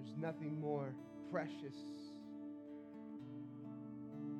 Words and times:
There's 0.00 0.16
nothing 0.18 0.58
more 0.60 0.94
precious. 1.30 1.76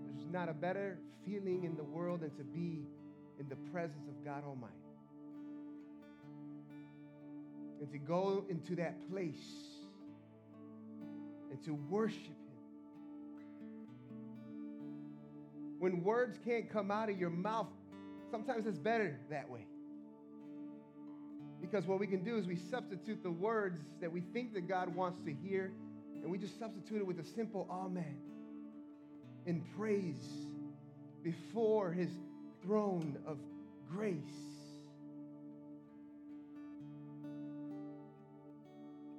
There's 0.06 0.26
not 0.30 0.48
a 0.48 0.54
better 0.54 0.98
feeling 1.26 1.64
in 1.64 1.76
the 1.76 1.84
world 1.84 2.20
than 2.20 2.30
to 2.36 2.44
be 2.44 2.86
in 3.38 3.46
the 3.48 3.56
presence 3.70 4.08
of 4.08 4.24
God 4.24 4.42
Almighty. 4.46 4.72
And 7.80 7.92
to 7.92 7.98
go 7.98 8.46
into 8.48 8.74
that 8.76 9.06
place 9.10 9.34
and 11.50 11.62
to 11.64 11.74
worship 11.90 12.24
Him. 12.24 12.36
When 15.78 16.02
words 16.02 16.38
can't 16.42 16.70
come 16.70 16.90
out 16.90 17.10
of 17.10 17.18
your 17.18 17.30
mouth, 17.30 17.68
sometimes 18.30 18.66
it's 18.66 18.78
better 18.78 19.18
that 19.28 19.50
way. 19.50 19.66
Because 21.60 21.86
what 21.86 22.00
we 22.00 22.06
can 22.06 22.24
do 22.24 22.36
is 22.36 22.46
we 22.46 22.56
substitute 22.56 23.22
the 23.22 23.30
words 23.30 23.80
that 24.00 24.10
we 24.10 24.20
think 24.20 24.54
that 24.54 24.66
God 24.66 24.94
wants 24.94 25.20
to 25.24 25.32
hear, 25.32 25.72
and 26.22 26.30
we 26.30 26.38
just 26.38 26.58
substitute 26.58 26.98
it 26.98 27.06
with 27.06 27.20
a 27.20 27.24
simple 27.24 27.66
amen 27.70 28.16
in 29.46 29.62
praise 29.76 30.28
before 31.22 31.92
his 31.92 32.10
throne 32.62 33.18
of 33.26 33.38
grace. 33.90 34.16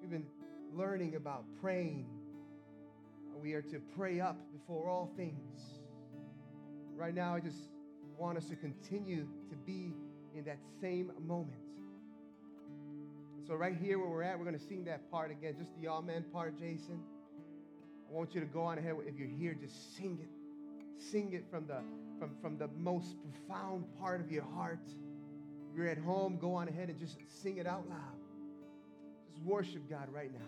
We've 0.01 0.11
been 0.11 0.27
learning 0.73 1.15
about 1.15 1.45
praying. 1.61 2.05
We 3.41 3.53
are 3.53 3.61
to 3.63 3.81
pray 3.97 4.19
up 4.19 4.37
before 4.51 4.89
all 4.89 5.11
things. 5.15 5.61
Right 6.95 7.15
now, 7.15 7.35
I 7.35 7.39
just 7.39 7.57
want 8.17 8.37
us 8.37 8.45
to 8.49 8.55
continue 8.55 9.27
to 9.49 9.55
be 9.65 9.93
in 10.35 10.43
that 10.45 10.59
same 10.79 11.11
moment. 11.25 11.70
So, 13.51 13.57
right 13.57 13.75
here 13.75 13.99
where 13.99 14.07
we're 14.07 14.23
at, 14.23 14.39
we're 14.39 14.45
going 14.45 14.57
to 14.57 14.65
sing 14.65 14.85
that 14.85 15.11
part 15.11 15.29
again, 15.29 15.55
just 15.59 15.71
the 15.81 15.89
amen 15.89 16.23
part, 16.31 16.57
Jason. 16.57 17.01
I 18.09 18.13
want 18.13 18.33
you 18.33 18.39
to 18.39 18.47
go 18.47 18.61
on 18.61 18.77
ahead. 18.77 18.95
If 19.05 19.19
you're 19.19 19.27
here, 19.27 19.53
just 19.53 19.97
sing 19.97 20.19
it. 20.21 20.29
Sing 21.11 21.33
it 21.33 21.43
from 21.51 21.67
the, 21.67 21.81
from, 22.17 22.37
from 22.41 22.57
the 22.57 22.69
most 22.77 23.17
profound 23.19 23.83
part 23.99 24.21
of 24.21 24.31
your 24.31 24.45
heart. 24.55 24.79
If 25.69 25.75
you're 25.75 25.89
at 25.89 25.97
home, 25.97 26.37
go 26.39 26.55
on 26.55 26.69
ahead 26.69 26.87
and 26.87 26.97
just 26.97 27.17
sing 27.43 27.57
it 27.57 27.67
out 27.67 27.89
loud. 27.89 28.21
Just 29.33 29.45
worship 29.45 29.81
God 29.89 30.07
right 30.13 30.31
now. 30.31 30.39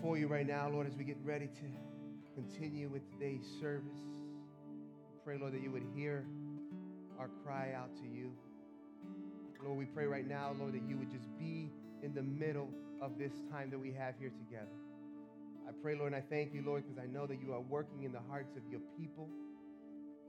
Before 0.00 0.16
you 0.16 0.28
right 0.28 0.46
now, 0.46 0.66
Lord, 0.66 0.86
as 0.86 0.96
we 0.96 1.04
get 1.04 1.18
ready 1.22 1.46
to 1.46 2.34
continue 2.34 2.88
with 2.88 3.02
today's 3.12 3.44
service. 3.60 4.00
Pray, 5.26 5.36
Lord, 5.36 5.52
that 5.52 5.60
you 5.60 5.70
would 5.70 5.84
hear 5.94 6.24
our 7.18 7.28
cry 7.44 7.74
out 7.76 7.94
to 7.96 8.08
you. 8.08 8.32
Lord, 9.62 9.76
we 9.76 9.84
pray 9.84 10.06
right 10.06 10.26
now, 10.26 10.54
Lord, 10.58 10.72
that 10.72 10.88
you 10.88 10.96
would 10.96 11.10
just 11.10 11.26
be 11.38 11.70
in 12.02 12.14
the 12.14 12.22
middle 12.22 12.70
of 13.02 13.18
this 13.18 13.32
time 13.52 13.68
that 13.68 13.78
we 13.78 13.92
have 13.92 14.14
here 14.18 14.30
together. 14.30 14.72
I 15.68 15.72
pray, 15.82 15.96
Lord, 15.96 16.14
and 16.14 16.16
I 16.16 16.24
thank 16.30 16.54
you, 16.54 16.62
Lord, 16.64 16.84
because 16.86 16.98
I 16.98 17.06
know 17.06 17.26
that 17.26 17.38
you 17.38 17.52
are 17.52 17.60
working 17.60 18.04
in 18.04 18.12
the 18.12 18.22
hearts 18.26 18.56
of 18.56 18.62
your 18.70 18.80
people. 18.98 19.28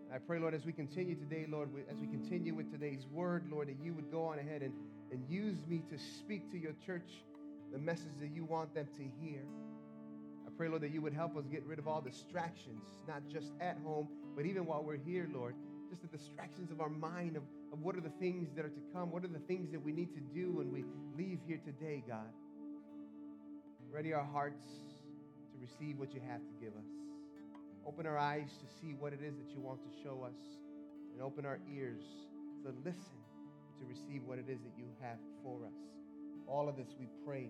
And 0.05 0.13
I 0.13 0.17
pray, 0.17 0.39
Lord, 0.39 0.53
as 0.53 0.65
we 0.65 0.73
continue 0.73 1.15
today, 1.15 1.45
Lord, 1.49 1.69
as 1.89 1.97
we 1.97 2.07
continue 2.07 2.53
with 2.53 2.69
today's 2.73 3.05
word, 3.09 3.45
Lord, 3.49 3.69
that 3.69 3.77
you 3.81 3.93
would 3.93 4.11
go 4.11 4.25
on 4.25 4.37
ahead 4.37 4.63
and, 4.63 4.73
and 5.13 5.23
use 5.29 5.55
me 5.65 5.81
to 5.89 5.97
speak 5.97 6.51
to 6.51 6.57
your 6.57 6.73
church 6.85 7.23
the 7.71 7.79
message 7.79 8.11
that 8.19 8.31
you 8.35 8.43
want 8.43 8.73
them 8.75 8.87
to 8.97 9.03
hear. 9.25 9.39
Pray, 10.61 10.69
Lord, 10.69 10.83
that 10.83 10.91
you 10.91 11.01
would 11.01 11.15
help 11.15 11.35
us 11.37 11.45
get 11.51 11.65
rid 11.65 11.79
of 11.79 11.87
all 11.87 12.01
distractions, 12.01 12.85
not 13.07 13.23
just 13.27 13.51
at 13.59 13.77
home, 13.83 14.07
but 14.35 14.45
even 14.45 14.63
while 14.63 14.83
we're 14.83 14.95
here, 14.95 15.27
Lord. 15.33 15.55
Just 15.89 16.03
the 16.03 16.15
distractions 16.15 16.69
of 16.69 16.79
our 16.79 16.87
mind 16.87 17.35
of, 17.35 17.41
of 17.73 17.81
what 17.81 17.95
are 17.95 18.01
the 18.01 18.13
things 18.19 18.47
that 18.55 18.63
are 18.63 18.69
to 18.69 18.81
come, 18.93 19.09
what 19.09 19.23
are 19.23 19.27
the 19.27 19.41
things 19.47 19.71
that 19.71 19.81
we 19.81 19.91
need 19.91 20.13
to 20.13 20.19
do 20.19 20.51
when 20.51 20.71
we 20.71 20.85
leave 21.17 21.39
here 21.47 21.59
today, 21.65 22.03
God. 22.07 22.29
Ready 23.91 24.13
our 24.13 24.23
hearts 24.23 24.61
to 25.51 25.57
receive 25.59 25.97
what 25.97 26.13
you 26.13 26.21
have 26.29 26.41
to 26.41 26.53
give 26.63 26.73
us. 26.73 26.91
Open 27.87 28.05
our 28.05 28.19
eyes 28.19 28.51
to 28.59 28.67
see 28.79 28.93
what 28.93 29.13
it 29.13 29.21
is 29.25 29.33
that 29.37 29.49
you 29.49 29.61
want 29.61 29.79
to 29.81 30.03
show 30.03 30.21
us, 30.23 30.37
and 31.11 31.23
open 31.23 31.43
our 31.43 31.57
ears 31.75 32.03
to 32.61 32.69
listen 32.85 33.17
to 33.79 33.85
receive 33.89 34.21
what 34.27 34.37
it 34.37 34.45
is 34.47 34.59
that 34.61 34.77
you 34.77 34.85
have 35.01 35.17
for 35.41 35.65
us. 35.65 35.73
All 36.45 36.69
of 36.69 36.77
this 36.77 36.93
we 36.99 37.07
pray 37.25 37.49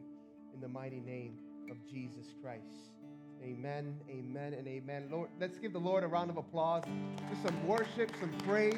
in 0.54 0.62
the 0.62 0.70
mighty 0.70 1.02
name 1.02 1.36
of 1.70 1.76
Jesus 1.86 2.28
Christ. 2.42 3.01
Amen, 3.44 3.96
amen, 4.08 4.54
and 4.54 4.68
amen. 4.68 5.08
Lord, 5.10 5.30
let's 5.40 5.58
give 5.58 5.74
the 5.74 5.80
Lord 5.80 6.04
a 6.04 6.08
round 6.08 6.30
of 6.30 6.38
applause. 6.38 6.84
Just 7.28 7.42
some 7.42 7.68
worship, 7.68 8.12
some 8.20 8.32
praise. 8.46 8.78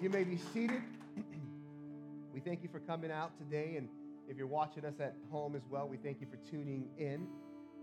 You 0.00 0.10
may 0.10 0.22
be 0.22 0.36
seated. 0.36 0.80
we 2.32 2.38
thank 2.38 2.62
you 2.62 2.68
for 2.68 2.78
coming 2.78 3.10
out 3.10 3.36
today, 3.36 3.74
and 3.76 3.88
if 4.28 4.36
you're 4.36 4.46
watching 4.46 4.84
us 4.84 5.00
at 5.00 5.16
home 5.28 5.56
as 5.56 5.62
well, 5.68 5.88
we 5.88 5.96
thank 5.96 6.20
you 6.20 6.28
for 6.30 6.36
tuning 6.48 6.88
in. 6.98 7.26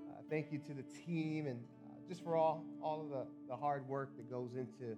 Uh, 0.10 0.22
thank 0.30 0.50
you 0.50 0.60
to 0.60 0.74
the 0.74 0.84
team 1.06 1.46
and 1.46 1.60
uh, 1.86 1.96
just 2.08 2.24
for 2.24 2.38
all, 2.38 2.64
all 2.82 3.02
of 3.02 3.10
the, 3.10 3.26
the 3.50 3.56
hard 3.56 3.86
work 3.90 4.16
that 4.16 4.30
goes 4.30 4.52
into 4.56 4.96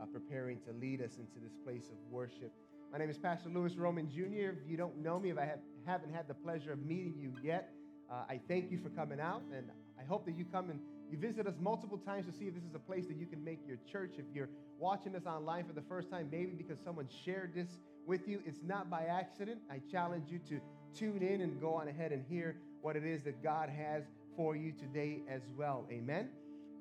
uh, 0.00 0.06
preparing 0.06 0.58
to 0.66 0.72
lead 0.80 1.00
us 1.00 1.18
into 1.18 1.38
this 1.40 1.54
place 1.64 1.84
of 1.84 1.96
worship. 2.10 2.52
My 2.90 2.98
name 2.98 3.10
is 3.10 3.18
Pastor 3.18 3.48
Luis 3.48 3.76
Roman 3.76 4.10
Jr. 4.10 4.58
If 4.60 4.68
you 4.68 4.76
don't 4.76 4.98
know 4.98 5.20
me, 5.20 5.30
if 5.30 5.38
I 5.38 5.44
have, 5.44 5.60
haven't 5.86 6.12
had 6.12 6.26
the 6.26 6.34
pleasure 6.34 6.72
of 6.72 6.84
meeting 6.84 7.14
you 7.16 7.32
yet, 7.44 7.70
uh, 8.10 8.24
I 8.28 8.40
thank 8.48 8.72
you 8.72 8.78
for 8.78 8.88
coming 8.88 9.20
out, 9.20 9.42
and 9.54 9.70
I 10.00 10.04
hope 10.04 10.24
that 10.26 10.36
you 10.36 10.44
come 10.44 10.70
and 10.70 10.80
you 11.10 11.18
visit 11.18 11.46
us 11.46 11.54
multiple 11.60 11.98
times 11.98 12.26
to 12.26 12.32
see 12.32 12.46
if 12.46 12.54
this 12.54 12.64
is 12.64 12.74
a 12.74 12.78
place 12.78 13.06
that 13.06 13.16
you 13.16 13.26
can 13.26 13.42
make 13.42 13.60
your 13.66 13.78
church. 13.90 14.14
If 14.18 14.26
you're 14.34 14.50
watching 14.78 15.16
us 15.16 15.26
online 15.26 15.64
for 15.64 15.72
the 15.72 15.82
first 15.88 16.10
time, 16.10 16.28
maybe 16.30 16.52
because 16.56 16.78
someone 16.84 17.08
shared 17.24 17.54
this 17.54 17.68
with 18.06 18.28
you, 18.28 18.40
it's 18.46 18.60
not 18.62 18.90
by 18.90 19.04
accident. 19.04 19.58
I 19.70 19.80
challenge 19.90 20.30
you 20.30 20.38
to 20.50 20.60
tune 20.94 21.22
in 21.22 21.40
and 21.40 21.60
go 21.60 21.74
on 21.74 21.88
ahead 21.88 22.12
and 22.12 22.24
hear 22.28 22.56
what 22.82 22.96
it 22.96 23.04
is 23.04 23.22
that 23.22 23.42
God 23.42 23.68
has 23.68 24.04
for 24.36 24.54
you 24.54 24.72
today 24.72 25.20
as 25.28 25.42
well. 25.56 25.86
Amen. 25.90 26.28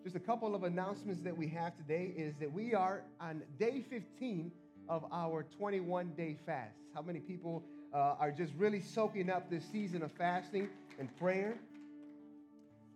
Just 0.04 0.16
a 0.16 0.20
couple 0.20 0.56
of 0.56 0.64
announcements 0.64 1.22
that 1.22 1.36
we 1.36 1.48
have 1.50 1.76
today 1.76 2.14
is 2.16 2.36
that 2.40 2.52
we 2.52 2.74
are 2.74 3.04
on 3.20 3.42
day 3.60 3.84
15 3.90 4.52
of 4.88 5.06
our 5.12 5.44
21 5.58 6.14
day 6.16 6.38
fast. 6.46 6.78
How 6.94 7.02
many 7.02 7.20
people 7.20 7.64
uh, 7.94 8.16
are 8.20 8.32
just 8.32 8.54
really 8.58 8.82
soaking 8.82 9.30
up 9.30 9.50
this 9.50 9.64
season 9.72 10.04
of 10.04 10.12
fasting 10.14 10.70
and 11.00 11.16
prayer? 11.18 11.58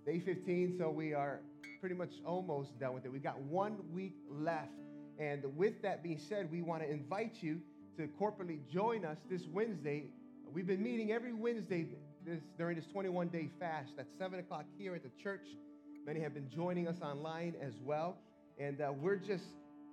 Day 0.03 0.19
15, 0.19 0.77
so 0.79 0.89
we 0.89 1.13
are 1.13 1.41
pretty 1.79 1.93
much 1.93 2.09
almost 2.25 2.79
done 2.79 2.95
with 2.95 3.05
it. 3.05 3.11
We've 3.11 3.21
got 3.21 3.39
one 3.39 3.77
week 3.93 4.15
left. 4.31 4.71
And 5.19 5.45
with 5.55 5.79
that 5.83 6.01
being 6.01 6.17
said, 6.17 6.51
we 6.51 6.63
want 6.63 6.81
to 6.81 6.89
invite 6.89 7.35
you 7.41 7.59
to 7.97 8.09
corporately 8.19 8.59
join 8.67 9.05
us 9.05 9.17
this 9.29 9.43
Wednesday. 9.53 10.05
We've 10.51 10.65
been 10.65 10.81
meeting 10.81 11.11
every 11.11 11.33
Wednesday 11.33 11.85
this, 12.25 12.39
during 12.57 12.77
this 12.77 12.87
21 12.87 13.27
day 13.27 13.49
fast 13.59 13.91
at 13.99 14.07
7 14.17 14.39
o'clock 14.39 14.65
here 14.75 14.95
at 14.95 15.03
the 15.03 15.11
church. 15.21 15.45
Many 16.03 16.19
have 16.21 16.33
been 16.33 16.49
joining 16.49 16.87
us 16.87 16.97
online 17.03 17.53
as 17.61 17.73
well. 17.83 18.17
And 18.57 18.81
uh, 18.81 18.93
we're 18.99 19.17
just 19.17 19.45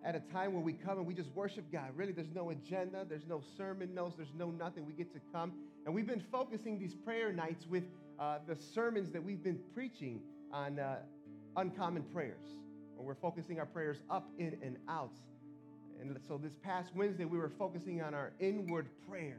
at 0.06 0.14
a 0.14 0.20
time 0.32 0.54
where 0.54 0.62
we 0.62 0.72
come 0.72 0.96
and 0.96 1.06
we 1.06 1.12
just 1.12 1.30
worship 1.34 1.70
God. 1.70 1.90
Really, 1.94 2.12
there's 2.12 2.32
no 2.34 2.48
agenda, 2.48 3.04
there's 3.06 3.26
no 3.28 3.42
sermon 3.58 3.94
notes, 3.94 4.14
there's 4.16 4.32
no 4.34 4.50
nothing. 4.50 4.86
We 4.86 4.94
get 4.94 5.12
to 5.12 5.20
come. 5.34 5.52
And 5.84 5.94
we've 5.94 6.06
been 6.06 6.24
focusing 6.32 6.78
these 6.78 6.94
prayer 6.94 7.30
nights 7.30 7.66
with 7.68 7.84
uh, 8.18 8.38
the 8.46 8.56
sermons 8.56 9.10
that 9.10 9.22
we've 9.22 9.42
been 9.42 9.60
preaching 9.74 10.20
on 10.52 10.78
uh, 10.78 10.96
uncommon 11.56 12.02
prayers. 12.02 12.46
And 12.96 13.06
we're 13.06 13.14
focusing 13.14 13.58
our 13.60 13.66
prayers 13.66 13.98
up, 14.10 14.28
in, 14.38 14.58
and 14.62 14.76
out. 14.88 15.12
And 16.00 16.16
so 16.26 16.38
this 16.38 16.54
past 16.62 16.90
Wednesday, 16.94 17.24
we 17.24 17.38
were 17.38 17.52
focusing 17.58 18.02
on 18.02 18.14
our 18.14 18.32
inward 18.40 18.88
prayer. 19.08 19.38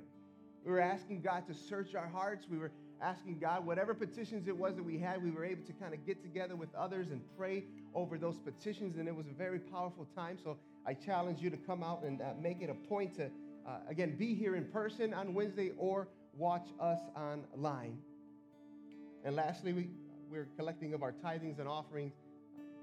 We 0.66 0.72
were 0.72 0.82
asking 0.82 1.22
God 1.22 1.48
to 1.48 1.54
search 1.54 1.96
our 1.96 2.08
hearts. 2.08 2.46
We 2.50 2.58
were 2.58 2.72
asking 3.02 3.40
God, 3.40 3.66
whatever 3.66 3.94
petitions 3.94 4.48
it 4.48 4.58
was 4.58 4.76
that 4.76 4.84
we 4.84 5.00
had, 5.00 5.24
we 5.24 5.32
were 5.32 5.46
able 5.46 5.66
to 5.66 5.74
kind 5.74 5.94
of 5.94 6.06
get 6.06 6.22
together 6.22 6.56
with 6.56 6.74
others 6.76 7.12
and 7.12 7.22
pray 7.38 7.64
over 7.96 8.18
those 8.18 8.38
petitions. 8.40 8.98
And 8.98 9.08
it 9.08 9.16
was 9.16 9.28
a 9.28 9.34
very 9.34 9.60
powerful 9.60 10.06
time. 10.16 10.38
So 10.44 10.58
I 10.86 10.94
challenge 10.94 11.42
you 11.42 11.50
to 11.50 11.58
come 11.58 11.82
out 11.82 12.04
and 12.04 12.22
uh, 12.22 12.34
make 12.42 12.62
it 12.62 12.70
a 12.70 12.74
point 12.74 13.16
to, 13.16 13.26
uh, 13.68 13.78
again, 13.90 14.18
be 14.18 14.36
here 14.36 14.56
in 14.56 14.66
person 14.66 15.14
on 15.14 15.34
Wednesday 15.34 15.72
or 15.78 16.10
watch 16.38 16.68
us 16.80 17.00
online. 17.16 17.98
And 19.24 19.36
lastly, 19.36 19.74
we, 19.74 19.90
we're 20.30 20.48
collecting 20.58 20.94
of 20.94 21.04
our 21.04 21.12
tithings 21.12 21.60
and 21.60 21.68
offerings. 21.68 22.14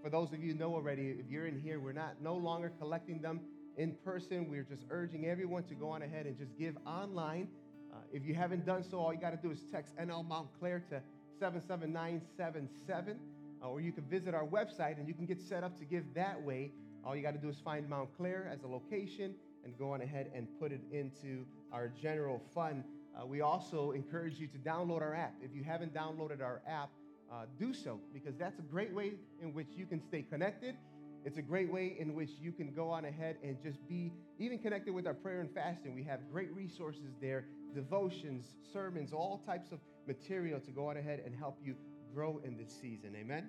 For 0.03 0.11
those 0.11 0.33
of 0.33 0.43
you 0.43 0.55
know 0.55 0.75
already, 0.75 1.17
if 1.19 1.31
you're 1.31 1.47
in 1.47 1.59
here, 1.59 1.81
we're 1.81 1.93
not 1.93 2.21
no 2.21 2.35
longer 2.35 2.73
collecting 2.79 3.21
them 3.21 3.41
in 3.77 3.97
person. 4.05 4.49
We're 4.49 4.63
just 4.65 4.85
urging 4.91 5.27
everyone 5.27 5.65
to 5.65 5.75
go 5.75 5.91
on 5.91 6.03
ahead 6.03 6.27
and 6.27 6.39
just 6.39 6.57
give 6.59 6.77
online. 6.87 7.49
Uh, 7.93 7.97
if 8.13 8.25
you 8.25 8.35
haven't 8.35 8.67
done 8.67 8.85
so, 8.85 8.99
all 8.99 9.13
you 9.13 9.21
got 9.21 9.31
to 9.31 9.37
do 9.37 9.51
is 9.51 9.61
text 9.73 9.97
NL 9.97 10.27
Montclair 10.27 10.85
to 10.91 11.01
77977, 11.39 13.19
uh, 13.63 13.69
or 13.69 13.81
you 13.81 13.93
can 13.93 14.05
visit 14.05 14.35
our 14.35 14.47
website 14.47 14.99
and 14.99 15.09
you 15.09 15.15
can 15.15 15.27
get 15.27 15.41
set 15.41 15.65
up 15.65 15.79
to 15.79 15.85
give 15.85 16.05
that 16.15 16.41
way. 16.41 16.71
All 17.05 17.17
you 17.17 17.23
got 17.23 17.33
to 17.33 17.41
do 17.41 17.49
is 17.49 17.57
find 17.65 17.89
Montclair 17.89 18.51
as 18.53 18.63
a 18.63 18.67
location 18.67 19.35
and 19.65 19.77
go 19.79 19.93
on 19.93 20.03
ahead 20.03 20.31
and 20.35 20.47
put 20.61 20.73
it 20.73 20.81
into 20.93 21.47
our 21.73 21.89
general 21.89 22.43
fund. 22.55 22.85
Uh, 23.17 23.27
we 23.27 23.41
also 23.41 23.93
encourage 23.93 24.39
you 24.39 24.47
to 24.47 24.59
download 24.59 25.01
our 25.01 25.15
app. 25.15 25.35
If 25.43 25.55
you 25.55 25.65
haven't 25.65 25.95
downloaded 25.95 26.43
our 26.43 26.61
app, 26.69 26.91
uh, 27.33 27.47
do 27.59 27.73
so 27.73 28.01
because 28.13 28.37
that's 28.37 28.59
a 28.59 28.63
great 28.63 28.93
way 28.93 29.15
in 29.43 29.55
which 29.55 29.69
you 29.77 29.87
can 29.87 30.01
stay 30.01 30.23
connected. 30.23 30.77
It's 31.25 31.39
a 31.39 31.43
great 31.43 31.73
way 31.73 31.97
in 31.99 32.15
which 32.15 32.31
you 32.41 32.53
can 32.53 32.73
go 32.73 32.89
on 32.91 33.05
ahead 33.05 33.37
and 33.43 33.61
just 33.61 33.87
be 33.89 34.13
even 34.39 34.59
connected 34.59 34.95
with 34.95 35.07
our 35.07 35.15
prayer 35.15 35.41
and 35.41 35.51
fasting. 35.53 35.95
We 35.95 36.05
have 36.05 36.21
great 36.31 36.55
resources 36.55 37.17
there, 37.21 37.47
devotions, 37.75 38.55
sermons, 38.73 39.13
all 39.13 39.43
types 39.45 39.73
of 39.73 39.81
material 40.07 40.61
to 40.61 40.71
go 40.71 40.89
on 40.89 40.97
ahead 40.97 41.23
and 41.25 41.35
help 41.35 41.59
you 41.65 41.75
grow 42.15 42.41
in 42.45 42.57
this 42.57 42.71
season. 42.81 43.17
Amen. 43.17 43.49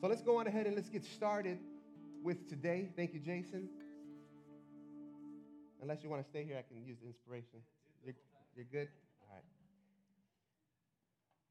So 0.00 0.06
let's 0.06 0.22
go 0.22 0.38
on 0.38 0.46
ahead 0.46 0.66
and 0.66 0.74
let's 0.74 0.88
get 0.88 1.04
started 1.04 1.58
with 2.22 2.48
today. 2.48 2.88
Thank 2.96 3.12
you, 3.12 3.20
Jason. 3.20 3.68
Unless 5.82 6.02
you 6.02 6.08
want 6.08 6.22
to 6.22 6.28
stay 6.28 6.44
here, 6.44 6.56
I 6.58 6.62
can 6.62 6.82
use 6.84 6.96
the 7.02 7.06
inspiration. 7.06 7.60
You're, 8.02 8.14
you're 8.56 8.64
good? 8.64 8.88
All 9.20 9.34
right. 9.34 9.44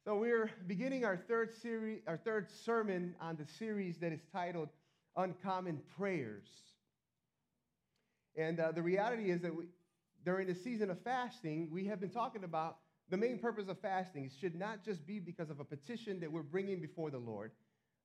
So 0.05 0.15
we're 0.15 0.49
beginning 0.65 1.05
our 1.05 1.15
third 1.15 1.53
series, 1.61 2.01
our 2.07 2.17
third 2.17 2.47
sermon 2.49 3.13
on 3.21 3.35
the 3.35 3.45
series 3.59 3.99
that 3.99 4.11
is 4.11 4.21
titled 4.33 4.69
Uncommon 5.15 5.81
Prayers. 5.97 6.47
And 8.35 8.59
uh, 8.59 8.71
the 8.71 8.81
reality 8.81 9.29
is 9.29 9.41
that 9.41 9.55
we, 9.55 9.65
during 10.25 10.47
the 10.47 10.55
season 10.55 10.89
of 10.89 10.99
fasting, 11.03 11.69
we 11.71 11.85
have 11.85 11.99
been 11.99 12.09
talking 12.09 12.43
about 12.43 12.77
the 13.09 13.17
main 13.17 13.37
purpose 13.37 13.67
of 13.67 13.79
fasting. 13.79 14.25
It 14.25 14.31
should 14.41 14.55
not 14.55 14.83
just 14.83 15.05
be 15.05 15.19
because 15.19 15.51
of 15.51 15.59
a 15.59 15.63
petition 15.63 16.19
that 16.21 16.31
we're 16.31 16.41
bringing 16.41 16.81
before 16.81 17.11
the 17.11 17.19
Lord, 17.19 17.51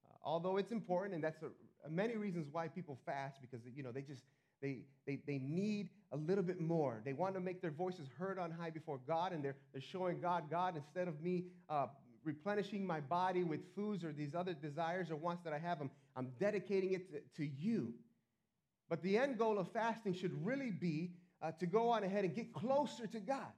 uh, 0.04 0.14
although 0.22 0.58
it's 0.58 0.72
important, 0.72 1.14
and 1.14 1.24
that's 1.24 1.42
a 1.42 1.88
many 1.88 2.18
reasons 2.18 2.48
why 2.52 2.68
people 2.68 2.98
fast 3.06 3.40
because 3.40 3.60
you 3.74 3.82
know 3.82 3.92
they 3.92 4.02
just 4.02 4.22
they, 4.60 4.80
they, 5.06 5.18
they 5.26 5.38
need 5.38 5.88
a 6.12 6.16
little 6.16 6.44
bit 6.44 6.60
more. 6.60 7.00
They 7.04 7.12
want 7.12 7.34
to 7.34 7.40
make 7.40 7.62
their 7.62 7.70
voices 7.70 8.06
heard 8.18 8.38
on 8.38 8.50
high 8.50 8.70
before 8.70 9.00
God, 9.06 9.32
and 9.32 9.44
they're, 9.44 9.56
they're 9.72 9.82
showing 9.82 10.20
God, 10.20 10.50
God, 10.50 10.76
instead 10.76 11.08
of 11.08 11.20
me 11.22 11.44
uh, 11.68 11.86
replenishing 12.24 12.86
my 12.86 13.00
body 13.00 13.44
with 13.44 13.60
foods 13.74 14.04
or 14.04 14.12
these 14.12 14.34
other 14.34 14.54
desires 14.54 15.10
or 15.10 15.16
wants 15.16 15.42
that 15.44 15.52
I 15.52 15.58
have, 15.58 15.80
I'm, 15.80 15.90
I'm 16.16 16.28
dedicating 16.38 16.92
it 16.92 17.10
to, 17.36 17.44
to 17.44 17.50
you. 17.58 17.94
But 18.88 19.02
the 19.02 19.18
end 19.18 19.38
goal 19.38 19.58
of 19.58 19.70
fasting 19.72 20.14
should 20.14 20.44
really 20.44 20.70
be 20.70 21.12
uh, 21.40 21.52
to 21.52 21.66
go 21.66 21.90
on 21.90 22.04
ahead 22.04 22.24
and 22.24 22.34
get 22.34 22.52
closer 22.52 23.06
to 23.06 23.20
God. 23.20 23.52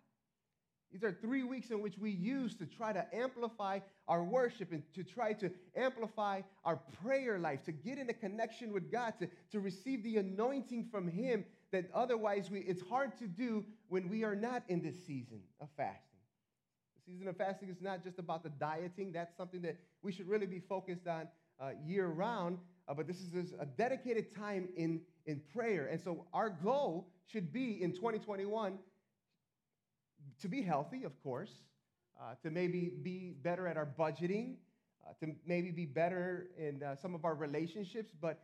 These 0.93 1.05
are 1.05 1.12
three 1.12 1.43
weeks 1.43 1.71
in 1.71 1.81
which 1.81 1.97
we 1.99 2.11
use 2.11 2.55
to 2.56 2.67
try 2.67 2.93
to 2.93 3.06
amplify 3.15 3.79
our 4.09 4.23
worship 4.23 4.73
and 4.73 4.83
to 4.94 5.03
try 5.03 5.33
to 5.35 5.50
amplify 5.75 6.43
our 6.65 6.81
prayer 7.03 7.39
life, 7.39 7.65
to 7.65 7.73
get 7.73 7.97
in 7.99 8.11
a 8.11 8.12
connection 8.12 8.73
with 8.73 8.93
God, 8.93 9.15
to, 9.21 9.29
to 9.53 9.61
receive 9.61 10.03
the 10.03 10.19
anointing 10.19 10.89
from 10.91 11.09
Him 11.09 11.47
that 11.73 11.91
otherwise 11.94 12.50
we, 12.50 12.61
it's 12.61 12.83
hard 12.83 13.17
to 13.19 13.27
do 13.27 13.65
when 13.89 14.11
we 14.11 14.23
are 14.23 14.37
not 14.37 14.62
in 14.69 14.83
this 14.83 15.06
season 15.06 15.41
of 15.62 15.69
fasting. 15.79 16.21
The 16.95 17.12
season 17.12 17.27
of 17.29 17.38
fasting 17.38 17.71
is 17.71 17.81
not 17.81 18.05
just 18.05 18.19
about 18.19 18.43
the 18.43 18.50
dieting, 18.50 19.12
that's 19.12 19.35
something 19.35 19.62
that 19.62 19.79
we 20.03 20.12
should 20.12 20.29
really 20.29 20.47
be 20.47 20.61
focused 20.61 21.06
on 21.09 21.27
uh, 21.59 21.71
year 21.87 22.09
round, 22.09 22.59
uh, 22.87 22.93
but 22.93 23.06
this 23.06 23.21
is 23.21 23.55
a 23.59 23.65
dedicated 23.65 24.35
time 24.35 24.69
in, 24.77 25.00
in 25.25 25.41
prayer. 25.55 25.87
And 25.87 25.99
so 25.99 26.27
our 26.35 26.50
goal 26.50 27.09
should 27.27 27.50
be 27.50 27.83
in 27.83 27.93
2021 27.93 28.79
to 30.40 30.49
be 30.49 30.62
healthy, 30.62 31.05
of 31.05 31.20
course, 31.23 31.52
uh, 32.20 32.34
to 32.43 32.50
maybe 32.50 32.93
be 33.02 33.34
better 33.43 33.67
at 33.67 33.76
our 33.76 33.88
budgeting, 33.99 34.56
uh, 35.06 35.12
to 35.20 35.32
maybe 35.46 35.70
be 35.70 35.87
better 35.87 36.49
in 36.58 36.82
uh, 36.82 36.96
some 36.96 37.14
of 37.14 37.25
our 37.25 37.34
relationships. 37.34 38.12
But 38.20 38.38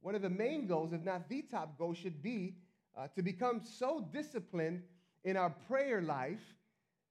one 0.00 0.14
of 0.14 0.22
the 0.22 0.30
main 0.30 0.66
goals, 0.66 0.92
if 0.92 1.02
not 1.02 1.28
the 1.28 1.42
top 1.42 1.78
goal, 1.78 1.94
should 1.94 2.22
be 2.22 2.56
uh, 2.96 3.08
to 3.16 3.22
become 3.22 3.60
so 3.62 4.08
disciplined 4.12 4.82
in 5.24 5.36
our 5.36 5.50
prayer 5.50 6.02
life 6.02 6.40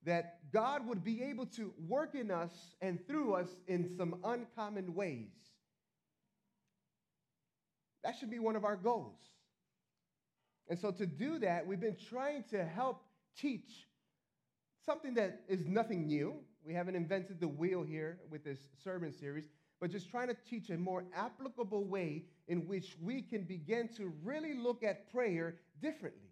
that 0.04 0.38
God 0.52 0.86
would 0.86 1.04
be 1.04 1.22
able 1.22 1.46
to 1.46 1.72
work 1.86 2.14
in 2.14 2.30
us 2.30 2.52
and 2.80 3.04
through 3.06 3.34
us 3.34 3.48
in 3.66 3.88
some 3.96 4.20
uncommon 4.24 4.94
ways. 4.94 5.32
That 8.04 8.16
should 8.16 8.30
be 8.30 8.38
one 8.38 8.56
of 8.56 8.64
our 8.64 8.76
goals. 8.76 9.18
And 10.68 10.78
so, 10.78 10.90
to 10.92 11.06
do 11.06 11.38
that, 11.40 11.66
we've 11.66 11.80
been 11.80 11.96
trying 12.10 12.44
to 12.50 12.64
help 12.64 13.02
teach 13.36 13.87
something 14.88 15.12
that 15.12 15.42
is 15.48 15.66
nothing 15.66 16.06
new. 16.06 16.34
We 16.64 16.72
haven't 16.72 16.96
invented 16.96 17.40
the 17.40 17.48
wheel 17.48 17.82
here 17.82 18.20
with 18.30 18.42
this 18.42 18.58
sermon 18.82 19.12
series, 19.12 19.44
but 19.82 19.90
just 19.90 20.10
trying 20.10 20.28
to 20.28 20.36
teach 20.48 20.70
a 20.70 20.78
more 20.78 21.04
applicable 21.14 21.84
way 21.84 22.24
in 22.46 22.66
which 22.66 22.96
we 22.98 23.20
can 23.20 23.42
begin 23.42 23.90
to 23.98 24.10
really 24.24 24.54
look 24.54 24.82
at 24.82 25.12
prayer 25.12 25.56
differently. 25.82 26.30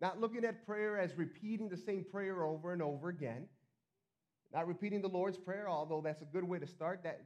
Not 0.00 0.20
looking 0.20 0.44
at 0.44 0.64
prayer 0.64 0.96
as 0.96 1.18
repeating 1.18 1.68
the 1.68 1.76
same 1.76 2.04
prayer 2.08 2.44
over 2.44 2.72
and 2.72 2.80
over 2.80 3.08
again. 3.08 3.48
Not 4.54 4.68
repeating 4.68 5.02
the 5.02 5.08
Lord's 5.08 5.38
Prayer, 5.38 5.68
although 5.68 6.00
that's 6.00 6.22
a 6.22 6.26
good 6.26 6.44
way 6.44 6.60
to 6.60 6.66
start. 6.68 7.02
That, 7.02 7.22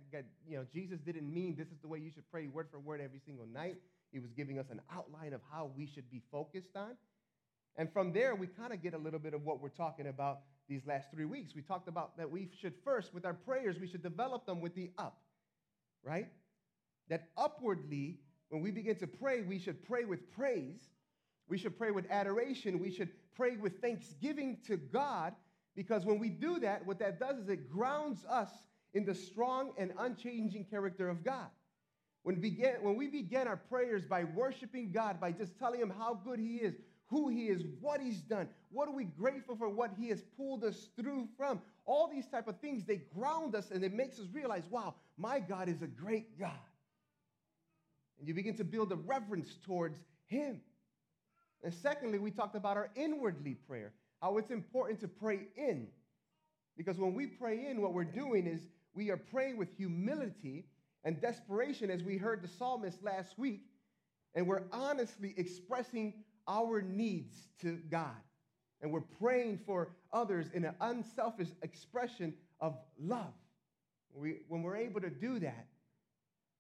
you 0.48 0.56
know, 0.56 0.64
Jesus 0.72 1.00
didn't 1.00 1.32
mean 1.32 1.54
this 1.54 1.68
is 1.68 1.78
the 1.82 1.88
way 1.88 1.98
you 1.98 2.10
should 2.10 2.30
pray 2.30 2.46
word 2.46 2.68
for 2.70 2.78
word 2.78 3.02
every 3.02 3.20
single 3.26 3.46
night. 3.46 3.76
He 4.10 4.20
was 4.20 4.32
giving 4.32 4.58
us 4.58 4.70
an 4.70 4.80
outline 4.90 5.34
of 5.34 5.42
how 5.52 5.70
we 5.76 5.86
should 5.86 6.08
be 6.10 6.22
focused 6.30 6.76
on. 6.76 6.96
And 7.76 7.92
from 7.92 8.12
there, 8.12 8.34
we 8.34 8.46
kind 8.46 8.72
of 8.72 8.82
get 8.82 8.94
a 8.94 8.98
little 8.98 9.18
bit 9.18 9.34
of 9.34 9.44
what 9.44 9.60
we're 9.60 9.68
talking 9.68 10.06
about 10.06 10.40
these 10.68 10.86
last 10.86 11.10
three 11.10 11.26
weeks. 11.26 11.54
We 11.54 11.62
talked 11.62 11.88
about 11.88 12.16
that 12.16 12.30
we 12.30 12.48
should 12.58 12.74
first, 12.84 13.12
with 13.12 13.24
our 13.24 13.34
prayers, 13.34 13.78
we 13.78 13.86
should 13.86 14.02
develop 14.02 14.46
them 14.46 14.60
with 14.60 14.74
the 14.74 14.90
up, 14.98 15.20
right? 16.02 16.28
That 17.08 17.28
upwardly, 17.36 18.18
when 18.48 18.62
we 18.62 18.70
begin 18.70 18.96
to 18.96 19.06
pray, 19.06 19.42
we 19.42 19.58
should 19.58 19.84
pray 19.84 20.04
with 20.04 20.30
praise. 20.32 20.88
We 21.48 21.58
should 21.58 21.78
pray 21.78 21.90
with 21.90 22.10
adoration. 22.10 22.78
We 22.78 22.90
should 22.90 23.10
pray 23.34 23.56
with 23.56 23.80
thanksgiving 23.80 24.58
to 24.66 24.76
God 24.76 25.34
because 25.76 26.06
when 26.06 26.18
we 26.18 26.30
do 26.30 26.58
that, 26.60 26.84
what 26.86 26.98
that 27.00 27.20
does 27.20 27.36
is 27.36 27.48
it 27.48 27.70
grounds 27.70 28.24
us 28.24 28.50
in 28.94 29.04
the 29.04 29.14
strong 29.14 29.72
and 29.76 29.92
unchanging 29.98 30.64
character 30.64 31.08
of 31.08 31.22
God. 31.22 31.50
When, 32.22 32.40
begin, 32.40 32.76
when 32.80 32.96
we 32.96 33.08
begin 33.08 33.46
our 33.46 33.58
prayers 33.58 34.04
by 34.04 34.24
worshiping 34.24 34.90
God, 34.90 35.20
by 35.20 35.30
just 35.30 35.56
telling 35.58 35.80
Him 35.80 35.92
how 35.96 36.14
good 36.14 36.40
He 36.40 36.56
is, 36.56 36.74
who 37.08 37.28
He 37.28 37.46
is, 37.46 37.62
what 37.80 38.00
He's 38.00 38.20
done, 38.20 38.48
what 38.70 38.88
are 38.88 38.94
we 38.94 39.04
grateful 39.04 39.56
for 39.56 39.68
what 39.68 39.92
He 39.98 40.08
has 40.08 40.22
pulled 40.36 40.64
us 40.64 40.88
through 40.96 41.28
from, 41.36 41.60
all 41.84 42.08
these 42.08 42.26
type 42.26 42.48
of 42.48 42.58
things, 42.60 42.84
they 42.84 43.00
ground 43.14 43.54
us 43.54 43.70
and 43.70 43.84
it 43.84 43.94
makes 43.94 44.18
us 44.18 44.26
realize, 44.32 44.64
wow, 44.70 44.94
my 45.16 45.38
God 45.38 45.68
is 45.68 45.82
a 45.82 45.86
great 45.86 46.38
God. 46.38 46.50
And 48.18 48.26
you 48.26 48.34
begin 48.34 48.56
to 48.56 48.64
build 48.64 48.92
a 48.92 48.96
reverence 48.96 49.56
towards 49.64 49.98
Him. 50.26 50.60
And 51.62 51.72
secondly, 51.72 52.18
we 52.18 52.30
talked 52.30 52.56
about 52.56 52.76
our 52.76 52.90
inwardly 52.96 53.54
prayer, 53.54 53.92
how 54.20 54.38
it's 54.38 54.50
important 54.50 55.00
to 55.00 55.08
pray 55.08 55.40
in. 55.56 55.86
Because 56.76 56.98
when 56.98 57.14
we 57.14 57.26
pray 57.26 57.66
in, 57.66 57.80
what 57.80 57.94
we're 57.94 58.04
doing 58.04 58.46
is 58.46 58.66
we 58.94 59.10
are 59.10 59.16
praying 59.16 59.56
with 59.56 59.68
humility 59.76 60.64
and 61.04 61.20
desperation, 61.20 61.90
as 61.90 62.02
we 62.02 62.16
heard 62.16 62.42
the 62.42 62.48
psalmist 62.48 63.02
last 63.02 63.38
week, 63.38 63.62
and 64.34 64.46
we're 64.46 64.64
honestly 64.72 65.34
expressing 65.36 66.12
our 66.48 66.82
needs 66.82 67.48
to 67.62 67.78
God. 67.90 68.16
And 68.80 68.92
we're 68.92 69.00
praying 69.00 69.60
for 69.64 69.92
others 70.12 70.46
in 70.52 70.64
an 70.64 70.74
unselfish 70.80 71.48
expression 71.62 72.34
of 72.60 72.76
love. 73.00 73.32
We, 74.14 74.40
when 74.48 74.62
we're 74.62 74.76
able 74.76 75.00
to 75.00 75.10
do 75.10 75.38
that, 75.40 75.66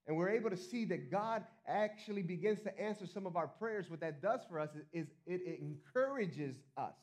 and 0.06 0.16
we're 0.16 0.30
able 0.30 0.50
to 0.50 0.56
see 0.56 0.84
that 0.86 1.10
God 1.10 1.42
actually 1.66 2.22
begins 2.22 2.60
to 2.60 2.80
answer 2.80 3.06
some 3.06 3.26
of 3.26 3.36
our 3.36 3.48
prayers, 3.48 3.90
what 3.90 4.00
that 4.00 4.22
does 4.22 4.40
for 4.48 4.60
us 4.60 4.70
is, 4.92 5.08
it, 5.26 5.58
encourages 5.60 6.56
us. 6.76 6.94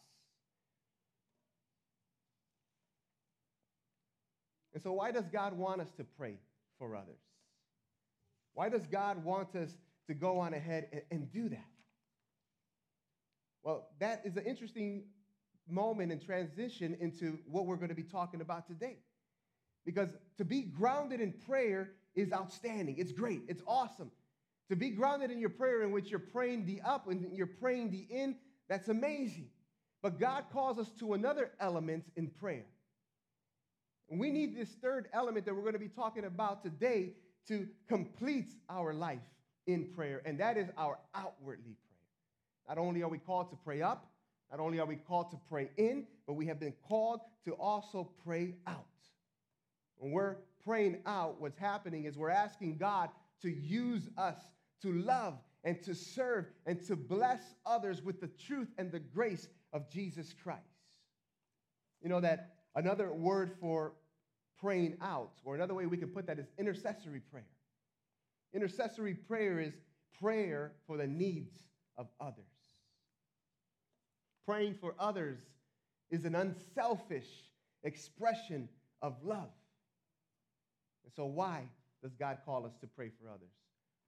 And 4.74 4.82
so, 4.82 4.94
why 4.94 5.12
does 5.12 5.28
God 5.28 5.54
want 5.54 5.82
us 5.82 5.92
to 5.98 6.04
pray 6.04 6.38
for 6.80 6.96
others? 6.96 7.20
Why 8.54 8.70
does 8.70 8.86
God 8.88 9.24
want 9.24 9.56
us 9.56 9.76
to 10.08 10.14
go 10.14 10.40
on 10.40 10.54
ahead 10.54 10.88
and, 10.92 11.02
and 11.12 11.32
do 11.32 11.50
that? 11.50 11.73
Well, 13.64 13.88
that 14.00 14.22
is 14.26 14.36
an 14.36 14.46
interesting 14.46 15.04
moment 15.68 16.12
and 16.12 16.22
transition 16.22 16.98
into 17.00 17.40
what 17.46 17.66
we're 17.66 17.78
going 17.78 17.90
to 17.90 17.96
be 17.96 18.04
talking 18.04 18.42
about 18.42 18.68
today. 18.68 18.98
Because 19.86 20.10
to 20.38 20.46
be 20.46 20.64
grounded 20.64 21.22
in 21.22 21.34
prayer 21.34 21.92
is 22.16 22.32
outstanding. 22.32 22.98
It's 22.98 23.12
great. 23.12 23.42
It's 23.48 23.64
awesome. 23.68 24.12
To 24.70 24.76
be 24.76 24.92
grounded 24.92 25.32
in 25.32 25.40
your 25.40 25.50
prayer 25.50 25.84
in 25.84 25.92
which 25.92 26.10
you're 26.10 26.20
praying 26.20 26.66
the 26.66 26.82
up 26.82 27.08
and 27.08 27.36
you're 27.36 27.48
praying 27.48 27.92
the 27.92 28.06
in, 28.10 28.36
that's 28.70 28.88
amazing. 28.88 29.50
But 30.02 30.20
God 30.20 30.46
calls 30.52 30.80
us 30.80 30.90
to 31.00 31.14
another 31.14 31.52
element 31.60 32.06
in 32.16 32.28
prayer. 32.28 32.66
And 34.10 34.20
we 34.20 34.32
need 34.32 34.56
this 34.56 34.70
third 34.82 35.08
element 35.14 35.46
that 35.46 35.56
we're 35.56 35.62
going 35.62 35.74
to 35.74 35.80
be 35.80 35.88
talking 35.88 36.26
about 36.26 36.64
today 36.64 37.14
to 37.48 37.68
complete 37.88 38.52
our 38.70 38.94
life 38.94 39.20
in 39.68 39.86
prayer, 39.96 40.22
and 40.26 40.40
that 40.40 40.58
is 40.58 40.68
our 40.78 41.00
outwardly. 41.16 41.78
Not 42.68 42.78
only 42.78 43.04
are 43.04 43.10
we 43.10 43.18
called 43.18 43.50
to 43.52 43.56
pray 43.56 43.82
up, 43.82 44.12
not 44.52 44.60
only 44.60 44.80
are 44.80 44.86
we 44.86 44.96
called 44.96 45.32
to 45.32 45.38
pray 45.50 45.72
in, 45.78 46.06
but 46.28 46.34
we 46.34 46.46
have 46.46 46.60
been 46.60 46.74
called 46.88 47.22
to 47.46 47.54
also 47.54 48.12
pray 48.24 48.56
out. 48.68 48.86
When 49.98 50.12
we're 50.12 50.38
praying 50.64 51.00
out, 51.06 51.42
what's 51.42 51.58
happening 51.58 52.06
is 52.06 52.18
we're 52.18 52.30
asking 52.30 52.78
God 52.78 53.10
to 53.42 53.50
use 53.50 54.10
us 54.18 54.38
to 54.82 54.94
love 54.94 55.40
and 55.64 55.82
to 55.84 55.96
serve 55.96 56.46
and 56.66 56.82
to 56.88 56.96
bless 56.96 57.42
others 57.66 58.02
with 58.04 58.22
the 58.22 58.28
truth 58.28 58.68
and 58.78 58.92
the 58.92 59.00
grace 59.00 59.48
of 59.72 59.90
Jesus 59.90 60.34
Christ. 60.44 60.62
You 62.02 62.10
know 62.10 62.20
that 62.20 62.56
another 62.76 63.14
word 63.14 63.52
for 63.60 63.94
praying 64.60 64.98
out, 65.02 65.32
or 65.44 65.56
another 65.56 65.74
way 65.74 65.86
we 65.86 65.98
can 65.98 66.10
put 66.10 66.28
that 66.28 66.40
is 66.40 66.48
intercessory 66.58 67.20
prayer. 67.20 67.48
Intercessory 68.54 69.14
prayer 69.14 69.60
is 69.60 69.74
prayer 70.22 70.74
for 70.86 70.96
the 70.98 71.08
needs 71.08 71.54
of 71.98 72.08
others. 72.22 72.53
Praying 74.46 74.76
for 74.80 74.96
others 75.00 75.40
is 76.12 76.26
an 76.26 76.36
unselfish 76.36 77.28
expression 77.84 78.70
of 79.02 79.16
love. 79.24 79.50
And 81.04 81.14
so, 81.16 81.26
why 81.26 81.64
does 82.02 82.14
God 82.16 82.38
call 82.46 82.66
us 82.66 82.74
to 82.82 82.88
pray 82.88 83.10
for 83.20 83.30
others? 83.30 83.52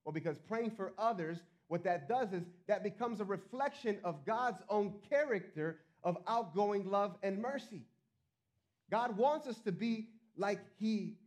Well, 0.04 0.14
because 0.14 0.38
praying 0.38 0.72
for 0.72 0.94
others, 0.98 1.40
what 1.68 1.84
that 1.84 2.08
does 2.08 2.32
is 2.34 2.44
that 2.68 2.84
becomes 2.84 3.20
a 3.20 3.26
reflection 3.26 3.98
of 4.04 4.26
God's 4.26 4.62
own 4.70 4.94
character 5.10 5.80
of 6.04 6.18
outgoing 6.28 6.90
love 6.90 7.16
and 7.24 7.42
mercy. 7.42 7.82
God 8.92 9.18
wants 9.18 9.48
us 9.48 9.60
to 9.62 9.72
be 9.72 10.10
like 10.38 10.60
He 10.80 11.18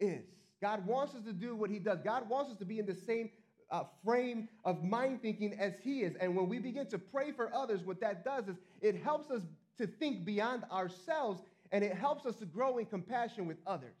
is. 0.00 0.24
God 0.60 0.86
wants 0.86 1.14
us 1.14 1.22
to 1.24 1.32
do 1.32 1.54
what 1.54 1.70
He 1.70 1.78
does. 1.78 2.00
God 2.02 2.28
wants 2.28 2.50
us 2.50 2.58
to 2.58 2.64
be 2.64 2.78
in 2.78 2.86
the 2.86 2.94
same 2.94 3.30
uh, 3.70 3.84
frame 4.04 4.48
of 4.64 4.82
mind 4.82 5.22
thinking 5.22 5.54
as 5.58 5.74
He 5.82 6.02
is. 6.02 6.14
And 6.20 6.36
when 6.36 6.48
we 6.48 6.58
begin 6.58 6.86
to 6.88 6.98
pray 6.98 7.32
for 7.32 7.54
others, 7.54 7.82
what 7.84 8.00
that 8.00 8.24
does 8.24 8.48
is 8.48 8.56
it 8.80 9.02
helps 9.02 9.30
us 9.30 9.42
to 9.78 9.86
think 9.86 10.24
beyond 10.24 10.64
ourselves 10.70 11.42
and 11.72 11.82
it 11.82 11.94
helps 11.94 12.26
us 12.26 12.36
to 12.36 12.46
grow 12.46 12.78
in 12.78 12.86
compassion 12.86 13.46
with 13.46 13.56
others. 13.66 13.96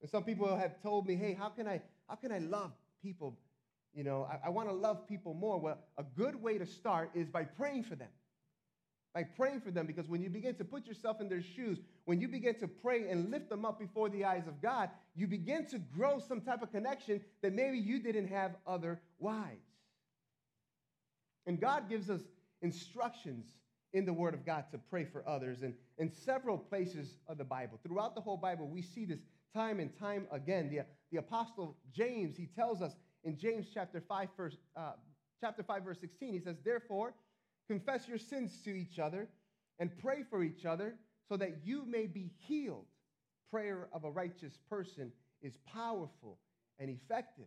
And 0.00 0.10
some 0.10 0.24
people 0.24 0.56
have 0.56 0.80
told 0.82 1.06
me, 1.06 1.14
hey, 1.14 1.36
how 1.38 1.50
can 1.50 1.66
I, 1.66 1.82
how 2.08 2.14
can 2.14 2.32
I 2.32 2.38
love 2.38 2.72
people? 3.02 3.38
You 3.92 4.04
know, 4.04 4.26
I, 4.30 4.46
I 4.46 4.50
want 4.50 4.68
to 4.68 4.74
love 4.74 5.06
people 5.06 5.34
more. 5.34 5.58
Well, 5.58 5.78
a 5.98 6.04
good 6.16 6.40
way 6.40 6.58
to 6.58 6.66
start 6.66 7.10
is 7.14 7.28
by 7.28 7.44
praying 7.44 7.84
for 7.84 7.96
them. 7.96 8.08
By 9.12 9.24
praying 9.24 9.60
for 9.60 9.72
them, 9.72 9.86
because 9.86 10.08
when 10.08 10.22
you 10.22 10.30
begin 10.30 10.54
to 10.54 10.64
put 10.64 10.86
yourself 10.86 11.20
in 11.20 11.28
their 11.28 11.42
shoes, 11.42 11.78
when 12.10 12.20
you 12.20 12.26
begin 12.26 12.56
to 12.56 12.66
pray 12.66 13.08
and 13.08 13.30
lift 13.30 13.48
them 13.48 13.64
up 13.64 13.78
before 13.78 14.08
the 14.08 14.24
eyes 14.24 14.48
of 14.48 14.60
God, 14.60 14.90
you 15.14 15.28
begin 15.28 15.64
to 15.66 15.78
grow 15.78 16.18
some 16.18 16.40
type 16.40 16.60
of 16.60 16.72
connection 16.72 17.20
that 17.40 17.52
maybe 17.52 17.78
you 17.78 18.00
didn't 18.02 18.26
have 18.26 18.56
otherwise. 18.66 19.62
And 21.46 21.60
God 21.60 21.88
gives 21.88 22.10
us 22.10 22.22
instructions 22.62 23.46
in 23.92 24.06
the 24.06 24.12
Word 24.12 24.34
of 24.34 24.44
God 24.44 24.64
to 24.72 24.78
pray 24.90 25.04
for 25.04 25.22
others. 25.24 25.62
And 25.62 25.72
in 25.98 26.10
several 26.10 26.58
places 26.58 27.14
of 27.28 27.38
the 27.38 27.44
Bible, 27.44 27.78
throughout 27.86 28.16
the 28.16 28.20
whole 28.20 28.36
Bible, 28.36 28.66
we 28.66 28.82
see 28.82 29.04
this 29.04 29.20
time 29.54 29.78
and 29.78 29.96
time 29.96 30.26
again. 30.32 30.68
The, 30.68 30.80
the 31.12 31.18
Apostle 31.18 31.76
James, 31.94 32.36
he 32.36 32.46
tells 32.46 32.82
us 32.82 32.96
in 33.22 33.38
James 33.38 33.68
chapter 33.72 34.00
5, 34.00 34.28
verse, 34.36 34.56
uh, 34.76 34.94
chapter 35.40 35.62
5, 35.62 35.84
verse 35.84 36.00
16, 36.00 36.32
he 36.32 36.40
says, 36.40 36.56
Therefore, 36.64 37.14
confess 37.68 38.08
your 38.08 38.18
sins 38.18 38.58
to 38.64 38.70
each 38.70 38.98
other 38.98 39.28
and 39.78 39.96
pray 39.96 40.24
for 40.28 40.42
each 40.42 40.64
other 40.64 40.96
so 41.30 41.36
that 41.36 41.64
you 41.64 41.84
may 41.86 42.08
be 42.08 42.32
healed. 42.40 42.86
Prayer 43.52 43.88
of 43.92 44.04
a 44.04 44.10
righteous 44.10 44.58
person 44.68 45.12
is 45.40 45.56
powerful 45.72 46.38
and 46.80 46.90
effective. 46.90 47.46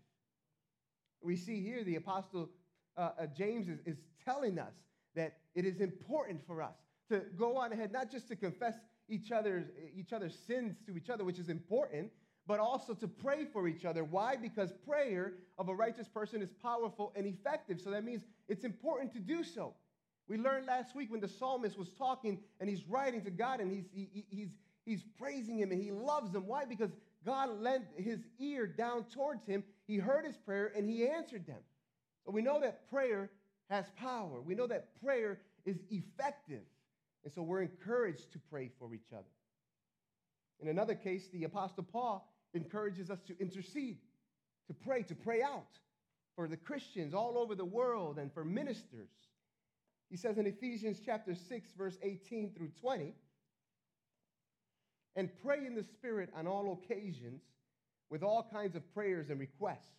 We 1.22 1.36
see 1.36 1.62
here 1.62 1.84
the 1.84 1.98
Apostle 1.98 2.50
uh, 2.96 3.10
uh, 3.20 3.25
James 3.38 3.68
is, 3.68 3.80
is 3.86 3.98
telling 4.24 4.58
us 4.58 4.74
that 5.16 5.38
it 5.54 5.66
is 5.66 5.82
important 5.82 6.42
for 6.48 6.62
us 6.62 6.75
to 7.10 7.24
go 7.38 7.58
on 7.58 7.74
ahead, 7.74 7.92
not 7.92 8.10
just 8.10 8.30
to 8.30 8.38
confess 8.38 8.75
each 9.10 9.32
other's, 9.32 9.66
each 9.96 10.13
other's 10.13 10.38
sins 10.48 10.78
to 10.86 10.96
each 10.96 11.10
other, 11.10 11.25
which 11.25 11.40
is 11.40 11.50
important, 11.50 12.10
but 12.48 12.60
also 12.62 12.94
to 12.94 13.08
pray 13.08 13.46
for 13.46 13.68
each 13.68 13.84
other. 13.84 14.06
Why? 14.06 14.38
Because 14.38 14.72
prayer 14.88 15.34
of 15.58 15.68
a 15.68 15.75
righteous 15.75 16.08
person 16.08 16.42
is 16.42 16.52
powerful 16.62 17.12
and 17.18 17.25
effective. 17.25 17.82
So 17.82 17.92
that 17.92 18.06
means 18.06 18.24
it's 18.48 18.63
important 18.63 19.12
to 19.13 19.20
do 19.20 19.44
so. 19.44 19.74
We 20.27 20.38
learned 20.38 20.68
last 20.68 20.96
week 20.96 21.12
when 21.12 21.22
the 21.22 21.27
psalmist 21.27 21.77
was 21.77 21.89
talking 21.98 22.39
and 22.60 22.70
he's 22.70 22.88
writing 22.88 23.24
to 23.24 23.32
God 23.32 23.60
and 23.60 23.72
he's, 23.72 23.86
he, 23.94 24.25
he's, 24.30 24.50
he's 24.86 25.03
praising 25.18 25.58
him 25.60 25.72
and 25.72 25.82
he 25.82 25.92
loves 25.92 26.34
him. 26.34 26.48
Why? 26.48 26.65
Because 26.65 26.92
God 27.25 27.62
lent 27.62 27.86
his 27.98 28.20
ear 28.39 28.65
down 28.65 29.06
towards 29.06 29.46
him. 29.46 29.63
He 29.86 29.98
heard 29.98 30.25
his 30.25 30.38
prayer 30.38 30.72
and 30.75 30.89
he 30.89 31.08
answered 31.08 31.46
them. 31.46 31.60
So 32.25 32.32
we 32.32 32.42
know 32.42 32.60
that 32.62 32.89
prayer 32.89 33.32
has 33.70 33.86
power. 33.98 34.42
We 34.42 34.56
know 34.56 34.68
that 34.68 35.00
prayer 35.03 35.39
is 35.65 35.77
effective. 35.89 36.63
And 37.24 37.34
so 37.34 37.42
we're 37.42 37.62
encouraged 37.62 38.32
to 38.34 38.39
pray 38.50 38.72
for 38.80 38.94
each 38.94 39.12
other. 39.13 39.24
In 40.62 40.70
another 40.70 40.96
case, 40.96 41.27
the 41.34 41.44
Apostle 41.44 41.84
Paul 41.84 42.30
encourages 42.53 43.10
us 43.10 43.20
to 43.27 43.38
intercede, 43.39 43.98
to 44.68 44.74
pray, 44.74 45.03
to 45.03 45.15
pray 45.15 45.42
out 45.42 45.80
for 46.36 46.48
the 46.48 46.58
Christians 46.58 47.13
all 47.13 47.38
over 47.38 47.56
the 47.56 47.65
world 47.65 48.18
and 48.18 48.34
for 48.34 48.46
ministers. 48.46 49.10
He 50.13 50.17
says 50.17 50.38
in 50.38 50.46
Ephesians 50.46 51.01
chapter 51.03 51.34
6, 51.34 51.70
verse 51.75 51.98
18 52.03 52.53
through 52.55 52.70
20, 52.79 53.13
and 55.15 55.29
pray 55.43 55.65
in 55.65 55.74
the 55.74 55.84
Spirit 55.84 56.29
on 56.36 56.46
all 56.46 56.79
occasions 56.84 57.41
with 58.10 58.22
all 58.22 58.48
kinds 58.53 58.75
of 58.75 58.93
prayers 58.93 59.32
and 59.32 59.39
requests. 59.39 59.89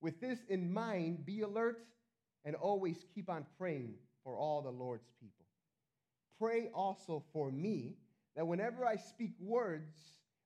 With 0.00 0.20
this 0.20 0.38
in 0.48 0.72
mind, 0.72 1.26
be 1.26 1.42
alert 1.42 1.84
and 2.46 2.56
always 2.56 3.04
keep 3.14 3.28
on 3.28 3.44
praying 3.58 3.94
for 4.24 4.38
all 4.38 4.62
the 4.62 4.70
Lord's 4.70 5.10
people 5.20 5.40
pray 6.40 6.70
also 6.74 7.22
for 7.32 7.52
me 7.52 7.96
that 8.34 8.46
whenever 8.46 8.86
I 8.86 8.96
speak 8.96 9.32
words 9.38 9.94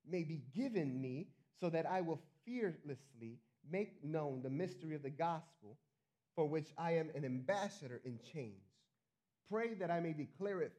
may 0.07 0.23
be 0.23 0.43
given 0.53 1.01
me 1.01 1.29
so 1.59 1.69
that 1.69 1.85
I 1.85 2.01
will 2.01 2.19
fearlessly 2.45 3.39
make 3.71 4.03
known 4.03 4.41
the 4.43 4.49
mystery 4.49 4.93
of 4.93 5.01
the 5.01 5.09
gospel 5.09 5.77
for 6.35 6.45
which 6.45 6.67
I 6.77 6.91
am 6.95 7.09
an 7.15 7.23
ambassador 7.23 8.01
in 8.03 8.19
chains. 8.31 8.64
Pray 9.51 9.73
that 9.75 9.91
I 9.91 9.99
may 9.99 10.13
declare 10.13 10.61
it 10.61 10.73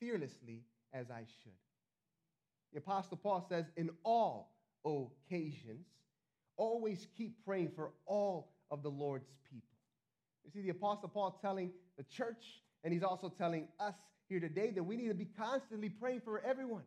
fearlessly 0.00 0.62
as 0.92 1.10
I 1.10 1.24
should. 1.42 1.52
The 2.72 2.78
Apostle 2.78 3.16
Paul 3.16 3.46
says, 3.48 3.66
in 3.76 3.90
all 4.04 4.52
occasions, 4.84 5.86
always 6.56 7.06
keep 7.16 7.44
praying 7.44 7.72
for 7.76 7.92
all 8.06 8.52
of 8.70 8.82
the 8.82 8.88
Lord's 8.88 9.30
people. 9.50 9.68
You 10.44 10.50
see, 10.50 10.62
the 10.62 10.70
Apostle 10.70 11.08
Paul 11.08 11.38
telling 11.40 11.70
the 11.96 12.04
church, 12.04 12.60
and 12.82 12.92
he's 12.92 13.02
also 13.02 13.28
telling 13.28 13.68
us 13.78 13.94
here 14.28 14.40
today 14.40 14.70
that 14.70 14.82
we 14.82 14.96
need 14.96 15.08
to 15.08 15.14
be 15.14 15.28
constantly 15.38 15.88
praying 15.88 16.22
for 16.24 16.40
everyone. 16.40 16.84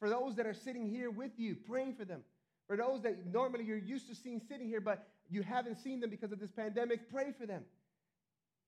For 0.00 0.08
those 0.08 0.34
that 0.36 0.46
are 0.46 0.54
sitting 0.54 0.88
here 0.88 1.10
with 1.10 1.32
you, 1.36 1.54
praying 1.54 1.94
for 1.94 2.04
them. 2.04 2.22
For 2.66 2.76
those 2.76 3.02
that 3.02 3.26
normally 3.26 3.64
you're 3.64 3.76
used 3.76 4.08
to 4.08 4.14
seeing 4.14 4.40
sitting 4.48 4.66
here, 4.66 4.80
but 4.80 5.06
you 5.30 5.42
haven't 5.42 5.76
seen 5.76 6.00
them 6.00 6.10
because 6.10 6.32
of 6.32 6.40
this 6.40 6.50
pandemic, 6.50 7.10
pray 7.12 7.32
for 7.38 7.46
them. 7.46 7.62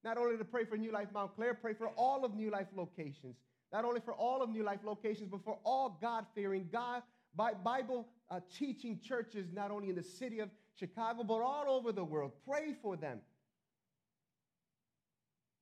Not 0.06 0.18
only 0.18 0.36
to 0.38 0.44
pray 0.44 0.64
for 0.64 0.76
New 0.76 0.92
Life 0.92 1.08
Montclair, 1.12 1.54
pray 1.54 1.74
for 1.74 1.88
all 1.96 2.24
of 2.24 2.32
New 2.36 2.48
Life 2.48 2.68
locations. 2.76 3.34
Not 3.72 3.84
only 3.84 3.98
for 3.98 4.14
all 4.14 4.40
of 4.40 4.48
New 4.48 4.62
Life 4.62 4.78
locations, 4.84 5.28
but 5.28 5.42
for 5.42 5.58
all 5.64 5.98
God 6.00 6.26
fearing, 6.32 6.68
God, 6.70 7.02
Bible 7.34 8.06
uh, 8.30 8.38
teaching 8.56 9.00
churches, 9.00 9.48
not 9.52 9.72
only 9.72 9.88
in 9.88 9.96
the 9.96 10.04
city 10.04 10.38
of 10.38 10.48
Chicago, 10.78 11.24
but 11.24 11.40
all 11.40 11.64
over 11.66 11.90
the 11.90 12.04
world. 12.04 12.30
Pray 12.48 12.72
for 12.80 12.96
them. 12.96 13.18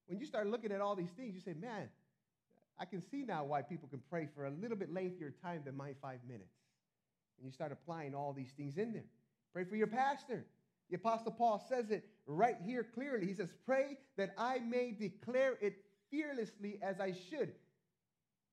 When 0.09 0.19
you 0.19 0.27
start 0.27 0.47
looking 0.47 0.73
at 0.73 0.83
all 0.83 0.95
these 0.95 1.13
things, 1.17 1.35
you 1.35 1.41
say, 1.41 1.55
man, 1.59 1.89
I 2.79 2.85
can 2.85 3.01
see 3.01 3.25
now 3.25 3.45
why 3.45 3.63
people 3.63 3.89
can 3.89 4.03
pray 4.11 4.29
for 4.37 4.45
a 4.45 4.51
little 4.51 4.77
bit 4.77 4.93
lengthier 4.93 5.33
time 5.43 5.63
than 5.65 5.75
my 5.75 5.95
five 6.03 6.19
minutes. 6.29 6.53
And 7.39 7.47
you 7.47 7.51
start 7.51 7.73
applying 7.73 8.15
all 8.15 8.35
these 8.35 8.53
things 8.59 8.77
in 8.77 8.93
there. 8.93 9.07
Pray 9.55 9.65
for 9.65 9.77
your 9.77 9.87
pastor. 9.87 10.45
The 10.91 10.97
Apostle 10.97 11.33
Paul 11.33 11.65
says 11.67 11.91
it 11.91 12.05
right 12.27 12.57
here 12.65 12.87
clearly. 12.95 13.27
He 13.27 13.35
says, 13.35 13.51
Pray 13.67 13.99
that 14.17 14.31
I 14.39 14.59
may 14.59 14.93
declare 14.93 15.59
it 15.61 15.77
fearlessly 16.11 16.79
as 16.83 17.01
I 17.01 17.13
should. 17.31 17.53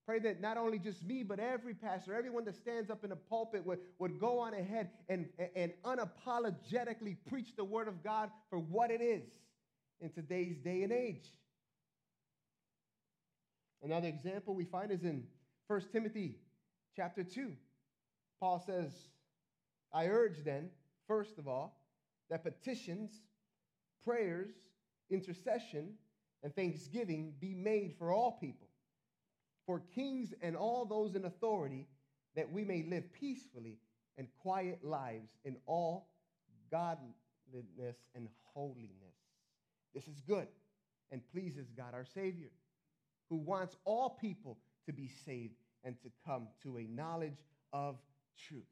Pray 0.05 0.19
that 0.19 0.41
not 0.41 0.57
only 0.57 0.79
just 0.79 1.03
me, 1.05 1.23
but 1.23 1.39
every 1.39 1.73
pastor, 1.73 2.15
everyone 2.15 2.43
that 2.45 2.55
stands 2.55 2.89
up 2.89 3.03
in 3.03 3.11
a 3.11 3.15
pulpit 3.15 3.65
would, 3.65 3.79
would 3.99 4.19
go 4.19 4.39
on 4.39 4.53
ahead 4.53 4.89
and, 5.09 5.27
and 5.55 5.71
unapologetically 5.85 7.17
preach 7.29 7.55
the 7.55 7.63
word 7.63 7.87
of 7.87 8.03
God 8.03 8.29
for 8.49 8.57
what 8.57 8.89
it 8.89 9.01
is 9.01 9.23
in 10.01 10.09
today's 10.09 10.57
day 10.57 10.83
and 10.83 10.91
age. 10.91 11.27
Another 13.83 14.07
example 14.07 14.53
we 14.53 14.65
find 14.65 14.91
is 14.91 15.03
in 15.03 15.23
1 15.67 15.81
Timothy 15.91 16.37
chapter 16.95 17.23
2. 17.23 17.51
Paul 18.39 18.63
says, 18.65 18.91
I 19.93 20.07
urge 20.07 20.43
then, 20.43 20.69
first 21.07 21.37
of 21.37 21.47
all, 21.47 21.79
that 22.29 22.43
petitions, 22.43 23.11
prayers, 24.03 24.51
intercession, 25.09 25.93
and 26.43 26.55
thanksgiving 26.55 27.33
be 27.39 27.53
made 27.53 27.95
for 27.97 28.11
all 28.11 28.37
people, 28.39 28.67
for 29.65 29.81
kings 29.93 30.33
and 30.41 30.55
all 30.55 30.85
those 30.85 31.15
in 31.15 31.25
authority, 31.25 31.87
that 32.35 32.51
we 32.51 32.63
may 32.63 32.83
live 32.89 33.11
peacefully 33.13 33.77
and 34.17 34.27
quiet 34.41 34.79
lives 34.83 35.29
in 35.43 35.57
all 35.65 36.09
godliness 36.71 37.15
and 38.15 38.27
holiness. 38.53 38.89
This 39.93 40.07
is 40.07 40.21
good 40.27 40.47
and 41.11 41.21
pleases 41.31 41.67
God 41.75 41.93
our 41.93 42.05
Savior, 42.05 42.51
who 43.29 43.37
wants 43.37 43.75
all 43.83 44.17
people 44.21 44.57
to 44.85 44.93
be 44.93 45.09
saved 45.25 45.55
and 45.83 45.95
to 46.01 46.09
come 46.25 46.47
to 46.63 46.77
a 46.77 46.83
knowledge 46.83 47.37
of 47.73 47.97
truth. 48.47 48.63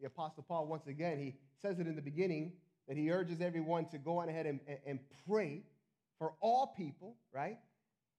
The 0.00 0.06
Apostle 0.06 0.44
Paul, 0.46 0.66
once 0.66 0.86
again, 0.88 1.18
he 1.18 1.36
says 1.62 1.78
it 1.78 1.86
in 1.86 1.96
the 1.96 2.02
beginning 2.02 2.52
that 2.88 2.96
he 2.96 3.10
urges 3.10 3.40
everyone 3.40 3.86
to 3.86 3.98
go 3.98 4.18
on 4.18 4.28
ahead 4.28 4.46
and, 4.46 4.60
and 4.86 4.98
pray 5.28 5.62
for 6.18 6.32
all 6.40 6.74
people, 6.76 7.16
right? 7.32 7.58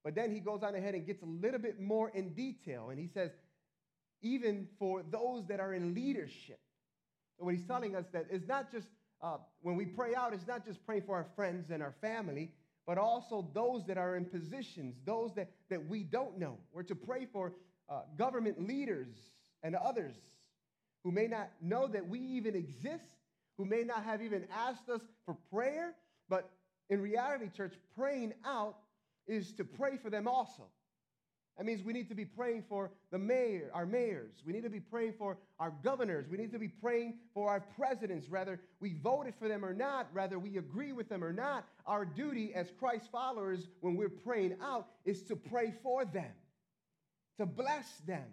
But 0.04 0.16
then 0.16 0.32
he 0.32 0.40
goes 0.40 0.64
on 0.64 0.76
ahead 0.76 0.94
and 0.94 1.06
gets 1.06 1.24
a 1.24 1.26
little 1.26 1.60
bit 1.60 1.80
more 1.80 2.10
in 2.10 2.34
detail, 2.34 2.90
and 2.90 3.00
he 3.00 3.08
says, 3.08 3.32
even 4.22 4.68
for 4.80 5.04
those 5.10 5.46
that 5.48 5.60
are 5.60 5.74
in 5.74 5.94
leadership. 5.94 6.60
So 7.38 7.46
what 7.46 7.54
he's 7.54 7.66
telling 7.66 7.96
us 7.96 8.06
that 8.14 8.26
it's 8.32 8.48
not 8.48 8.72
just 8.72 8.88
uh, 9.22 9.38
when 9.62 9.76
we 9.76 9.86
pray 9.86 10.16
out, 10.16 10.34
it's 10.34 10.48
not 10.48 10.66
just 10.66 10.86
praying 10.86 11.04
for 11.04 11.16
our 11.16 11.28
friends 11.36 11.72
and 11.72 11.82
our 11.82 11.94
family, 12.02 12.52
but 12.86 12.98
also 12.98 13.50
those 13.54 13.86
that 13.88 13.98
are 13.98 14.16
in 14.16 14.26
positions, 14.26 14.96
those 15.06 15.34
that, 15.36 15.50
that 15.70 15.86
we 15.88 16.04
don't 16.04 16.38
know. 16.38 16.58
We're 16.72 16.84
to 16.84 16.96
pray 16.96 17.28
for 17.32 17.54
uh, 17.90 18.02
government 18.18 18.66
leaders 18.66 19.08
and 19.64 19.76
others 19.76 20.16
who 21.04 21.12
may 21.12 21.28
not 21.28 21.50
know 21.62 21.88
that 21.88 22.08
we 22.08 22.20
even 22.20 22.56
exist, 22.56 23.04
who 23.58 23.66
may 23.66 23.84
not 23.84 24.04
have 24.04 24.22
even 24.22 24.46
asked 24.54 24.90
us 24.90 25.02
for 25.26 25.36
prayer, 25.52 25.96
but 26.30 26.50
in 26.90 27.02
reality, 27.02 27.50
church, 27.56 27.74
praying 27.98 28.34
out 28.46 28.78
is 29.28 29.52
to 29.54 29.64
pray 29.64 29.98
for 29.98 30.10
them 30.10 30.28
also. 30.28 30.64
That 31.58 31.66
means 31.66 31.84
we 31.84 31.92
need 31.92 32.08
to 32.10 32.16
be 32.16 32.24
praying 32.24 32.66
for 32.70 32.92
the 33.12 33.18
mayor, 33.18 33.72
our 33.74 33.88
mayors. 33.88 34.44
We 34.46 34.54
need 34.54 34.64
to 34.64 34.70
be 34.70 34.80
praying 34.80 35.14
for 35.18 35.38
our 35.60 35.74
governors. 35.84 36.28
We 36.30 36.38
need 36.38 36.52
to 36.52 36.60
be 36.60 36.68
praying 36.68 37.16
for 37.34 37.50
our 37.50 37.62
presidents, 37.62 38.30
whether 38.30 38.60
we 38.80 38.94
voted 39.02 39.34
for 39.40 39.48
them 39.48 39.66
or 39.66 39.74
not, 39.74 40.08
whether 40.14 40.38
we 40.38 40.58
agree 40.58 40.94
with 40.94 41.10
them 41.10 41.24
or 41.24 41.34
not. 41.34 41.66
Our 41.88 42.06
duty 42.06 42.54
as 42.54 42.72
Christ 42.80 43.10
followers, 43.12 43.68
when 43.82 43.96
we're 43.96 44.08
praying 44.08 44.58
out, 44.62 44.88
is 45.04 45.24
to 45.24 45.36
pray 45.36 45.74
for 45.82 46.06
them, 46.06 46.32
to 47.40 47.48
bless 47.48 47.92
them. 48.06 48.26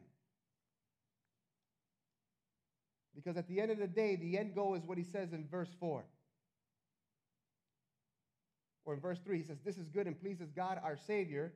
Because 3.25 3.39
at 3.39 3.49
the 3.49 3.61
end 3.61 3.71
of 3.71 3.79
the 3.79 3.87
day, 3.87 4.17
the 4.17 4.39
end 4.39 4.55
goal 4.55 4.75
is 4.75 4.85
what 4.85 4.99
he 4.99 5.05
says 5.05 5.33
in 5.33 5.47
verse 5.51 5.71
4. 5.81 6.05
Or 8.85 8.95
in 8.95 9.01
verse 9.01 9.19
3, 9.25 9.39
he 9.39 9.45
says, 9.45 9.59
This 9.65 9.79
is 9.79 9.89
good 9.89 10.07
and 10.07 10.21
pleases 10.21 10.51
God 10.51 10.79
our 10.85 10.99
Savior 11.07 11.55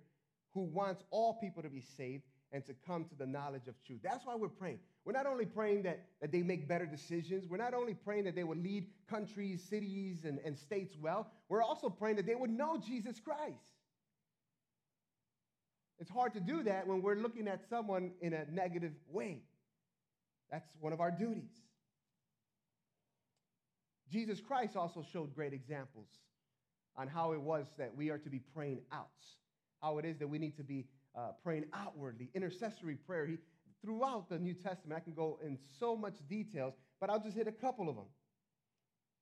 who 0.55 0.63
wants 0.63 1.03
all 1.11 1.35
people 1.35 1.63
to 1.63 1.69
be 1.69 1.83
saved 1.97 2.23
and 2.53 2.65
to 2.65 2.75
come 2.87 3.05
to 3.05 3.15
the 3.15 3.27
knowledge 3.27 3.69
of 3.69 3.75
truth. 3.87 4.01
That's 4.03 4.25
why 4.25 4.35
we're 4.35 4.49
praying. 4.49 4.79
We're 5.05 5.13
not 5.13 5.27
only 5.27 5.45
praying 5.45 5.83
that, 5.83 6.07
that 6.23 6.33
they 6.33 6.43
make 6.43 6.67
better 6.67 6.87
decisions, 6.87 7.47
we're 7.47 7.59
not 7.59 7.75
only 7.75 7.93
praying 7.93 8.25
that 8.25 8.35
they 8.35 8.45
would 8.45 8.63
lead 8.63 8.87
countries, 9.09 9.63
cities, 9.63 10.25
and, 10.25 10.39
and 10.45 10.57
states 10.57 10.97
well, 10.99 11.31
we're 11.51 11.63
also 11.63 11.91
praying 11.91 12.17
that 12.17 12.27
they 12.27 12.35
would 12.35 12.51
know 12.51 12.79
Jesus 12.79 13.21
Christ. 13.21 13.75
It's 15.99 16.11
hard 16.11 16.33
to 16.35 16.41
do 16.41 16.63
that 16.63 16.87
when 16.87 17.03
we're 17.03 17.17
looking 17.17 17.49
at 17.49 17.69
someone 17.69 18.13
in 18.23 18.33
a 18.33 18.45
negative 18.51 18.93
way. 19.11 19.43
That's 20.51 20.69
one 20.81 20.93
of 20.93 21.01
our 21.01 21.11
duties. 21.11 21.51
Jesus 24.11 24.41
Christ 24.41 24.77
also 24.77 25.05
showed 25.13 25.35
great 25.35 25.53
examples 25.53 26.09
on 26.97 27.09
how 27.09 27.33
it 27.33 27.41
was 27.41 27.67
that 27.77 27.95
we 27.95 28.11
are 28.11 28.19
to 28.19 28.31
be 28.31 28.41
praying 28.55 28.81
out 28.91 29.09
how 29.81 29.99
it 29.99 30.05
is 30.05 30.19
that 30.19 30.29
we 30.29 30.39
need 30.39 30.57
to 30.57 30.65
be 30.65 30.87
uh, 31.17 31.31
praying 31.43 31.65
outwardly, 31.73 32.31
intercessory 32.35 32.97
prayer. 32.97 33.27
He, 33.27 33.37
throughout 33.83 34.29
the 34.29 34.39
New 34.39 34.55
Testament, 34.55 35.01
I 35.01 35.01
can 35.01 35.15
go 35.15 35.39
in 35.45 35.59
so 35.79 35.97
much 35.97 36.17
details, 36.29 36.75
but 37.01 37.11
I'll 37.11 37.23
just 37.23 37.37
hit 37.37 37.47
a 37.47 37.53
couple 37.53 37.89
of 37.89 37.97
them. 37.97 38.07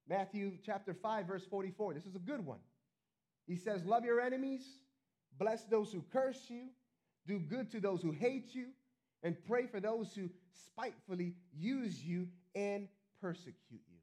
Matthew 0.09 0.53
chapter 0.65 0.95
5, 0.95 1.27
verse 1.27 1.45
44. 1.51 1.95
This 1.95 2.07
is 2.07 2.15
a 2.15 2.21
good 2.21 2.45
one. 2.45 2.61
He 3.47 3.57
says, 3.57 3.85
Love 3.85 4.05
your 4.05 4.21
enemies, 4.21 4.63
bless 5.39 5.65
those 5.65 5.93
who 5.93 6.03
curse 6.13 6.41
you, 6.49 6.69
do 7.27 7.39
good 7.39 7.71
to 7.73 7.81
those 7.81 8.03
who 8.03 8.13
hate 8.13 8.55
you, 8.55 8.69
and 9.23 9.37
pray 9.47 9.67
for 9.67 9.81
those 9.81 10.15
who 10.15 10.29
spitefully 10.67 11.35
use 11.57 12.05
you 12.05 12.29
and 12.55 12.89
persecute 13.21 13.55
you. 13.71 13.99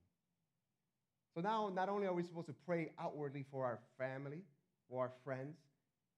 So 1.36 1.42
now, 1.42 1.72
not 1.74 1.90
only 1.90 2.06
are 2.06 2.14
we 2.14 2.24
supposed 2.24 2.48
to 2.48 2.56
pray 2.66 2.92
outwardly 3.00 3.46
for 3.50 3.66
our 3.66 3.80
family, 3.98 4.44
for 4.90 5.02
our 5.02 5.12
friends, 5.24 5.58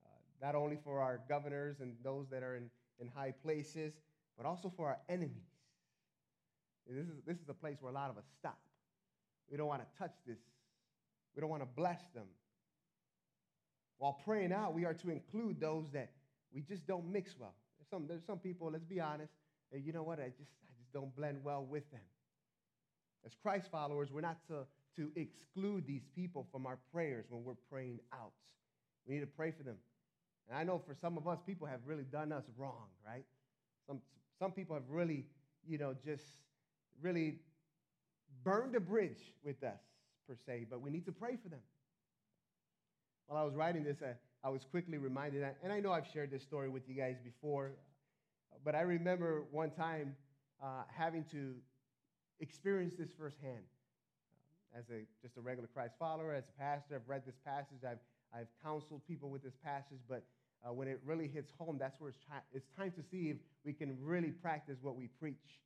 uh, 0.05 0.45
not 0.45 0.55
only 0.55 0.77
for 0.83 0.99
our 0.99 1.21
governors 1.29 1.79
and 1.79 1.95
those 2.03 2.27
that 2.31 2.43
are 2.43 2.55
in, 2.55 2.69
in 2.99 3.07
high 3.07 3.33
places, 3.43 3.93
but 4.37 4.45
also 4.45 4.71
for 4.75 4.87
our 4.87 4.97
enemies. 5.07 5.47
This 6.87 7.07
is, 7.07 7.13
this 7.25 7.37
is 7.37 7.49
a 7.49 7.53
place 7.53 7.77
where 7.79 7.91
a 7.91 7.95
lot 7.95 8.09
of 8.09 8.17
us 8.17 8.25
stop. 8.37 8.59
We 9.49 9.57
don't 9.57 9.67
want 9.67 9.81
to 9.81 9.97
touch 9.97 10.13
this, 10.27 10.39
we 11.35 11.41
don't 11.41 11.49
want 11.49 11.63
to 11.63 11.69
bless 11.75 12.01
them. 12.13 12.27
While 13.97 14.19
praying 14.25 14.51
out, 14.51 14.73
we 14.73 14.83
are 14.83 14.93
to 14.93 15.09
include 15.09 15.61
those 15.61 15.85
that 15.93 16.11
we 16.53 16.61
just 16.61 16.85
don't 16.85 17.09
mix 17.11 17.33
well. 17.39 17.55
Some, 17.89 18.05
there's 18.07 18.25
some 18.25 18.39
people, 18.39 18.69
let's 18.71 18.85
be 18.85 18.99
honest, 18.99 19.31
you 19.73 19.93
know 19.93 20.03
what? 20.03 20.19
I 20.19 20.29
just, 20.29 20.51
I 20.63 20.71
just 20.77 20.91
don't 20.93 21.15
blend 21.15 21.43
well 21.43 21.65
with 21.65 21.89
them. 21.91 22.01
As 23.25 23.33
Christ 23.41 23.67
followers, 23.71 24.09
we're 24.11 24.21
not 24.21 24.37
to, 24.47 24.65
to 24.97 25.11
exclude 25.15 25.85
these 25.87 26.03
people 26.15 26.47
from 26.51 26.65
our 26.65 26.77
prayers 26.93 27.25
when 27.29 27.43
we're 27.43 27.55
praying 27.69 27.99
out. 28.13 28.31
We 29.07 29.15
need 29.15 29.21
to 29.21 29.27
pray 29.27 29.51
for 29.51 29.63
them. 29.63 29.77
And 30.47 30.57
I 30.57 30.63
know 30.63 30.81
for 30.85 30.93
some 30.93 31.17
of 31.17 31.27
us, 31.27 31.39
people 31.45 31.67
have 31.67 31.79
really 31.85 32.03
done 32.03 32.31
us 32.31 32.43
wrong, 32.57 32.87
right? 33.05 33.25
Some, 33.87 34.01
some 34.39 34.51
people 34.51 34.75
have 34.75 34.89
really, 34.89 35.25
you 35.67 35.77
know, 35.77 35.95
just 36.05 36.23
really 37.01 37.39
burned 38.43 38.75
a 38.75 38.79
bridge 38.79 39.33
with 39.43 39.63
us, 39.63 39.79
per 40.27 40.35
se, 40.45 40.67
but 40.69 40.81
we 40.81 40.89
need 40.89 41.05
to 41.05 41.11
pray 41.11 41.37
for 41.41 41.49
them. 41.49 41.59
While 43.27 43.41
I 43.41 43.43
was 43.43 43.55
writing 43.55 43.83
this, 43.83 43.97
I, 44.03 44.13
I 44.45 44.49
was 44.49 44.63
quickly 44.63 44.99
reminded, 44.99 45.43
and 45.63 45.73
I 45.73 45.79
know 45.79 45.91
I've 45.91 46.05
shared 46.05 46.29
this 46.29 46.43
story 46.43 46.69
with 46.69 46.87
you 46.87 46.93
guys 46.93 47.15
before, 47.23 47.71
but 48.63 48.75
I 48.75 48.81
remember 48.81 49.45
one 49.49 49.71
time 49.71 50.15
uh, 50.61 50.83
having 50.95 51.25
to 51.31 51.55
experience 52.39 52.93
this 52.93 53.09
firsthand. 53.17 53.63
As 54.77 54.83
a, 54.91 55.01
just 55.23 55.37
a 55.37 55.41
regular 55.41 55.67
Christ 55.73 55.95
follower, 55.97 56.35
as 56.35 56.43
a 56.47 56.61
pastor, 56.61 56.93
I've 56.93 57.09
read 57.09 57.23
this 57.25 57.37
passage, 57.43 57.79
I've, 57.83 57.97
I've 58.31 58.45
counseled 58.63 59.01
people 59.07 59.31
with 59.31 59.41
this 59.41 59.55
passage, 59.63 59.97
but 60.07 60.21
uh, 60.63 60.71
when 60.71 60.87
it 60.87 61.01
really 61.03 61.27
hits 61.27 61.51
home, 61.57 61.77
that's 61.79 61.99
where 61.99 62.11
it's, 62.11 62.19
it's, 62.53 62.69
time 62.77 62.91
to 62.91 63.01
see 63.01 63.31
if 63.31 63.37
we 63.65 63.73
can 63.73 63.97
really 63.99 64.29
practice 64.29 64.77
what 64.79 64.95
we 64.95 65.07
preach. 65.19 65.63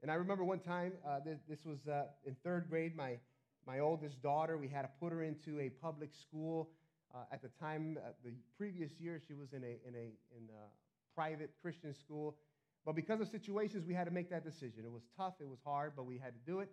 And 0.00 0.10
I 0.10 0.14
remember 0.14 0.44
one 0.44 0.60
time, 0.60 0.92
uh, 1.06 1.18
this, 1.26 1.40
this, 1.46 1.66
was 1.66 1.86
uh, 1.86 2.04
in 2.24 2.34
third 2.42 2.70
grade, 2.70 2.96
my, 2.96 3.18
my 3.66 3.80
oldest 3.80 4.22
daughter, 4.22 4.56
we 4.56 4.68
had 4.68 4.82
to 4.82 4.88
put 4.98 5.12
her 5.12 5.22
into 5.22 5.60
a 5.60 5.68
public 5.68 6.14
school. 6.14 6.70
Uh, 7.14 7.18
at 7.32 7.40
the 7.40 7.48
time, 7.60 7.98
uh, 7.98 8.10
the 8.24 8.32
previous 8.56 8.92
year, 8.98 9.20
she 9.26 9.34
was 9.34 9.52
in 9.52 9.64
a, 9.64 9.78
in, 9.86 9.94
a, 9.94 10.12
in 10.36 10.48
a 10.50 11.14
private 11.14 11.50
Christian 11.62 11.94
school. 11.94 12.36
But 12.84 12.94
because 12.94 13.20
of 13.20 13.28
situations, 13.28 13.84
we 13.86 13.94
had 13.94 14.04
to 14.04 14.10
make 14.10 14.30
that 14.30 14.44
decision. 14.44 14.84
It 14.84 14.92
was 14.92 15.02
tough, 15.16 15.34
it 15.40 15.48
was 15.48 15.58
hard, 15.64 15.92
but 15.96 16.04
we 16.06 16.18
had 16.18 16.32
to 16.34 16.50
do 16.50 16.60
it. 16.60 16.70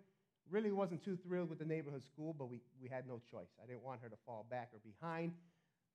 Really 0.50 0.70
wasn't 0.70 1.02
too 1.02 1.16
thrilled 1.26 1.50
with 1.50 1.58
the 1.58 1.64
neighborhood 1.64 2.04
school, 2.04 2.34
but 2.38 2.48
we, 2.48 2.60
we 2.80 2.88
had 2.88 3.06
no 3.08 3.20
choice. 3.30 3.48
I 3.62 3.66
didn't 3.66 3.82
want 3.82 4.00
her 4.02 4.08
to 4.08 4.16
fall 4.24 4.46
back 4.48 4.70
or 4.72 4.78
behind. 4.78 5.32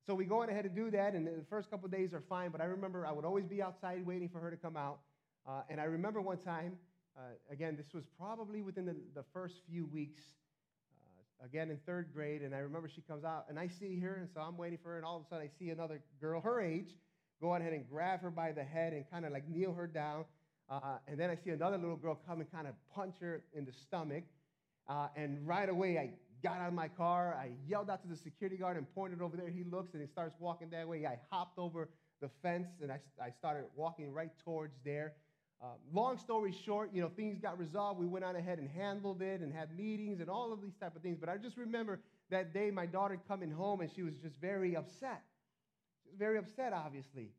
So 0.05 0.15
we 0.15 0.25
go 0.25 0.43
ahead 0.43 0.65
and 0.65 0.75
do 0.75 0.91
that, 0.91 1.13
and 1.13 1.25
the 1.27 1.45
first 1.49 1.69
couple 1.69 1.87
days 1.87 2.13
are 2.13 2.21
fine, 2.21 2.49
but 2.49 2.59
I 2.59 2.65
remember 2.65 3.05
I 3.05 3.11
would 3.11 3.23
always 3.23 3.45
be 3.45 3.61
outside 3.61 4.05
waiting 4.05 4.27
for 4.29 4.39
her 4.39 4.49
to 4.49 4.57
come 4.57 4.75
out. 4.75 4.99
Uh, 5.47 5.61
and 5.69 5.79
I 5.79 5.85
remember 5.85 6.21
one 6.21 6.37
time, 6.37 6.77
uh, 7.15 7.21
again, 7.51 7.75
this 7.75 7.93
was 7.93 8.03
probably 8.17 8.61
within 8.61 8.85
the, 8.85 8.95
the 9.15 9.23
first 9.31 9.55
few 9.69 9.85
weeks, 9.85 10.23
again 11.43 11.69
in 11.69 11.77
third 11.85 12.13
grade, 12.13 12.41
and 12.41 12.53
I 12.53 12.59
remember 12.59 12.87
she 12.87 13.01
comes 13.01 13.23
out, 13.23 13.45
and 13.49 13.59
I 13.59 13.67
see 13.67 13.99
her, 13.99 14.15
and 14.15 14.29
so 14.33 14.41
I'm 14.41 14.57
waiting 14.57 14.79
for 14.81 14.89
her, 14.89 14.97
and 14.97 15.05
all 15.05 15.17
of 15.17 15.23
a 15.23 15.29
sudden 15.29 15.47
I 15.47 15.59
see 15.59 15.69
another 15.69 16.01
girl 16.19 16.41
her 16.41 16.61
age 16.61 16.95
go 17.41 17.55
ahead 17.55 17.73
and 17.73 17.89
grab 17.89 18.21
her 18.21 18.29
by 18.29 18.51
the 18.51 18.63
head 18.63 18.93
and 18.93 19.09
kind 19.09 19.25
of 19.25 19.31
like 19.33 19.49
kneel 19.49 19.73
her 19.73 19.87
down. 19.87 20.25
Uh, 20.69 20.97
and 21.07 21.19
then 21.19 21.29
I 21.29 21.35
see 21.35 21.49
another 21.49 21.77
little 21.77 21.97
girl 21.97 22.17
come 22.27 22.39
and 22.39 22.49
kind 22.51 22.67
of 22.67 22.75
punch 22.95 23.15
her 23.19 23.43
in 23.53 23.65
the 23.65 23.73
stomach. 23.73 24.23
Uh, 24.87 25.07
and 25.15 25.45
right 25.45 25.67
away, 25.67 25.97
I 25.97 26.11
got 26.43 26.59
out 26.59 26.67
of 26.67 26.73
my 26.73 26.87
car. 26.87 27.35
I 27.37 27.49
yelled 27.67 27.89
out 27.89 28.01
to 28.03 28.07
the 28.07 28.15
security 28.15 28.57
guard 28.57 28.77
and 28.77 28.85
pointed 28.93 29.21
over 29.21 29.35
there. 29.35 29.49
He 29.49 29.63
looks 29.63 29.93
and 29.93 30.01
he 30.01 30.07
starts 30.07 30.35
walking 30.39 30.69
that 30.69 30.87
way. 30.87 31.05
I 31.05 31.17
hopped 31.29 31.57
over 31.57 31.89
the 32.21 32.29
fence 32.43 32.67
and 32.81 32.91
I, 32.91 32.99
I 33.21 33.31
started 33.31 33.65
walking 33.75 34.13
right 34.13 34.31
towards 34.45 34.75
there. 34.85 35.13
Uh, 35.61 35.67
long 35.93 36.17
story 36.17 36.51
short, 36.65 36.89
you 36.91 37.01
know, 37.01 37.09
things 37.15 37.37
got 37.37 37.59
resolved. 37.59 37.99
We 37.99 38.07
went 38.07 38.25
on 38.25 38.35
ahead 38.35 38.57
and 38.57 38.67
handled 38.67 39.21
it 39.21 39.41
and 39.41 39.53
had 39.53 39.77
meetings 39.77 40.19
and 40.19 40.27
all 40.27 40.51
of 40.51 40.59
these 40.61 40.73
type 40.79 40.95
of 40.95 41.03
things. 41.03 41.17
But 41.19 41.29
I 41.29 41.37
just 41.37 41.55
remember 41.55 41.99
that 42.31 42.51
day 42.51 42.71
my 42.71 42.87
daughter 42.87 43.19
coming 43.27 43.51
home 43.51 43.81
and 43.81 43.91
she 43.95 44.01
was 44.01 44.15
just 44.15 44.41
very 44.41 44.75
upset. 44.75 45.21
She 46.03 46.09
was 46.09 46.17
very 46.17 46.39
upset, 46.39 46.73
obviously. 46.73 47.29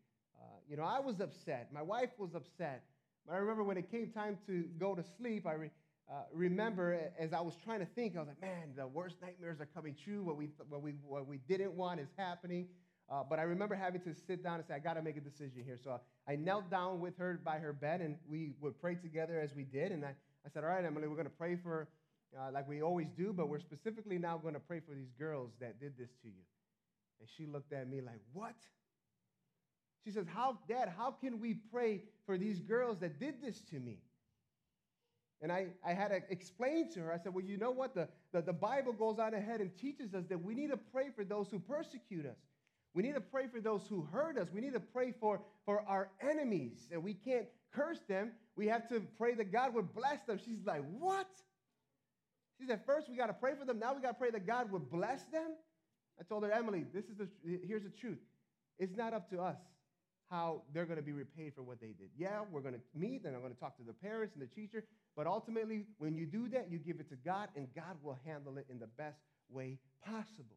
Uh, 0.41 0.45
you 0.69 0.77
know, 0.77 0.85
I 0.85 1.01
was 1.01 1.21
upset. 1.21 1.73
My 1.73 1.83
wife 1.83 2.11
was 2.17 2.35
upset. 2.37 2.85
But 3.27 3.35
I 3.35 3.39
remember 3.39 3.65
when 3.65 3.77
it 3.77 3.91
came 3.91 4.09
time 4.11 4.39
to 4.47 4.65
go 4.79 4.95
to 4.95 5.03
sleep, 5.19 5.45
I, 5.45 5.55
re- 5.55 5.71
uh, 6.09 6.23
remember 6.33 7.11
as 7.19 7.33
I 7.33 7.41
was 7.41 7.55
trying 7.65 7.81
to 7.81 7.87
think, 7.87 8.15
I 8.17 8.21
was 8.21 8.29
like, 8.29 8.41
man, 8.41 8.73
the 8.77 8.87
worst 8.87 9.17
nightmares 9.21 9.61
are 9.61 9.69
coming 9.75 9.97
true. 10.05 10.23
What 10.23 10.37
we, 10.37 10.49
what 10.69 10.81
we, 10.81 10.95
what 11.07 11.27
we 11.27 11.39
didn't 11.49 11.73
want 11.73 11.99
is 11.99 12.09
happening. 12.17 12.69
Uh, 13.13 13.23
but 13.29 13.39
I 13.39 13.43
remember 13.43 13.75
having 13.75 14.01
to 14.03 14.15
sit 14.15 14.43
down 14.43 14.55
and 14.55 14.65
say, 14.67 14.73
I 14.75 14.79
got 14.79 14.95
to 14.95 15.03
make 15.03 15.19
a 15.19 15.21
decision 15.21 15.63
here. 15.63 15.77
So 15.83 16.01
I 16.27 16.35
knelt 16.35 16.71
down 16.71 16.99
with 16.99 17.19
her 17.19 17.39
by 17.45 17.59
her 17.59 17.75
bed, 17.75 18.01
and 18.01 18.17
we 18.27 18.55
would 18.61 18.81
pray 18.81 18.95
together 18.95 19.39
as 19.39 19.55
we 19.55 19.65
did. 19.65 19.93
And 19.93 20.03
I, 20.03 20.15
I 20.47 20.49
said, 20.53 20.65
All 20.65 20.71
right, 20.71 20.83
Emily, 20.83 21.09
we're 21.09 21.17
going 21.17 21.27
to 21.27 21.31
pray 21.31 21.57
for, 21.57 21.89
uh, 22.35 22.51
like 22.53 22.67
we 22.67 22.81
always 22.83 23.09
do, 23.11 23.35
but 23.35 23.51
we're 23.51 23.61
specifically 23.61 24.17
now 24.17 24.39
going 24.39 24.55
to 24.55 24.61
pray 24.61 24.81
for 24.81 24.95
these 24.95 25.13
girls 25.19 25.51
that 25.61 25.79
did 25.79 25.93
this 25.99 26.09
to 26.23 26.29
you. 26.29 26.43
And 27.21 27.29
she 27.37 27.45
looked 27.45 27.75
at 27.75 27.87
me 27.87 28.01
like, 28.01 28.21
What? 28.33 28.57
She 30.05 30.11
says, 30.11 30.25
How, 30.33 30.59
Dad, 30.67 30.91
how 30.97 31.11
can 31.11 31.39
we 31.39 31.53
pray 31.71 32.05
for 32.25 32.39
these 32.39 32.61
girls 32.61 32.99
that 33.01 33.21
did 33.21 33.43
this 33.43 33.61
to 33.73 33.79
me? 33.79 33.99
And 35.43 35.53
I, 35.53 35.67
I 35.87 35.93
had 35.93 36.09
to 36.09 36.21
explain 36.31 36.91
to 36.93 37.01
her, 37.01 37.13
I 37.13 37.19
said, 37.19 37.35
Well, 37.35 37.45
you 37.45 37.59
know 37.59 37.73
what? 37.73 37.95
The, 37.95 38.09
the, 38.33 38.41
the 38.41 38.55
Bible 38.55 38.95
goes 38.95 39.19
on 39.19 39.35
ahead 39.35 39.61
and 39.61 39.77
teaches 39.77 40.15
us 40.15 40.25
that 40.31 40.43
we 40.43 40.55
need 40.55 40.71
to 40.71 40.79
pray 40.79 41.11
for 41.15 41.25
those 41.25 41.51
who 41.51 41.59
persecute 41.59 42.25
us. 42.25 42.39
We 42.95 43.03
need 43.03 43.15
to 43.15 43.21
pray 43.21 43.47
for 43.47 43.61
those 43.61 43.83
who 43.89 44.03
hurt 44.13 44.37
us. 44.37 44.49
We 44.53 44.61
need 44.61 44.75
to 44.75 44.81
pray 44.81 45.15
for, 45.19 45.41
for 45.65 45.83
our 45.89 46.11
enemies. 46.21 46.89
And 46.93 47.03
we 47.03 47.15
can't 47.15 47.47
curse 47.73 48.01
them. 48.09 48.33
We 48.57 48.67
have 48.69 48.89
to 48.91 49.01
pray 49.19 49.35
that 49.35 49.51
God 49.51 49.75
would 49.75 49.95
bless 49.95 50.23
them. 50.23 50.39
She's 50.45 50.65
like, 50.65 50.83
What? 50.99 51.29
She 52.59 52.67
said, 52.67 52.81
First, 52.85 53.09
we 53.09 53.17
got 53.17 53.27
to 53.27 53.33
pray 53.33 53.53
for 53.59 53.65
them. 53.65 53.79
Now 53.79 53.95
we 53.95 54.03
got 54.03 54.09
to 54.09 54.19
pray 54.19 54.31
that 54.31 54.47
God 54.47 54.71
would 54.71 54.91
bless 54.91 55.23
them. 55.25 55.55
I 56.21 56.25
told 56.25 56.45
her, 56.45 56.53
Emily, 56.53 56.85
this 56.93 57.07
is 57.07 57.17
the, 57.17 57.29
here's 57.67 57.83
the 57.83 57.91
truth. 57.91 58.19
It's 58.79 58.97
not 58.97 59.15
up 59.15 59.31
to 59.31 59.41
us 59.41 59.57
how 60.31 60.63
they're 60.73 60.87
going 60.87 60.97
to 60.97 61.05
be 61.05 61.13
repaid 61.13 61.53
for 61.55 61.63
what 61.63 61.81
they 61.81 61.89
did. 61.89 62.09
Yeah, 62.17 62.41
we're 62.51 62.63
going 62.63 62.75
to 62.75 62.81
meet 62.95 63.25
and 63.25 63.35
I'm 63.35 63.43
going 63.43 63.53
to 63.53 63.61
talk 63.61 63.77
to 63.77 63.83
the 63.83 63.93
parents 63.93 64.35
and 64.35 64.43
the 64.43 64.55
teacher, 64.55 64.83
but 65.15 65.27
ultimately, 65.27 65.85
when 65.99 66.15
you 66.15 66.25
do 66.25 66.49
that, 66.49 66.71
you 66.71 66.79
give 66.79 67.01
it 67.01 67.09
to 67.11 67.17
God 67.17 67.49
and 67.55 67.69
God 67.75 67.97
will 68.03 68.19
handle 68.25 68.57
it 68.57 68.67
in 68.71 68.79
the 68.79 68.87
best 68.87 69.19
way 69.51 69.79
possible. 70.05 70.57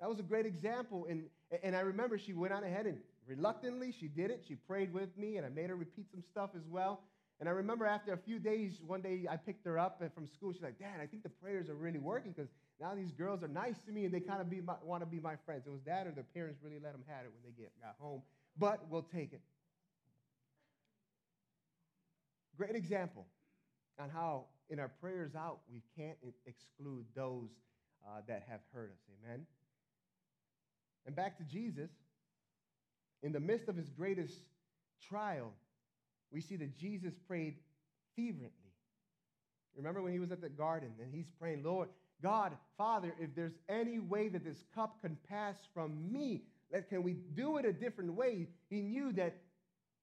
That 0.00 0.08
was 0.08 0.18
a 0.18 0.22
great 0.22 0.46
example. 0.46 1.06
And, 1.08 1.24
and 1.62 1.76
I 1.76 1.80
remember 1.80 2.18
she 2.18 2.32
went 2.32 2.52
on 2.52 2.64
ahead 2.64 2.86
and 2.86 2.98
reluctantly 3.26 3.92
she 3.98 4.08
did 4.08 4.30
it. 4.30 4.44
She 4.46 4.54
prayed 4.54 4.92
with 4.92 5.16
me 5.16 5.36
and 5.36 5.46
I 5.46 5.48
made 5.48 5.70
her 5.70 5.76
repeat 5.76 6.10
some 6.10 6.22
stuff 6.22 6.50
as 6.56 6.66
well. 6.68 7.00
And 7.40 7.48
I 7.48 7.52
remember 7.52 7.84
after 7.84 8.12
a 8.12 8.16
few 8.16 8.38
days, 8.38 8.80
one 8.86 9.02
day 9.02 9.26
I 9.28 9.36
picked 9.36 9.64
her 9.66 9.78
up 9.78 10.00
from 10.14 10.28
school. 10.28 10.52
She's 10.52 10.62
like, 10.62 10.78
Dad, 10.78 11.00
I 11.02 11.06
think 11.06 11.22
the 11.22 11.28
prayers 11.28 11.68
are 11.68 11.74
really 11.74 11.98
working 11.98 12.32
because 12.32 12.50
now 12.80 12.94
these 12.94 13.12
girls 13.12 13.42
are 13.42 13.48
nice 13.48 13.76
to 13.86 13.92
me 13.92 14.04
and 14.04 14.14
they 14.14 14.20
kind 14.20 14.40
of 14.40 14.48
want 14.84 15.02
to 15.02 15.06
be 15.06 15.20
my 15.20 15.34
friends. 15.44 15.64
It 15.66 15.70
was 15.70 15.82
that 15.86 16.06
or 16.06 16.12
their 16.12 16.24
parents 16.34 16.60
really 16.62 16.78
let 16.82 16.92
them 16.92 17.02
have 17.08 17.24
it 17.24 17.32
when 17.32 17.42
they 17.44 17.60
get, 17.60 17.72
got 17.80 17.96
home. 17.98 18.22
But 18.56 18.88
we'll 18.88 19.02
take 19.02 19.32
it. 19.32 19.40
Great 22.56 22.76
example 22.76 23.26
on 23.98 24.10
how 24.10 24.44
in 24.70 24.78
our 24.78 24.88
prayers 25.00 25.34
out 25.34 25.58
we 25.72 25.82
can't 25.96 26.16
exclude 26.46 27.04
those 27.16 27.50
uh, 28.06 28.20
that 28.28 28.44
have 28.48 28.60
hurt 28.72 28.90
us. 28.92 28.98
Amen. 29.24 29.46
And 31.06 31.14
back 31.14 31.36
to 31.38 31.44
Jesus, 31.44 31.90
in 33.22 33.32
the 33.32 33.40
midst 33.40 33.68
of 33.68 33.76
his 33.76 33.88
greatest 33.88 34.38
trial, 35.08 35.52
we 36.30 36.40
see 36.40 36.56
that 36.56 36.76
Jesus 36.76 37.14
prayed 37.26 37.56
fervently. 38.16 38.50
Remember 39.76 40.02
when 40.02 40.12
he 40.12 40.18
was 40.18 40.30
at 40.30 40.40
the 40.40 40.48
garden 40.48 40.90
and 41.02 41.12
he's 41.12 41.30
praying, 41.38 41.62
Lord, 41.62 41.88
God, 42.22 42.52
Father, 42.78 43.12
if 43.20 43.34
there's 43.34 43.58
any 43.68 43.98
way 43.98 44.28
that 44.28 44.44
this 44.44 44.64
cup 44.74 45.00
can 45.02 45.16
pass 45.28 45.56
from 45.74 46.12
me, 46.12 46.42
that 46.70 46.88
can 46.88 47.02
we 47.02 47.14
do 47.34 47.58
it 47.58 47.64
a 47.64 47.72
different 47.72 48.14
way? 48.14 48.48
He 48.70 48.80
knew 48.80 49.12
that 49.12 49.36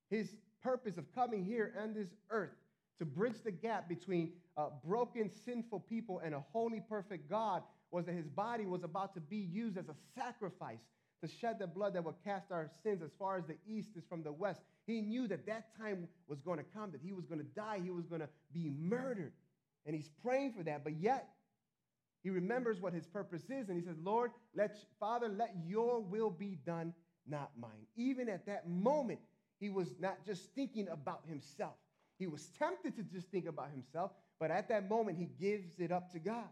his 0.09 0.35
purpose 0.61 0.97
of 0.97 1.13
coming 1.15 1.43
here 1.43 1.73
on 1.81 1.93
this 1.93 2.09
earth 2.29 2.51
to 2.99 3.05
bridge 3.05 3.41
the 3.43 3.51
gap 3.51 3.89
between 3.89 4.33
uh, 4.57 4.67
broken, 4.85 5.31
sinful 5.45 5.79
people 5.79 6.21
and 6.23 6.35
a 6.35 6.43
holy, 6.51 6.81
perfect 6.87 7.29
God 7.29 7.63
was 7.91 8.05
that 8.05 8.15
his 8.15 8.27
body 8.27 8.65
was 8.65 8.83
about 8.83 9.13
to 9.13 9.19
be 9.19 9.37
used 9.37 9.77
as 9.77 9.89
a 9.89 9.95
sacrifice 10.15 10.79
to 11.21 11.29
shed 11.29 11.59
the 11.59 11.67
blood 11.67 11.93
that 11.93 12.03
would 12.03 12.15
cast 12.23 12.51
our 12.51 12.69
sins 12.83 13.01
as 13.03 13.11
far 13.19 13.37
as 13.37 13.45
the 13.45 13.57
east 13.67 13.89
is 13.95 14.03
from 14.09 14.23
the 14.23 14.31
west. 14.31 14.61
He 14.87 15.01
knew 15.01 15.27
that 15.27 15.45
that 15.45 15.67
time 15.77 16.07
was 16.27 16.39
going 16.39 16.57
to 16.57 16.65
come, 16.75 16.91
that 16.91 17.01
he 17.03 17.13
was 17.13 17.25
going 17.25 17.39
to 17.39 17.47
die, 17.55 17.79
he 17.83 17.91
was 17.91 18.07
going 18.07 18.21
to 18.21 18.29
be 18.53 18.71
murdered. 18.79 19.33
And 19.85 19.95
he's 19.95 20.09
praying 20.23 20.53
for 20.53 20.63
that, 20.63 20.83
but 20.83 20.93
yet 20.99 21.29
he 22.23 22.29
remembers 22.29 22.79
what 22.79 22.93
his 22.93 23.05
purpose 23.05 23.43
is, 23.49 23.69
and 23.69 23.79
he 23.79 23.85
says, 23.85 23.97
Lord, 24.03 24.31
let 24.55 24.77
Father, 24.99 25.27
let 25.27 25.55
your 25.65 25.99
will 25.99 26.29
be 26.29 26.57
done, 26.65 26.93
not 27.27 27.51
mine. 27.59 27.87
Even 27.95 28.29
at 28.29 28.45
that 28.45 28.69
moment, 28.69 29.19
he 29.59 29.69
was 29.69 29.93
not 29.99 30.25
just 30.25 30.53
thinking 30.53 30.87
about 30.89 31.21
himself. 31.27 31.75
He 32.19 32.27
was 32.27 32.49
tempted 32.59 32.95
to 32.95 33.03
just 33.03 33.27
think 33.29 33.47
about 33.47 33.71
himself, 33.71 34.11
but 34.39 34.51
at 34.51 34.69
that 34.69 34.89
moment, 34.89 35.17
he 35.17 35.29
gives 35.39 35.79
it 35.79 35.91
up 35.91 36.11
to 36.11 36.19
God. 36.19 36.47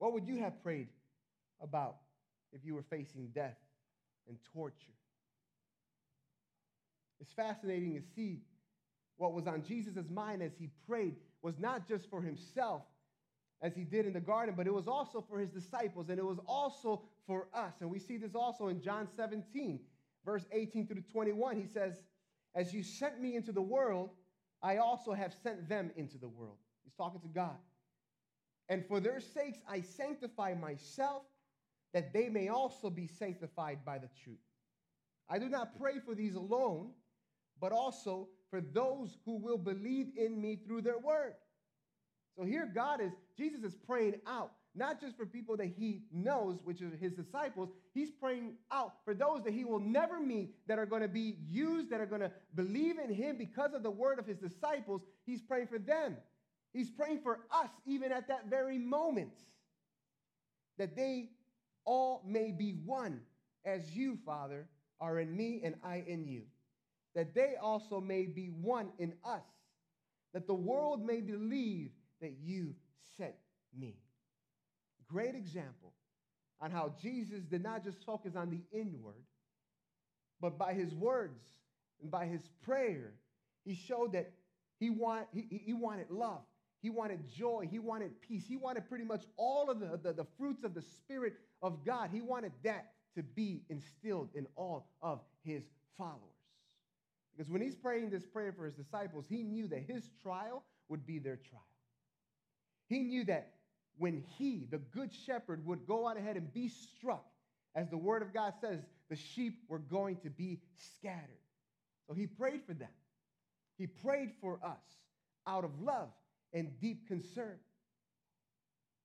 What 0.00 0.14
would 0.14 0.26
you 0.26 0.38
have 0.38 0.60
prayed 0.62 0.88
about 1.62 1.96
if 2.52 2.64
you 2.64 2.74
were 2.74 2.82
facing 2.82 3.28
death 3.34 3.58
and 4.26 4.36
torture? 4.52 4.96
It's 7.20 7.32
fascinating 7.34 7.94
to 7.94 8.02
see 8.16 8.40
what 9.18 9.34
was 9.34 9.46
on 9.46 9.62
Jesus' 9.62 10.08
mind 10.10 10.42
as 10.42 10.52
he 10.58 10.70
prayed 10.88 11.16
was 11.42 11.58
not 11.58 11.86
just 11.86 12.08
for 12.08 12.22
himself, 12.22 12.82
as 13.60 13.74
he 13.74 13.84
did 13.84 14.06
in 14.06 14.14
the 14.14 14.20
garden, 14.20 14.54
but 14.56 14.66
it 14.66 14.72
was 14.72 14.88
also 14.88 15.22
for 15.28 15.38
his 15.38 15.50
disciples, 15.50 16.08
and 16.08 16.18
it 16.18 16.24
was 16.24 16.38
also 16.46 17.02
for 17.26 17.48
us. 17.52 17.74
And 17.80 17.90
we 17.90 17.98
see 17.98 18.16
this 18.16 18.34
also 18.34 18.68
in 18.68 18.80
John 18.80 19.06
17, 19.14 19.80
verse 20.24 20.46
18 20.50 20.86
through 20.86 21.02
21. 21.12 21.60
He 21.60 21.66
says, 21.66 22.00
As 22.54 22.72
you 22.72 22.82
sent 22.82 23.20
me 23.20 23.36
into 23.36 23.52
the 23.52 23.60
world, 23.60 24.10
I 24.62 24.78
also 24.78 25.12
have 25.12 25.34
sent 25.42 25.68
them 25.68 25.90
into 25.94 26.16
the 26.16 26.28
world. 26.28 26.56
He's 26.84 26.94
talking 26.94 27.20
to 27.20 27.28
God. 27.28 27.56
And 28.70 28.86
for 28.86 29.00
their 29.00 29.20
sakes, 29.20 29.58
I 29.68 29.80
sanctify 29.80 30.54
myself, 30.54 31.24
that 31.92 32.12
they 32.12 32.28
may 32.28 32.48
also 32.48 32.88
be 32.88 33.08
sanctified 33.08 33.84
by 33.84 33.98
the 33.98 34.08
truth. 34.22 34.38
I 35.28 35.40
do 35.40 35.48
not 35.48 35.78
pray 35.78 35.98
for 35.98 36.14
these 36.14 36.36
alone, 36.36 36.92
but 37.60 37.72
also 37.72 38.28
for 38.48 38.60
those 38.60 39.18
who 39.24 39.36
will 39.36 39.58
believe 39.58 40.12
in 40.16 40.40
me 40.40 40.56
through 40.64 40.82
their 40.82 40.98
word. 40.98 41.34
So 42.38 42.44
here, 42.44 42.70
God 42.72 43.00
is, 43.00 43.10
Jesus 43.36 43.64
is 43.64 43.74
praying 43.74 44.20
out, 44.24 44.52
not 44.76 45.00
just 45.00 45.16
for 45.16 45.26
people 45.26 45.56
that 45.56 45.72
he 45.76 46.04
knows, 46.12 46.60
which 46.62 46.80
are 46.80 46.90
his 47.00 47.12
disciples. 47.12 47.70
He's 47.92 48.12
praying 48.12 48.54
out 48.70 48.94
for 49.04 49.14
those 49.14 49.42
that 49.42 49.52
he 49.52 49.64
will 49.64 49.80
never 49.80 50.20
meet, 50.20 50.54
that 50.68 50.78
are 50.78 50.86
going 50.86 51.02
to 51.02 51.08
be 51.08 51.38
used, 51.48 51.90
that 51.90 52.00
are 52.00 52.06
going 52.06 52.20
to 52.20 52.30
believe 52.54 53.00
in 53.00 53.12
him 53.12 53.36
because 53.36 53.74
of 53.74 53.82
the 53.82 53.90
word 53.90 54.20
of 54.20 54.26
his 54.26 54.38
disciples. 54.38 55.02
He's 55.26 55.40
praying 55.40 55.66
for 55.66 55.80
them. 55.80 56.16
He's 56.72 56.90
praying 56.90 57.20
for 57.22 57.40
us, 57.50 57.70
even 57.86 58.12
at 58.12 58.28
that 58.28 58.46
very 58.48 58.78
moment, 58.78 59.32
that 60.78 60.96
they 60.96 61.30
all 61.84 62.22
may 62.26 62.52
be 62.52 62.72
one, 62.84 63.20
as 63.64 63.94
you, 63.94 64.18
Father, 64.24 64.68
are 65.00 65.18
in 65.18 65.36
me 65.36 65.60
and 65.64 65.74
I 65.84 66.04
in 66.06 66.26
you, 66.26 66.42
that 67.14 67.34
they 67.34 67.54
also 67.60 68.00
may 68.00 68.26
be 68.26 68.46
one 68.46 68.90
in 68.98 69.14
us, 69.24 69.42
that 70.32 70.46
the 70.46 70.54
world 70.54 71.04
may 71.04 71.20
believe 71.20 71.90
that 72.20 72.34
you 72.40 72.74
sent 73.16 73.34
me. 73.76 73.96
Great 75.08 75.34
example 75.34 75.92
on 76.60 76.70
how 76.70 76.94
Jesus 77.02 77.42
did 77.42 77.62
not 77.62 77.82
just 77.82 78.04
focus 78.04 78.36
on 78.36 78.50
the 78.50 78.60
inward, 78.70 79.24
but 80.40 80.58
by 80.58 80.72
his 80.72 80.94
words 80.94 81.42
and 82.00 82.10
by 82.10 82.26
his 82.26 82.42
prayer, 82.62 83.14
he 83.64 83.74
showed 83.74 84.12
that 84.12 84.30
he, 84.78 84.90
want, 84.90 85.26
he, 85.32 85.62
he 85.64 85.72
wanted 85.72 86.10
love. 86.10 86.42
He 86.80 86.90
wanted 86.90 87.28
joy. 87.28 87.68
He 87.70 87.78
wanted 87.78 88.20
peace. 88.22 88.44
He 88.46 88.56
wanted 88.56 88.88
pretty 88.88 89.04
much 89.04 89.24
all 89.36 89.70
of 89.70 89.80
the, 89.80 89.98
the, 90.02 90.12
the, 90.12 90.26
fruits 90.38 90.64
of 90.64 90.74
the 90.74 90.82
Spirit 90.82 91.34
of 91.62 91.84
God. 91.84 92.10
He 92.12 92.22
wanted 92.22 92.52
that 92.64 92.92
to 93.16 93.22
be 93.22 93.62
instilled 93.68 94.30
in 94.34 94.46
all 94.56 94.86
of 95.02 95.20
his 95.44 95.62
followers. 95.98 96.20
Because 97.36 97.50
when 97.50 97.60
he's 97.60 97.74
praying 97.74 98.10
this 98.10 98.24
prayer 98.24 98.52
for 98.52 98.64
his 98.64 98.74
disciples, 98.74 99.26
he 99.28 99.42
knew 99.42 99.68
that 99.68 99.82
his 99.86 100.08
trial 100.22 100.62
would 100.88 101.06
be 101.06 101.18
their 101.18 101.36
trial. 101.36 101.62
He 102.88 103.00
knew 103.00 103.24
that 103.24 103.52
when 103.98 104.24
he, 104.38 104.66
the 104.70 104.78
good 104.78 105.12
shepherd, 105.12 105.64
would 105.66 105.86
go 105.86 106.08
out 106.08 106.16
ahead 106.16 106.36
and 106.36 106.52
be 106.52 106.68
struck, 106.68 107.26
as 107.74 107.88
the 107.88 107.96
word 107.98 108.22
of 108.22 108.32
God 108.32 108.54
says, 108.60 108.80
the 109.10 109.16
sheep 109.16 109.58
were 109.68 109.78
going 109.78 110.16
to 110.22 110.30
be 110.30 110.60
scattered. 110.96 111.20
So 112.08 112.14
he 112.14 112.26
prayed 112.26 112.62
for 112.66 112.74
them. 112.74 112.88
He 113.76 113.86
prayed 113.86 114.32
for 114.40 114.58
us 114.64 114.82
out 115.46 115.64
of 115.64 115.70
love 115.80 116.08
and 116.52 116.78
deep 116.80 117.06
concern. 117.06 117.56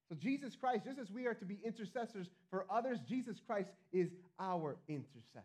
So, 0.09 0.15
Jesus 0.15 0.55
Christ, 0.55 0.85
just 0.85 0.99
as 0.99 1.09
we 1.09 1.25
are 1.25 1.33
to 1.33 1.45
be 1.45 1.59
intercessors 1.65 2.27
for 2.49 2.65
others, 2.69 2.99
Jesus 3.07 3.37
Christ 3.45 3.71
is 3.91 4.09
our 4.39 4.77
intercessor. 4.87 5.43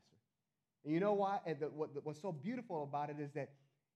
And 0.84 0.92
you 0.92 1.00
know 1.00 1.14
why? 1.14 1.38
And 1.46 1.58
the, 1.60 1.66
what, 1.66 1.90
what's 2.02 2.20
so 2.20 2.32
beautiful 2.32 2.82
about 2.82 3.10
it 3.10 3.16
is 3.20 3.30
that 3.34 3.50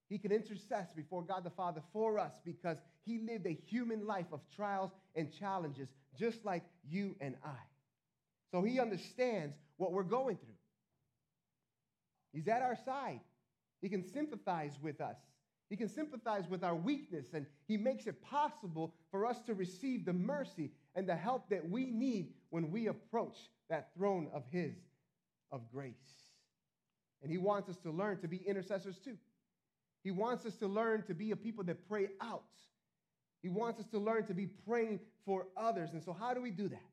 he 0.09 0.19
can 0.19 0.33
intercede 0.33 0.87
before 0.95 1.23
God 1.23 1.45
the 1.45 1.51
Father 1.51 1.83
for 1.93 2.19
us 2.19 2.33
because 2.45 2.77
he 3.05 3.19
lived 3.19 3.47
a 3.47 3.59
human 3.67 4.07
life 4.07 4.27
of 4.33 4.41
trials 4.55 4.91
and 5.15 5.33
challenges 5.39 5.89
just 6.19 6.45
like 6.45 6.63
you 6.89 7.17
and 7.21 7.35
I. 7.45 7.63
So 8.51 8.63
he 8.63 8.81
understands 8.81 9.55
what 9.77 9.93
we're 9.93 10.03
going 10.03 10.37
through. 10.37 10.55
He's 12.33 12.49
at 12.49 12.63
our 12.63 12.77
side. 12.85 13.21
He 13.81 13.89
can 13.89 14.09
sympathize 14.13 14.73
with 14.83 15.01
us. 15.01 15.17
He 15.71 15.77
can 15.77 15.89
sympathize 15.89 16.45
with 16.49 16.63
our 16.63 16.75
weakness, 16.75 17.27
and 17.33 17.47
He 17.67 17.77
makes 17.77 18.07
it 18.07 18.23
possible 18.23 18.95
for 19.11 19.27
us 19.27 19.41
to 19.47 19.55
receive 19.55 20.05
the 20.05 20.13
mercy 20.13 20.71
and 20.95 21.09
the 21.09 21.17
help 21.17 21.49
that 21.49 21.69
we 21.69 21.87
need 21.87 22.33
when 22.51 22.71
we 22.71 22.89
approach 22.89 23.37
that 23.71 23.89
throne 23.97 24.29
of 24.33 24.45
His 24.51 24.75
of 25.51 25.63
grace. 25.73 25.95
And 27.23 27.31
He 27.31 27.39
wants 27.39 27.69
us 27.69 27.77
to 27.79 27.91
learn 27.91 28.19
to 28.21 28.29
be 28.29 28.37
intercessors 28.37 28.99
too. 28.99 29.17
He 30.03 30.11
wants 30.11 30.45
us 30.45 30.55
to 30.57 30.67
learn 30.67 31.03
to 31.05 31.15
be 31.15 31.31
a 31.31 31.37
people 31.37 31.65
that 31.65 31.89
pray 31.89 32.09
out. 32.21 32.43
He 33.43 33.49
wants 33.49 33.81
us 33.81 33.87
to 33.89 33.99
learn 33.99 34.27
to 34.27 34.35
be 34.35 34.47
praying 34.47 35.01
for 35.25 35.47
others. 35.57 35.91
And 35.93 36.03
so, 36.03 36.13
how 36.13 36.35
do 36.35 36.43
we 36.43 36.51
do 36.51 36.69
that? 36.69 36.91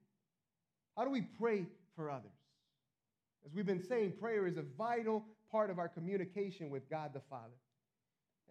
How 0.97 1.03
do 1.03 1.09
we 1.09 1.21
pray 1.21 1.65
for 1.95 2.09
others? 2.09 2.31
As 3.45 3.53
we've 3.53 3.65
been 3.65 3.83
saying, 3.83 4.13
prayer 4.19 4.47
is 4.47 4.57
a 4.57 4.63
vital 4.77 5.25
part 5.51 5.69
of 5.69 5.79
our 5.79 5.87
communication 5.87 6.69
with 6.69 6.89
God 6.89 7.11
the 7.13 7.21
Father. 7.29 7.53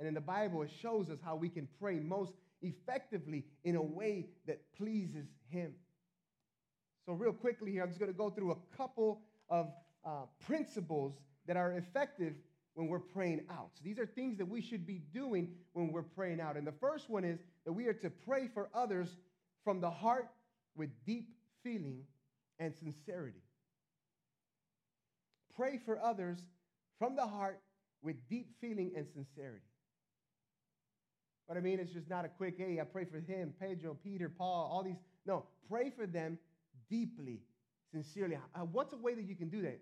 And 0.01 0.09
in 0.09 0.15
the 0.15 0.21
Bible, 0.21 0.63
it 0.63 0.71
shows 0.81 1.11
us 1.11 1.19
how 1.23 1.37
we 1.37 1.49
can 1.49 1.69
pray 1.79 2.01
most 2.01 2.33
effectively 2.63 3.45
in 3.63 3.77
a 3.77 3.83
way 3.83 4.27
that 4.47 4.61
pleases 4.77 5.27
Him. 5.49 5.75
So, 7.07 7.13
real 7.13 7.33
quickly 7.33 7.71
here, 7.71 7.83
I'm 7.83 7.89
just 7.91 8.01
going 8.01 8.11
to 8.11 8.17
go 8.17 8.31
through 8.31 8.53
a 8.53 8.77
couple 8.77 9.21
of 9.49 9.71
uh, 10.05 10.23
principles 10.47 11.15
that 11.47 11.57
are 11.57 11.73
effective 11.73 12.35
when 12.75 12.89
we're 12.89 12.99
praying 12.99 13.43
out. 13.51 13.71
So 13.75 13.83
these 13.85 13.99
are 13.99 14.07
things 14.07 14.39
that 14.39 14.49
we 14.49 14.63
should 14.63 14.87
be 14.87 15.03
doing 15.13 15.51
when 15.73 15.93
we're 15.93 16.03
praying 16.03 16.41
out. 16.41 16.57
And 16.57 16.67
the 16.67 16.75
first 16.81 17.11
one 17.11 17.25
is 17.25 17.39
that 17.67 17.73
we 17.73 17.87
are 17.87 17.93
to 17.95 18.11
pray 18.11 18.49
for 18.53 18.71
others 18.73 19.09
from 19.65 19.81
the 19.81 19.91
heart 19.91 20.29
with 20.77 20.89
deep 21.05 21.29
feeling 21.63 22.05
and 22.59 22.75
sincerity. 22.75 23.43
Pray 25.57 25.79
for 25.85 26.01
others 26.01 26.39
from 26.99 27.17
the 27.17 27.27
heart 27.27 27.61
with 28.03 28.17
deep 28.29 28.49
feeling 28.61 28.93
and 28.97 29.07
sincerity. 29.13 29.70
What 31.51 31.57
I 31.57 31.63
mean 31.63 31.81
is 31.81 31.91
just 31.91 32.09
not 32.09 32.25
a 32.25 32.29
quick, 32.29 32.55
hey, 32.59 32.79
I 32.81 32.85
pray 32.85 33.05
for 33.05 33.19
him, 33.19 33.53
Pedro, 33.59 33.97
Peter, 34.05 34.29
Paul, 34.29 34.71
all 34.71 34.85
these. 34.85 34.99
No, 35.27 35.47
pray 35.69 35.91
for 35.91 36.07
them 36.07 36.39
deeply, 36.89 37.41
sincerely. 37.91 38.39
Uh, 38.55 38.61
what's 38.61 38.93
a 38.93 38.97
way 38.97 39.17
that 39.17 39.25
you 39.25 39.35
can 39.35 39.49
do 39.49 39.61
that? 39.63 39.81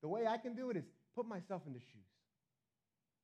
The 0.00 0.06
way 0.06 0.28
I 0.28 0.36
can 0.36 0.54
do 0.54 0.70
it 0.70 0.76
is 0.76 0.84
put 1.16 1.26
myself 1.26 1.62
in 1.66 1.72
the 1.72 1.80
shoes. 1.80 2.06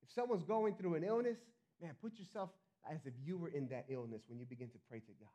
If 0.02 0.12
someone's 0.12 0.42
going 0.42 0.74
through 0.74 0.96
an 0.96 1.04
illness, 1.04 1.38
man, 1.80 1.92
put 2.02 2.18
yourself 2.18 2.50
as 2.90 2.98
if 3.04 3.12
you 3.24 3.38
were 3.38 3.50
in 3.50 3.68
that 3.68 3.84
illness 3.88 4.22
when 4.26 4.40
you 4.40 4.46
begin 4.46 4.70
to 4.70 4.78
pray 4.88 4.98
to 4.98 5.12
God. 5.20 5.30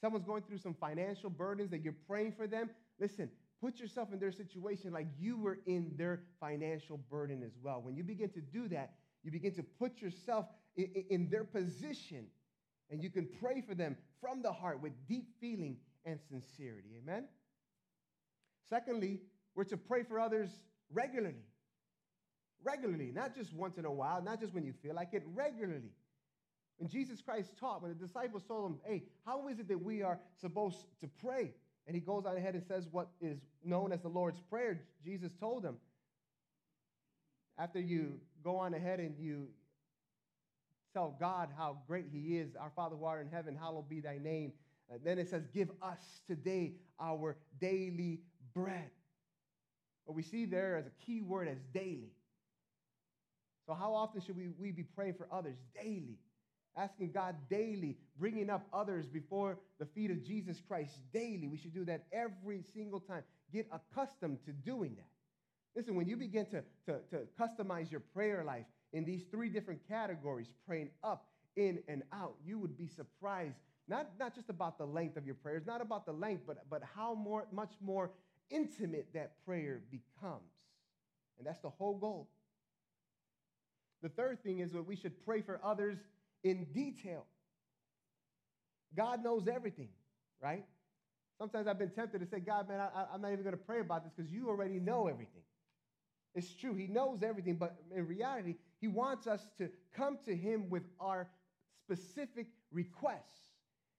Someone's 0.00 0.24
going 0.24 0.42
through 0.42 0.58
some 0.58 0.74
financial 0.74 1.30
burdens 1.30 1.70
that 1.70 1.82
you're 1.82 1.94
praying 2.08 2.32
for 2.36 2.48
them. 2.48 2.68
Listen, 2.98 3.30
put 3.60 3.78
yourself 3.78 4.12
in 4.12 4.18
their 4.18 4.32
situation 4.32 4.92
like 4.92 5.06
you 5.20 5.38
were 5.38 5.60
in 5.66 5.92
their 5.96 6.22
financial 6.40 6.96
burden 7.08 7.44
as 7.44 7.52
well. 7.62 7.80
When 7.80 7.94
you 7.94 8.02
begin 8.02 8.30
to 8.30 8.40
do 8.40 8.66
that, 8.70 8.94
you 9.22 9.30
begin 9.30 9.54
to 9.54 9.62
put 9.62 10.02
yourself 10.02 10.46
in, 10.76 11.28
their 11.30 11.44
position 11.44 12.26
and 12.90 13.02
you 13.02 13.10
can 13.10 13.28
pray 13.40 13.60
for 13.60 13.74
them 13.74 13.96
from 14.20 14.42
the 14.42 14.52
heart 14.52 14.80
with 14.80 14.92
deep 15.08 15.28
feeling 15.40 15.76
and 16.04 16.20
sincerity. 16.28 17.00
Amen? 17.02 17.24
Secondly, 18.68 19.20
we're 19.54 19.64
to 19.64 19.76
pray 19.76 20.02
for 20.02 20.20
others 20.20 20.50
regularly. 20.92 21.34
Regularly, 22.62 23.10
not 23.14 23.34
just 23.34 23.52
once 23.54 23.78
in 23.78 23.84
a 23.84 23.92
while, 23.92 24.22
not 24.22 24.40
just 24.40 24.54
when 24.54 24.64
you 24.64 24.72
feel 24.82 24.94
like 24.94 25.12
it, 25.12 25.22
regularly. 25.34 25.92
When 26.78 26.88
Jesus 26.88 27.20
Christ 27.20 27.52
taught, 27.58 27.82
when 27.82 27.90
the 27.90 28.06
disciples 28.06 28.42
told 28.46 28.70
him, 28.70 28.78
hey, 28.84 29.04
how 29.24 29.48
is 29.48 29.58
it 29.58 29.68
that 29.68 29.82
we 29.82 30.02
are 30.02 30.18
supposed 30.40 30.78
to 31.00 31.08
pray? 31.22 31.52
And 31.86 31.94
he 31.94 32.00
goes 32.00 32.26
on 32.26 32.36
ahead 32.36 32.54
and 32.54 32.64
says 32.64 32.88
what 32.90 33.08
is 33.20 33.38
known 33.64 33.92
as 33.92 34.02
the 34.02 34.08
Lord's 34.08 34.40
Prayer. 34.50 34.80
Jesus 35.04 35.32
told 35.38 35.62
them, 35.62 35.76
after 37.58 37.80
you 37.80 38.20
go 38.44 38.56
on 38.58 38.74
ahead 38.74 39.00
and 39.00 39.16
you 39.18 39.48
tell 40.96 41.14
God 41.20 41.50
how 41.58 41.76
great 41.86 42.06
he 42.10 42.38
is, 42.38 42.56
our 42.56 42.72
Father 42.74 42.96
who 42.96 43.04
art 43.04 43.20
in 43.20 43.30
heaven, 43.30 43.54
hallowed 43.54 43.86
be 43.86 44.00
thy 44.00 44.16
name. 44.16 44.52
And 44.90 45.00
then 45.04 45.18
it 45.18 45.28
says, 45.28 45.42
give 45.52 45.68
us 45.82 45.98
today 46.26 46.72
our 46.98 47.36
daily 47.60 48.20
bread. 48.54 48.90
What 50.06 50.16
we 50.16 50.22
see 50.22 50.46
there 50.46 50.78
as 50.78 50.86
a 50.86 51.04
key 51.04 51.20
word 51.20 51.48
as 51.48 51.58
daily. 51.74 52.12
So, 53.66 53.74
how 53.74 53.94
often 53.94 54.22
should 54.22 54.36
we, 54.36 54.48
we 54.58 54.70
be 54.70 54.84
praying 54.84 55.14
for 55.14 55.26
others? 55.30 55.56
Daily. 55.74 56.18
Asking 56.78 57.10
God 57.10 57.34
daily, 57.50 57.98
bringing 58.18 58.48
up 58.48 58.66
others 58.72 59.06
before 59.06 59.58
the 59.78 59.86
feet 59.86 60.10
of 60.10 60.24
Jesus 60.24 60.62
Christ 60.66 60.94
daily. 61.12 61.48
We 61.48 61.58
should 61.58 61.74
do 61.74 61.84
that 61.86 62.04
every 62.12 62.62
single 62.74 63.00
time. 63.00 63.22
Get 63.52 63.66
accustomed 63.70 64.38
to 64.46 64.52
doing 64.52 64.94
that. 64.96 65.08
Listen, 65.74 65.94
when 65.94 66.06
you 66.06 66.16
begin 66.16 66.46
to, 66.46 66.62
to, 66.86 67.00
to 67.10 67.26
customize 67.38 67.90
your 67.90 68.00
prayer 68.00 68.44
life 68.44 68.64
in 68.96 69.04
these 69.04 69.24
three 69.30 69.50
different 69.50 69.86
categories, 69.86 70.46
praying 70.66 70.88
up, 71.04 71.26
in, 71.54 71.80
and 71.86 72.02
out, 72.14 72.34
you 72.46 72.58
would 72.58 72.78
be 72.78 72.88
surprised. 72.88 73.58
Not, 73.88 74.08
not 74.18 74.34
just 74.34 74.48
about 74.48 74.78
the 74.78 74.86
length 74.86 75.18
of 75.18 75.26
your 75.26 75.34
prayers, 75.34 75.64
not 75.66 75.82
about 75.82 76.06
the 76.06 76.12
length, 76.12 76.44
but, 76.46 76.64
but 76.70 76.82
how 76.94 77.14
more, 77.14 77.46
much 77.52 77.74
more 77.82 78.10
intimate 78.48 79.08
that 79.12 79.32
prayer 79.44 79.82
becomes. 79.90 80.50
And 81.36 81.46
that's 81.46 81.60
the 81.60 81.68
whole 81.68 81.98
goal. 81.98 82.30
The 84.02 84.08
third 84.08 84.42
thing 84.42 84.60
is 84.60 84.72
that 84.72 84.86
we 84.86 84.96
should 84.96 85.22
pray 85.26 85.42
for 85.42 85.60
others 85.62 85.98
in 86.42 86.64
detail. 86.72 87.26
God 88.96 89.22
knows 89.22 89.46
everything, 89.46 89.90
right? 90.42 90.64
Sometimes 91.38 91.66
I've 91.66 91.78
been 91.78 91.90
tempted 91.90 92.20
to 92.20 92.26
say, 92.26 92.40
God, 92.40 92.66
man, 92.66 92.80
I, 92.80 93.14
am 93.14 93.20
not 93.20 93.32
even 93.32 93.44
going 93.44 93.52
to 93.56 93.62
pray 93.62 93.80
about 93.80 94.04
this 94.04 94.12
because 94.16 94.32
you 94.32 94.48
already 94.48 94.80
know 94.80 95.06
everything. 95.06 95.42
It's 96.34 96.54
true, 96.54 96.74
He 96.74 96.86
knows 96.86 97.22
everything, 97.22 97.56
but 97.56 97.76
in 97.94 98.06
reality, 98.06 98.56
He 98.80 98.88
wants 98.88 99.26
us 99.26 99.46
to 99.58 99.70
come 99.94 100.18
to 100.24 100.36
Him 100.36 100.68
with 100.68 100.84
our 101.00 101.28
specific 101.84 102.46
requests 102.72 103.54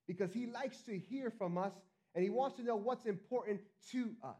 because 0.07 0.33
He 0.33 0.45
likes 0.47 0.81
to 0.81 0.97
hear 0.97 1.31
from 1.31 1.57
us 1.57 1.73
and 2.15 2.23
He 2.23 2.29
wants 2.29 2.57
to 2.57 2.63
know 2.63 2.75
what's 2.75 3.05
important 3.05 3.61
to 3.91 4.11
us. 4.23 4.35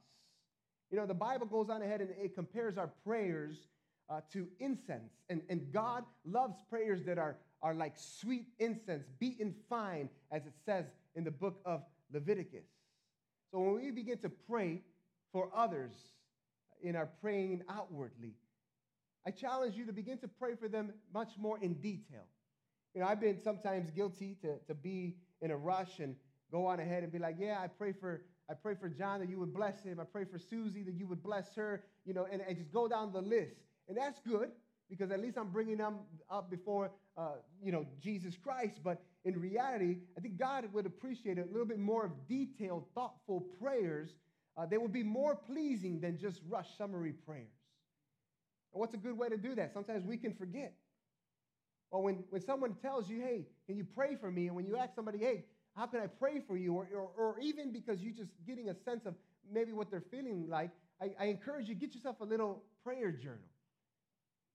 You 0.89 0.97
know, 0.97 1.05
the 1.05 1.13
Bible 1.13 1.45
goes 1.45 1.69
on 1.69 1.81
ahead 1.81 2.01
and 2.01 2.09
it 2.11 2.33
compares 2.33 2.77
our 2.77 2.91
prayers 3.03 3.67
uh, 4.09 4.21
to 4.31 4.47
incense. 4.59 5.11
And, 5.29 5.41
and 5.49 5.71
God 5.73 6.03
loves 6.25 6.55
prayers 6.69 7.03
that 7.05 7.17
are, 7.17 7.37
are 7.61 7.73
like 7.73 7.93
sweet 7.95 8.45
incense, 8.59 9.03
beaten 9.19 9.53
fine, 9.69 10.09
as 10.31 10.45
it 10.45 10.53
says 10.65 10.85
in 11.15 11.23
the 11.23 11.31
book 11.31 11.59
of 11.65 11.83
Leviticus. 12.13 12.65
So 13.51 13.59
when 13.59 13.75
we 13.75 13.91
begin 13.91 14.17
to 14.19 14.29
pray 14.29 14.81
for 15.31 15.49
others 15.53 15.93
in 16.81 16.95
our 16.95 17.09
praying 17.21 17.63
outwardly, 17.69 18.33
I 19.27 19.31
challenge 19.31 19.75
you 19.75 19.85
to 19.87 19.91
begin 19.91 20.17
to 20.19 20.29
pray 20.29 20.55
for 20.55 20.69
them 20.69 20.93
much 21.13 21.31
more 21.37 21.59
in 21.59 21.73
detail. 21.73 22.23
You 22.95 23.01
know, 23.01 23.07
I've 23.07 23.19
been 23.19 23.41
sometimes 23.43 23.91
guilty 23.91 24.37
to, 24.41 24.55
to 24.67 24.73
be 24.73 25.17
in 25.41 25.51
a 25.51 25.57
rush 25.57 25.99
and 25.99 26.15
go 26.49 26.65
on 26.65 26.79
ahead 26.79 27.03
and 27.03 27.11
be 27.11 27.19
like, 27.19 27.35
yeah, 27.37 27.59
I 27.61 27.67
pray 27.67 27.91
for 27.91 28.21
I 28.49 28.53
pray 28.53 28.75
for 28.79 28.87
John 28.87 29.19
that 29.19 29.29
you 29.29 29.37
would 29.39 29.53
bless 29.53 29.83
him. 29.83 29.99
I 29.99 30.05
pray 30.05 30.23
for 30.23 30.39
Susie 30.39 30.81
that 30.83 30.95
you 30.95 31.05
would 31.07 31.21
bless 31.21 31.53
her, 31.55 31.83
you 32.05 32.13
know, 32.13 32.25
and, 32.31 32.41
and 32.47 32.57
just 32.57 32.71
go 32.71 32.87
down 32.87 33.11
the 33.11 33.21
list. 33.21 33.57
And 33.89 33.97
that's 33.97 34.21
good 34.25 34.51
because 34.89 35.11
at 35.11 35.19
least 35.19 35.37
I'm 35.37 35.49
bringing 35.49 35.75
them 35.75 35.97
up 36.29 36.49
before, 36.49 36.91
uh, 37.17 37.33
you 37.61 37.73
know, 37.73 37.85
Jesus 38.01 38.37
Christ. 38.41 38.79
But 38.81 39.01
in 39.25 39.37
reality, 39.37 39.97
I 40.17 40.21
think 40.21 40.39
God 40.39 40.63
would 40.71 40.85
appreciate 40.85 41.37
a 41.37 41.43
little 41.51 41.65
bit 41.65 41.79
more 41.79 42.05
of 42.05 42.11
detailed, 42.29 42.85
thoughtful 42.95 43.41
prayers. 43.61 44.15
Uh, 44.55 44.65
they 44.65 44.77
would 44.77 44.93
be 44.93 45.03
more 45.03 45.35
pleasing 45.35 45.99
than 45.99 46.17
just 46.17 46.39
rush 46.47 46.69
summary 46.77 47.11
prayers. 47.11 47.56
And 48.73 48.79
what's 48.79 48.93
a 48.93 48.97
good 48.97 49.17
way 49.17 49.29
to 49.29 49.37
do 49.37 49.55
that? 49.55 49.73
Sometimes 49.73 50.05
we 50.05 50.17
can 50.17 50.33
forget. 50.33 50.73
Or 51.89 52.03
when, 52.03 52.23
when 52.29 52.41
someone 52.41 52.75
tells 52.81 53.09
you, 53.09 53.21
hey, 53.21 53.45
can 53.65 53.77
you 53.77 53.85
pray 53.95 54.15
for 54.15 54.29
me? 54.29 54.47
And 54.47 54.55
when 54.55 54.65
you 54.65 54.77
ask 54.77 54.93
somebody, 54.93 55.19
hey, 55.19 55.45
how 55.75 55.85
can 55.85 56.01
I 56.01 56.07
pray 56.07 56.41
for 56.45 56.57
you? 56.57 56.73
Or, 56.73 56.87
or, 56.93 57.09
or 57.17 57.39
even 57.39 57.71
because 57.71 58.01
you're 58.01 58.13
just 58.13 58.31
getting 58.45 58.69
a 58.69 58.75
sense 58.83 59.05
of 59.05 59.13
maybe 59.51 59.71
what 59.71 59.89
they're 59.89 60.03
feeling 60.11 60.47
like, 60.49 60.71
I, 61.01 61.11
I 61.19 61.25
encourage 61.25 61.69
you, 61.69 61.75
get 61.75 61.93
yourself 61.93 62.19
a 62.19 62.25
little 62.25 62.63
prayer 62.83 63.11
journal. 63.11 63.45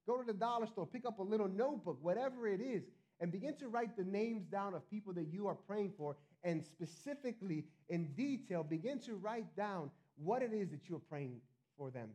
Go 0.06 0.18
to 0.18 0.24
the 0.26 0.38
dollar 0.38 0.66
store, 0.66 0.86
pick 0.86 1.06
up 1.06 1.20
a 1.20 1.22
little 1.22 1.48
notebook, 1.48 1.98
whatever 2.02 2.48
it 2.48 2.60
is, 2.60 2.82
and 3.20 3.30
begin 3.30 3.56
to 3.58 3.68
write 3.68 3.96
the 3.96 4.02
names 4.02 4.44
down 4.46 4.74
of 4.74 4.88
people 4.90 5.12
that 5.14 5.28
you 5.32 5.46
are 5.46 5.54
praying 5.54 5.92
for. 5.96 6.16
And 6.42 6.64
specifically, 6.66 7.64
in 7.88 8.12
detail, 8.14 8.64
begin 8.64 8.98
to 9.00 9.14
write 9.14 9.54
down 9.56 9.90
what 10.16 10.42
it 10.42 10.52
is 10.52 10.70
that 10.70 10.88
you're 10.88 10.98
praying 10.98 11.40
for 11.78 11.90
them. 11.90 12.08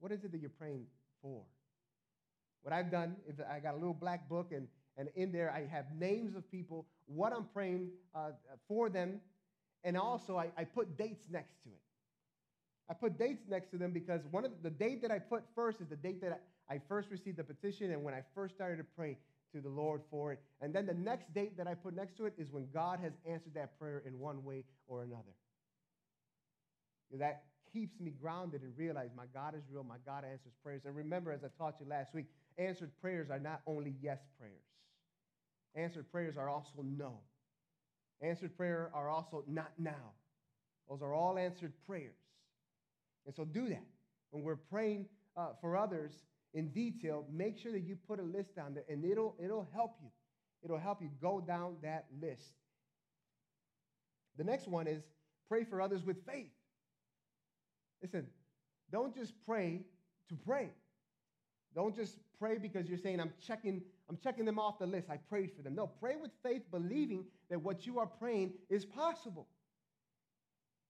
What 0.00 0.12
is 0.12 0.24
it 0.24 0.32
that 0.32 0.40
you're 0.40 0.50
praying 0.50 0.86
for? 1.22 1.42
What 2.62 2.72
I've 2.72 2.90
done 2.90 3.16
is 3.28 3.40
I 3.40 3.60
got 3.60 3.74
a 3.74 3.76
little 3.76 3.94
black 3.94 4.28
book, 4.28 4.52
and, 4.52 4.68
and 4.96 5.08
in 5.16 5.32
there 5.32 5.50
I 5.50 5.66
have 5.66 5.86
names 5.98 6.34
of 6.34 6.50
people, 6.50 6.86
what 7.06 7.32
I'm 7.32 7.46
praying 7.52 7.90
uh, 8.14 8.30
for 8.66 8.88
them, 8.90 9.20
and 9.84 9.96
also 9.96 10.36
I, 10.36 10.48
I 10.56 10.64
put 10.64 10.96
dates 10.98 11.24
next 11.30 11.62
to 11.62 11.68
it. 11.68 11.80
I 12.90 12.94
put 12.94 13.18
dates 13.18 13.42
next 13.48 13.70
to 13.70 13.76
them 13.76 13.92
because 13.92 14.22
one 14.30 14.44
of 14.44 14.50
the, 14.62 14.70
the 14.70 14.74
date 14.74 15.02
that 15.02 15.10
I 15.10 15.18
put 15.18 15.42
first 15.54 15.80
is 15.80 15.88
the 15.88 15.96
date 15.96 16.22
that 16.22 16.40
I 16.70 16.80
first 16.88 17.10
received 17.10 17.36
the 17.36 17.44
petition 17.44 17.92
and 17.92 18.02
when 18.02 18.14
I 18.14 18.22
first 18.34 18.54
started 18.54 18.78
to 18.78 18.84
pray 18.96 19.18
to 19.52 19.60
the 19.60 19.68
Lord 19.68 20.02
for 20.10 20.32
it. 20.32 20.40
And 20.60 20.74
then 20.74 20.86
the 20.86 20.94
next 20.94 21.32
date 21.34 21.56
that 21.58 21.66
I 21.66 21.74
put 21.74 21.94
next 21.94 22.16
to 22.18 22.26
it 22.26 22.34
is 22.38 22.50
when 22.50 22.66
God 22.72 22.98
has 23.00 23.12
answered 23.26 23.54
that 23.54 23.78
prayer 23.78 24.02
in 24.06 24.18
one 24.18 24.44
way 24.44 24.64
or 24.86 25.02
another. 25.02 25.34
That 27.18 27.44
keeps 27.72 28.00
me 28.00 28.12
grounded 28.20 28.62
and 28.62 28.76
realize 28.76 29.10
my 29.16 29.26
God 29.32 29.54
is 29.54 29.62
real, 29.70 29.84
my 29.84 29.96
God 30.04 30.24
answers 30.24 30.52
prayers. 30.62 30.82
And 30.84 30.96
remember, 30.96 31.32
as 31.32 31.40
I 31.44 31.48
taught 31.58 31.76
you 31.80 31.86
last 31.88 32.14
week, 32.14 32.26
answered 32.56 32.90
prayers 33.00 33.30
are 33.30 33.38
not 33.38 33.60
only 33.66 33.94
yes 34.00 34.18
prayers. 34.38 34.64
Answered 35.74 36.10
prayers 36.10 36.36
are 36.36 36.48
also 36.48 36.82
no. 36.82 37.20
Answered 38.20 38.56
prayer 38.56 38.90
are 38.94 39.08
also 39.08 39.44
not 39.46 39.72
now. 39.78 40.12
Those 40.88 41.02
are 41.02 41.14
all 41.14 41.38
answered 41.38 41.72
prayers. 41.86 42.16
And 43.26 43.34
so 43.34 43.44
do 43.44 43.68
that. 43.68 43.84
When 44.30 44.42
we're 44.42 44.56
praying 44.56 45.06
uh, 45.36 45.50
for 45.60 45.76
others 45.76 46.12
in 46.54 46.68
detail, 46.70 47.26
make 47.30 47.58
sure 47.58 47.72
that 47.72 47.82
you 47.82 47.96
put 48.08 48.18
a 48.18 48.22
list 48.22 48.56
down 48.56 48.74
there 48.74 48.84
and 48.88 49.04
it'll, 49.04 49.36
it'll 49.42 49.68
help 49.72 49.96
you. 50.02 50.08
It'll 50.64 50.78
help 50.78 51.00
you 51.00 51.10
go 51.20 51.40
down 51.40 51.76
that 51.82 52.06
list. 52.20 52.52
The 54.36 54.44
next 54.44 54.66
one 54.66 54.86
is 54.86 55.02
pray 55.48 55.64
for 55.64 55.80
others 55.80 56.02
with 56.04 56.24
faith. 56.26 56.50
Listen, 58.02 58.26
don't 58.90 59.14
just 59.14 59.32
pray 59.46 59.82
to 60.28 60.34
pray. 60.46 60.70
Don't 61.74 61.94
just 61.94 62.16
pray 62.38 62.58
because 62.58 62.88
you're 62.88 62.98
saying 62.98 63.20
I'm 63.20 63.32
checking 63.46 63.82
I'm 64.08 64.18
checking 64.22 64.44
them 64.44 64.58
off 64.58 64.78
the 64.78 64.86
list. 64.86 65.10
I 65.10 65.16
prayed 65.16 65.50
for 65.54 65.62
them. 65.62 65.74
No, 65.74 65.86
pray 65.86 66.16
with 66.16 66.30
faith 66.42 66.62
believing 66.70 67.24
that 67.50 67.60
what 67.60 67.86
you 67.86 67.98
are 67.98 68.06
praying 68.06 68.52
is 68.70 68.84
possible. 68.84 69.46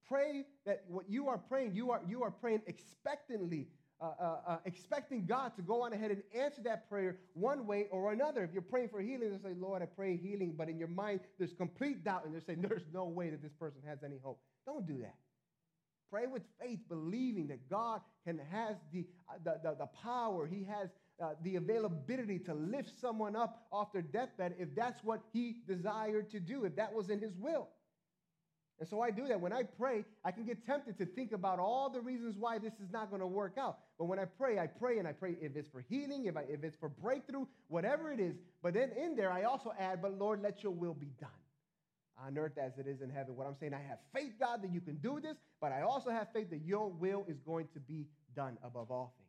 Pray 0.08 0.44
that 0.64 0.84
what 0.88 1.10
you 1.10 1.28
are 1.28 1.38
praying, 1.38 1.74
you 1.74 1.90
are 1.90 2.00
you 2.08 2.22
are 2.22 2.30
praying 2.30 2.62
expectantly, 2.66 3.66
uh, 4.00 4.12
uh, 4.20 4.36
uh, 4.46 4.58
expecting 4.64 5.26
God 5.26 5.56
to 5.56 5.62
go 5.62 5.82
on 5.82 5.92
ahead 5.92 6.10
and 6.10 6.22
answer 6.34 6.62
that 6.62 6.88
prayer 6.88 7.18
one 7.34 7.66
way 7.66 7.86
or 7.90 8.12
another. 8.12 8.44
If 8.44 8.52
you're 8.52 8.62
praying 8.62 8.88
for 8.88 9.00
healing, 9.00 9.32
you 9.32 9.38
say, 9.42 9.54
Lord, 9.58 9.82
I 9.82 9.86
pray 9.86 10.16
healing, 10.16 10.54
but 10.56 10.68
in 10.68 10.78
your 10.78 10.88
mind 10.88 11.20
there's 11.38 11.52
complete 11.52 12.04
doubt, 12.04 12.24
and 12.24 12.32
you're 12.32 12.40
saying, 12.40 12.64
There's 12.68 12.86
no 12.94 13.04
way 13.04 13.30
that 13.30 13.42
this 13.42 13.52
person 13.52 13.80
has 13.86 13.98
any 14.04 14.18
hope. 14.22 14.40
Don't 14.64 14.86
do 14.86 14.98
that. 15.00 15.16
Pray 16.10 16.26
with 16.26 16.42
faith, 16.60 16.78
believing 16.88 17.48
that 17.48 17.68
God 17.68 18.00
can 18.24 18.38
has 18.50 18.76
the, 18.92 19.06
uh, 19.28 19.34
the, 19.44 19.60
the, 19.62 19.76
the 19.80 19.86
power, 20.02 20.46
He 20.46 20.64
has 20.64 20.88
uh, 21.22 21.30
the 21.42 21.56
availability 21.56 22.38
to 22.40 22.54
lift 22.54 22.92
someone 23.00 23.36
up 23.36 23.66
off 23.72 23.92
their 23.92 24.02
deathbed 24.02 24.54
if 24.58 24.74
that's 24.74 25.02
what 25.04 25.20
He 25.32 25.56
desired 25.66 26.30
to 26.30 26.40
do, 26.40 26.64
if 26.64 26.76
that 26.76 26.92
was 26.92 27.10
in 27.10 27.20
His 27.20 27.36
will. 27.36 27.68
And 28.80 28.88
so 28.88 29.00
I 29.00 29.10
do 29.10 29.26
that. 29.26 29.40
When 29.40 29.52
I 29.52 29.64
pray, 29.64 30.04
I 30.24 30.30
can 30.30 30.44
get 30.44 30.64
tempted 30.64 30.98
to 30.98 31.06
think 31.06 31.32
about 31.32 31.58
all 31.58 31.90
the 31.90 32.00
reasons 32.00 32.36
why 32.38 32.58
this 32.58 32.74
is 32.74 32.92
not 32.92 33.10
going 33.10 33.20
to 33.20 33.26
work 33.26 33.58
out. 33.58 33.78
But 33.98 34.04
when 34.04 34.20
I 34.20 34.24
pray, 34.24 34.60
I 34.60 34.68
pray 34.68 34.98
and 34.98 35.08
I 35.08 35.12
pray 35.12 35.36
if 35.40 35.56
it's 35.56 35.68
for 35.68 35.84
healing, 35.88 36.26
if, 36.26 36.36
I, 36.36 36.42
if 36.48 36.62
it's 36.62 36.76
for 36.76 36.88
breakthrough, 36.88 37.46
whatever 37.66 38.12
it 38.12 38.20
is. 38.20 38.36
But 38.62 38.74
then 38.74 38.90
in 38.92 39.16
there, 39.16 39.32
I 39.32 39.42
also 39.42 39.72
add, 39.78 40.00
but 40.00 40.16
Lord, 40.16 40.42
let 40.42 40.62
your 40.62 40.70
will 40.70 40.94
be 40.94 41.10
done 41.20 41.28
on 42.24 42.36
earth 42.36 42.58
as 42.58 42.72
it 42.78 42.86
is 42.86 43.00
in 43.00 43.10
heaven. 43.10 43.36
What 43.36 43.46
I'm 43.46 43.56
saying, 43.58 43.74
I 43.74 43.82
have 43.88 43.98
faith, 44.14 44.32
God, 44.38 44.62
that 44.62 44.70
you 44.70 44.80
can 44.80 44.96
do 44.96 45.20
this, 45.20 45.36
but 45.60 45.72
I 45.72 45.82
also 45.82 46.10
have 46.10 46.28
faith 46.32 46.50
that 46.50 46.62
your 46.64 46.88
will 46.88 47.24
is 47.28 47.38
going 47.40 47.68
to 47.74 47.80
be 47.80 48.06
done 48.34 48.58
above 48.62 48.90
all 48.90 49.14
things. 49.16 49.28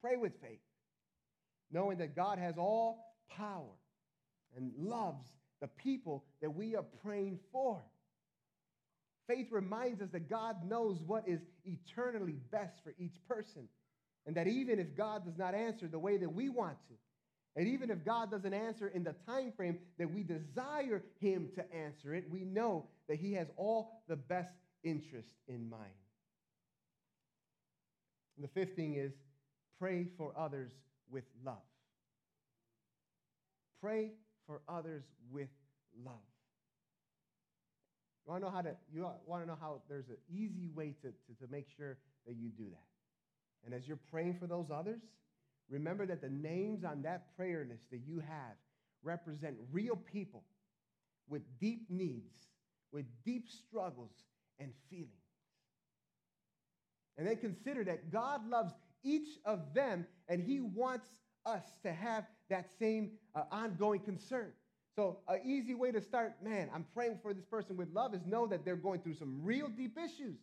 Pray 0.00 0.16
with 0.16 0.32
faith, 0.40 0.60
knowing 1.70 1.98
that 1.98 2.16
God 2.16 2.38
has 2.38 2.56
all 2.58 3.14
power 3.30 3.72
and 4.56 4.72
loves 4.76 5.24
the 5.60 5.68
people 5.68 6.24
that 6.40 6.50
we 6.50 6.76
are 6.76 6.84
praying 7.02 7.38
for. 7.52 7.82
Faith 9.26 9.48
reminds 9.50 10.02
us 10.02 10.08
that 10.12 10.28
God 10.28 10.68
knows 10.68 10.98
what 11.06 11.26
is 11.26 11.40
eternally 11.64 12.36
best 12.50 12.74
for 12.82 12.92
each 12.98 13.16
person, 13.26 13.68
and 14.26 14.36
that 14.36 14.46
even 14.46 14.78
if 14.78 14.94
God 14.96 15.24
does 15.24 15.38
not 15.38 15.54
answer 15.54 15.88
the 15.88 15.98
way 15.98 16.18
that 16.18 16.32
we 16.32 16.48
want 16.48 16.76
to, 16.88 16.94
and 17.56 17.68
even 17.68 17.90
if 17.90 18.04
God 18.04 18.30
doesn't 18.30 18.52
answer 18.52 18.88
in 18.88 19.04
the 19.04 19.14
time 19.26 19.52
frame 19.56 19.78
that 19.98 20.12
we 20.12 20.24
desire 20.24 21.02
him 21.20 21.50
to 21.54 21.74
answer 21.74 22.14
it, 22.14 22.24
we 22.28 22.40
know 22.40 22.86
that 23.08 23.16
he 23.16 23.34
has 23.34 23.46
all 23.56 24.02
the 24.08 24.16
best 24.16 24.52
interest 24.82 25.28
in 25.46 25.70
mind. 25.70 25.82
And 28.36 28.44
the 28.44 28.48
fifth 28.48 28.74
thing 28.74 28.94
is 28.94 29.12
pray 29.78 30.08
for 30.18 30.32
others 30.36 30.72
with 31.08 31.24
love. 31.44 31.62
Pray 33.80 34.12
for 34.46 34.60
others 34.68 35.04
with 35.30 35.48
love. 36.04 36.14
You 38.26 38.32
want 38.32 38.42
to 38.42 38.48
know 38.48 38.54
how 38.54 38.62
to 38.62 38.74
you 38.92 39.06
want 39.26 39.42
to 39.42 39.46
know 39.46 39.58
how 39.60 39.82
there's 39.88 40.08
an 40.08 40.16
easy 40.28 40.70
way 40.74 40.94
to, 41.02 41.08
to, 41.08 41.46
to 41.46 41.52
make 41.52 41.66
sure 41.76 41.98
that 42.26 42.34
you 42.34 42.48
do 42.48 42.64
that. 42.64 42.86
And 43.64 43.74
as 43.74 43.86
you're 43.86 43.98
praying 44.10 44.38
for 44.40 44.46
those 44.46 44.66
others, 44.74 45.00
Remember 45.68 46.06
that 46.06 46.20
the 46.20 46.28
names 46.28 46.84
on 46.84 47.02
that 47.02 47.36
prayer 47.36 47.66
list 47.68 47.90
that 47.90 48.00
you 48.06 48.20
have 48.20 48.56
represent 49.02 49.56
real 49.72 49.96
people 49.96 50.44
with 51.28 51.42
deep 51.58 51.86
needs, 51.88 52.36
with 52.92 53.06
deep 53.24 53.48
struggles 53.48 54.12
and 54.58 54.72
feelings. 54.90 55.10
And 57.16 57.26
then 57.26 57.36
consider 57.36 57.84
that 57.84 58.10
God 58.10 58.48
loves 58.48 58.72
each 59.02 59.38
of 59.44 59.74
them 59.74 60.06
and 60.28 60.42
He 60.42 60.60
wants 60.60 61.06
us 61.46 61.62
to 61.82 61.92
have 61.92 62.24
that 62.50 62.66
same 62.78 63.12
uh, 63.34 63.42
ongoing 63.50 64.00
concern. 64.00 64.52
So, 64.96 65.18
an 65.28 65.40
easy 65.44 65.74
way 65.74 65.90
to 65.90 66.00
start, 66.00 66.34
man, 66.42 66.70
I'm 66.72 66.86
praying 66.94 67.18
for 67.20 67.34
this 67.34 67.44
person 67.44 67.76
with 67.76 67.92
love, 67.92 68.14
is 68.14 68.24
know 68.26 68.46
that 68.46 68.64
they're 68.64 68.76
going 68.76 69.00
through 69.00 69.14
some 69.14 69.40
real 69.42 69.68
deep 69.68 69.98
issues. 69.98 70.38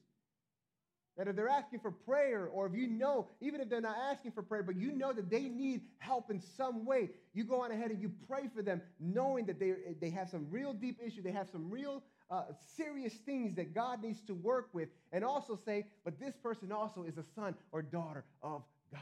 That 1.17 1.28
if 1.28 1.36
they're 1.36 1.50
asking 1.50 1.80
for 1.80 1.91
prayer, 1.91 2.47
or 2.47 2.65
if 2.67 2.74
you 2.74 2.88
know, 2.88 3.28
even 3.41 3.60
if 3.60 3.69
they're 3.69 3.82
not 3.82 3.97
asking 4.10 4.32
for 4.32 4.41
prayer, 4.41 4.63
but 4.63 4.78
you 4.78 4.93
know 4.93 5.12
that 5.12 5.30
they 5.30 5.41
need 5.41 5.82
help 6.00 6.32
in 6.32 6.41
some 6.58 6.86
way, 6.86 7.10
you 7.34 7.43
go 7.43 7.62
on 7.62 7.71
ahead 7.71 7.91
and 7.91 8.02
you 8.02 8.12
pray 8.28 8.50
for 8.56 8.62
them, 8.62 8.82
knowing 9.00 9.45
that 9.45 9.60
they, 9.60 9.74
they 10.00 10.10
have 10.10 10.30
some 10.30 10.47
real 10.50 10.74
deep 10.74 11.00
issue, 11.06 11.21
they 11.21 11.32
have 11.32 11.50
some 11.52 11.69
real 11.69 12.02
uh, 12.30 12.43
serious 12.78 13.13
things 13.26 13.56
that 13.58 13.76
God 13.76 14.02
needs 14.02 14.21
to 14.21 14.34
work 14.34 14.69
with, 14.71 14.88
and 15.12 15.24
also 15.24 15.60
say, 15.65 15.86
but 16.06 16.17
this 16.17 16.34
person 16.41 16.71
also 16.71 17.04
is 17.04 17.17
a 17.17 17.26
son 17.36 17.56
or 17.74 17.82
daughter 17.82 18.24
of 18.41 18.63
God. 18.91 19.02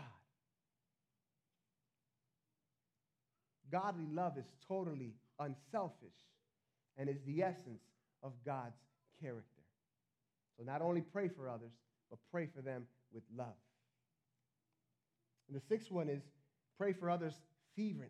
Godly 3.71 4.07
love 4.11 4.35
is 4.37 4.45
totally 4.67 5.13
unselfish 5.39 6.09
and 6.97 7.07
is 7.07 7.21
the 7.25 7.43
essence 7.43 7.83
of 8.23 8.33
God's 8.43 8.79
character. 9.21 9.43
So 10.57 10.65
not 10.65 10.81
only 10.81 11.01
pray 11.01 11.29
for 11.29 11.47
others, 11.47 11.71
but 12.09 12.19
pray 12.31 12.47
for 12.53 12.61
them 12.61 12.85
with 13.13 13.23
love. 13.35 13.47
And 15.47 15.55
the 15.55 15.65
sixth 15.67 15.91
one 15.91 16.09
is 16.09 16.21
pray 16.77 16.93
for 16.93 17.09
others 17.09 17.33
fervently. 17.75 18.07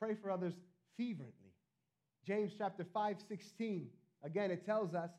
Pray 0.00 0.14
for 0.14 0.30
others 0.30 0.54
fervently. 0.96 1.52
James 2.26 2.52
chapter 2.56 2.86
5, 2.92 3.16
16. 3.28 3.88
Again, 4.22 4.50
it 4.50 4.64
tells 4.64 4.94
us 4.94 5.10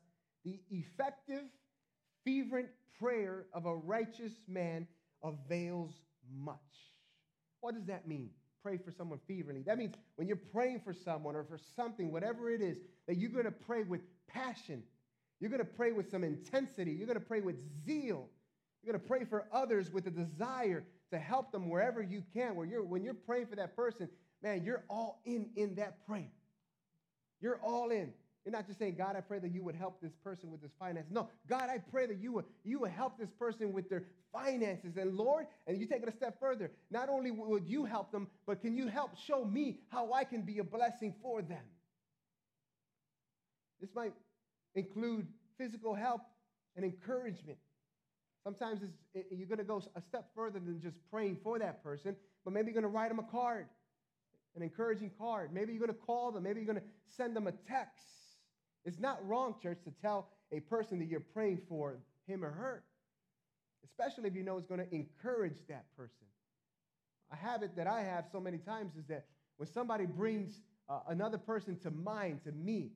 the 0.45 0.60
effective, 0.69 1.43
fervent 2.25 2.69
prayer 2.99 3.45
of 3.54 3.65
a 3.65 3.75
righteous 3.75 4.34
man 4.47 4.88
avails 5.23 5.91
much. 6.34 6.58
What 7.60 7.75
does 7.75 7.86
that 7.86 8.08
mean? 8.08 8.30
Pray 8.63 8.77
for 8.77 8.91
someone 8.91 9.19
fervently. 9.27 9.63
That 9.63 9.77
means 9.77 9.95
when 10.15 10.27
you're 10.27 10.38
praying 10.38 10.82
for 10.84 10.93
someone 10.93 11.36
or 11.36 11.43
for 11.43 11.60
something, 11.75 12.12
whatever 12.12 12.49
it 12.51 12.62
is, 12.62 12.77
that 13.08 13.17
you're 13.17 13.32
going 13.32 13.45
to 13.45 13.51
pray 13.51 13.84
with 13.84 14.01
passion, 14.27 14.84
you're 15.41 15.49
going 15.49 15.60
to 15.60 15.65
pray 15.65 15.91
with 15.91 16.10
some 16.10 16.23
intensity. 16.23 16.91
You're 16.91 17.08
going 17.08 17.19
to 17.19 17.25
pray 17.25 17.41
with 17.41 17.60
zeal. 17.84 18.30
You're 18.84 18.93
going 18.93 19.01
to 19.01 19.08
pray 19.08 19.25
for 19.25 19.47
others 19.51 19.91
with 19.91 20.06
a 20.06 20.12
desire 20.12 20.86
to 21.12 21.17
help 21.17 21.51
them 21.51 21.67
wherever 21.67 22.01
you 22.01 22.23
can. 22.34 22.56
Where 22.56 22.65
you're, 22.65 22.84
when 22.84 23.04
you're 23.04 23.15
praying 23.15 23.47
for 23.47 23.56
that 23.56 23.75
person, 23.75 24.08
man, 24.43 24.63
you're 24.63 24.84
all 24.88 25.19
in 25.25 25.49
in 25.56 25.75
that 25.75 26.06
prayer. 26.08 26.32
You're 27.41 27.60
all 27.63 27.89
in. 27.89 28.13
You're 28.45 28.54
not 28.54 28.67
just 28.67 28.80
saying, 28.80 28.95
God, 28.97 29.15
I 29.15 29.21
pray 29.21 29.39
that 29.39 29.51
you 29.51 29.63
would 29.63 29.75
help 29.75 30.01
this 30.01 30.13
person 30.23 30.49
with 30.51 30.62
this 30.62 30.71
finance. 30.80 31.08
No, 31.12 31.30
God, 31.47 31.69
I 31.69 31.77
pray 31.77 32.08
that 32.08 32.17
you 32.17 32.32
would, 32.34 32.45
you 32.63 32.80
would 32.80 32.91
help 32.91 33.19
this 33.19 33.30
person 33.38 33.71
with 33.71 33.88
their 33.89 34.04
finances. 34.32 34.97
And 34.97 35.15
Lord, 35.15 35.45
and 35.67 35.80
you 35.80 35.86
take 35.86 36.01
it 36.01 36.10
a 36.10 36.15
step 36.15 36.39
further, 36.39 36.71
not 36.89 37.10
only 37.10 37.30
would 37.30 37.67
you 37.67 37.86
help 37.86 38.12
them, 38.12 38.27
but 38.47 38.62
can 38.62 38.75
you 38.75 38.88
help 38.88 39.15
show 39.15 39.45
me 39.45 39.80
how 39.89 40.13
I 40.13 40.23
can 40.23 40.41
be 40.41 40.58
a 40.58 40.63
blessing 40.63 41.13
for 41.21 41.43
them? 41.43 41.63
This 43.80 43.89
might 43.95 44.13
include 44.76 45.28
physical 45.58 45.94
help 45.94 46.22
and 46.76 46.86
encouragement. 46.86 47.58
Sometimes 48.44 48.82
it, 49.14 49.28
you're 49.32 49.48
going 49.48 49.60
to 49.60 49.64
go 49.64 49.82
a 49.96 50.02
step 50.02 50.30
further 50.36 50.60
than 50.60 50.82
just 50.82 50.98
praying 51.12 51.38
for 51.44 51.60
that 51.60 51.84
person, 51.84 52.16
but 52.44 52.54
maybe 52.54 52.72
you're 52.72 52.82
going 52.82 52.92
to 52.92 52.98
write 52.98 53.10
them 53.10 53.20
a 53.20 53.32
card, 53.32 53.68
an 54.56 54.64
encouraging 54.64 55.12
card. 55.18 55.54
Maybe 55.54 55.74
you're 55.74 55.86
going 55.86 55.98
to 55.98 56.06
call 56.06 56.32
them. 56.32 56.44
Maybe 56.44 56.62
you're 56.62 56.74
going 56.74 56.84
to 56.84 56.88
send 57.08 57.36
them 57.36 57.48
a 57.48 57.52
text. 57.52 58.06
It's 58.84 59.00
not 59.00 59.26
wrong, 59.28 59.56
church, 59.62 59.78
to 59.84 59.92
tell 60.02 60.30
a 60.52 60.60
person 60.62 60.98
that 61.00 61.06
you're 61.06 61.19
praying 61.19 61.62
for 61.69 61.98
him 62.28 62.44
or 62.44 62.50
her, 62.50 62.84
especially 63.84 64.28
if 64.28 64.36
you 64.36 64.44
know 64.44 64.58
it's 64.58 64.67
going 64.67 64.80
to 64.80 64.96
encourage 64.96 65.58
that 65.69 65.86
person. 65.96 66.26
A 67.32 67.36
habit 67.36 67.76
that 67.78 67.88
I 67.88 68.02
have 68.02 68.26
so 68.32 68.40
many 68.40 68.58
times 68.58 68.96
is 68.98 69.06
that 69.08 69.26
when 69.58 69.69
somebody 69.72 70.06
brings 70.06 70.62
uh, 70.90 71.00
another 71.08 71.38
person 71.38 71.78
to 71.80 71.92
mind, 71.92 72.44
to 72.46 72.52
me, 72.52 72.92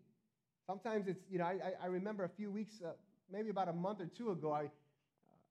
Sometimes 0.67 1.07
it's, 1.07 1.23
you 1.29 1.37
know, 1.37 1.45
I, 1.45 1.59
I 1.83 1.87
remember 1.87 2.23
a 2.23 2.29
few 2.29 2.49
weeks, 2.51 2.81
uh, 2.83 2.91
maybe 3.31 3.49
about 3.49 3.69
a 3.69 3.73
month 3.73 4.01
or 4.01 4.07
two 4.07 4.31
ago, 4.31 4.51
I, 4.51 4.69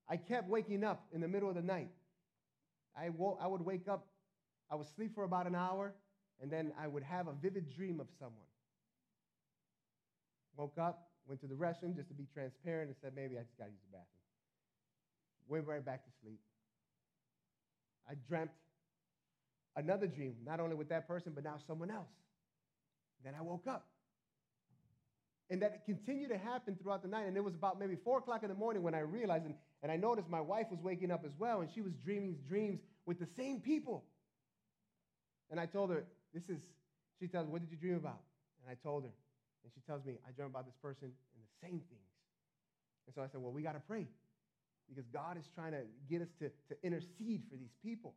I 0.09 0.17
kept 0.17 0.49
waking 0.49 0.83
up 0.83 1.07
in 1.13 1.21
the 1.21 1.29
middle 1.29 1.49
of 1.49 1.55
the 1.55 1.63
night. 1.63 1.91
I, 2.97 3.11
wo- 3.11 3.39
I 3.41 3.47
would 3.47 3.61
wake 3.63 3.89
up, 3.89 4.07
I 4.71 4.75
would 4.75 4.87
sleep 4.95 5.15
for 5.15 5.25
about 5.25 5.47
an 5.47 5.55
hour, 5.55 5.95
and 6.43 6.51
then 6.51 6.73
I 6.81 6.87
would 6.89 7.05
have 7.05 7.29
a 7.29 7.33
vivid 7.33 7.71
dream 7.75 8.01
of 8.01 8.09
someone. 8.19 8.35
Woke 10.57 10.79
up, 10.79 11.09
went 11.27 11.41
to 11.41 11.47
the 11.47 11.55
restroom 11.55 11.95
just 11.95 12.09
to 12.09 12.15
be 12.15 12.27
transparent 12.33 12.89
and 12.89 12.97
said, 13.01 13.13
maybe 13.15 13.37
I 13.39 13.43
just 13.43 13.57
got 13.57 13.67
to 13.67 13.71
use 13.71 13.81
the 13.91 13.97
bathroom. 13.97 14.09
Went 15.49 15.67
right 15.67 15.85
back 15.85 16.05
to 16.05 16.11
sleep. 16.23 16.41
I 18.09 18.15
dreamt 18.29 18.51
another 19.77 20.07
dream, 20.07 20.35
not 20.45 20.61
only 20.61 20.75
with 20.75 20.89
that 20.89 21.07
person, 21.07 21.33
but 21.35 21.45
now 21.45 21.57
someone 21.67 21.91
else. 21.91 22.11
Then 23.25 23.35
I 23.39 23.43
woke 23.43 23.67
up. 23.67 23.87
And 25.51 25.61
that 25.63 25.85
continued 25.85 26.31
to 26.31 26.39
happen 26.39 26.77
throughout 26.81 27.03
the 27.03 27.09
night. 27.09 27.27
And 27.27 27.37
it 27.37 27.45
was 27.45 27.55
about 27.55 27.79
maybe 27.79 27.97
four 27.97 28.19
o'clock 28.19 28.43
in 28.43 28.49
the 28.49 28.55
morning 28.55 28.83
when 28.83 28.95
I 28.95 29.01
realized, 29.01 29.45
and, 29.45 29.55
and 29.83 29.93
I 29.93 29.97
noticed 29.97 30.29
my 30.29 30.41
wife 30.41 30.67
was 30.71 30.81
waking 30.81 31.11
up 31.11 31.23
as 31.25 31.33
well, 31.39 31.61
and 31.61 31.71
she 31.71 31.83
was 31.83 31.93
dreaming 32.03 32.39
dreams 32.49 32.81
with 33.05 33.19
the 33.19 33.29
same 33.37 33.61
people. 33.61 34.05
And 35.51 35.61
I 35.61 35.67
told 35.67 35.91
her, 35.91 36.05
This 36.33 36.49
is, 36.49 36.61
she 37.21 37.29
tells 37.29 37.47
me, 37.47 37.53
What 37.53 37.61
did 37.61 37.71
you 37.71 37.77
dream 37.77 37.97
about? 37.97 38.21
And 38.63 38.71
I 38.71 38.75
told 38.83 39.05
her. 39.05 39.11
And 39.65 39.73
she 39.73 39.81
tells 39.87 40.05
me, 40.05 40.15
I 40.27 40.33
dreamt 40.33 40.51
about 40.51 40.67
this 40.67 40.77
person 40.81 41.09
and 41.09 41.41
the 41.43 41.67
same 41.67 41.81
things. 41.89 42.11
And 43.07 43.15
so 43.15 43.23
I 43.23 43.27
said, 43.29 43.41
Well, 43.43 43.53
we 43.53 43.63
got 43.63 43.75
to 43.75 43.83
pray 43.87 44.07
because 44.89 45.07
God 45.13 45.37
is 45.39 45.45
trying 45.55 45.73
to 45.73 45.83
get 46.09 46.23
us 46.23 46.29
to, 46.41 46.49
to 46.69 46.75
intercede 46.83 47.43
for 47.51 47.57
these 47.57 47.73
people. 47.83 48.15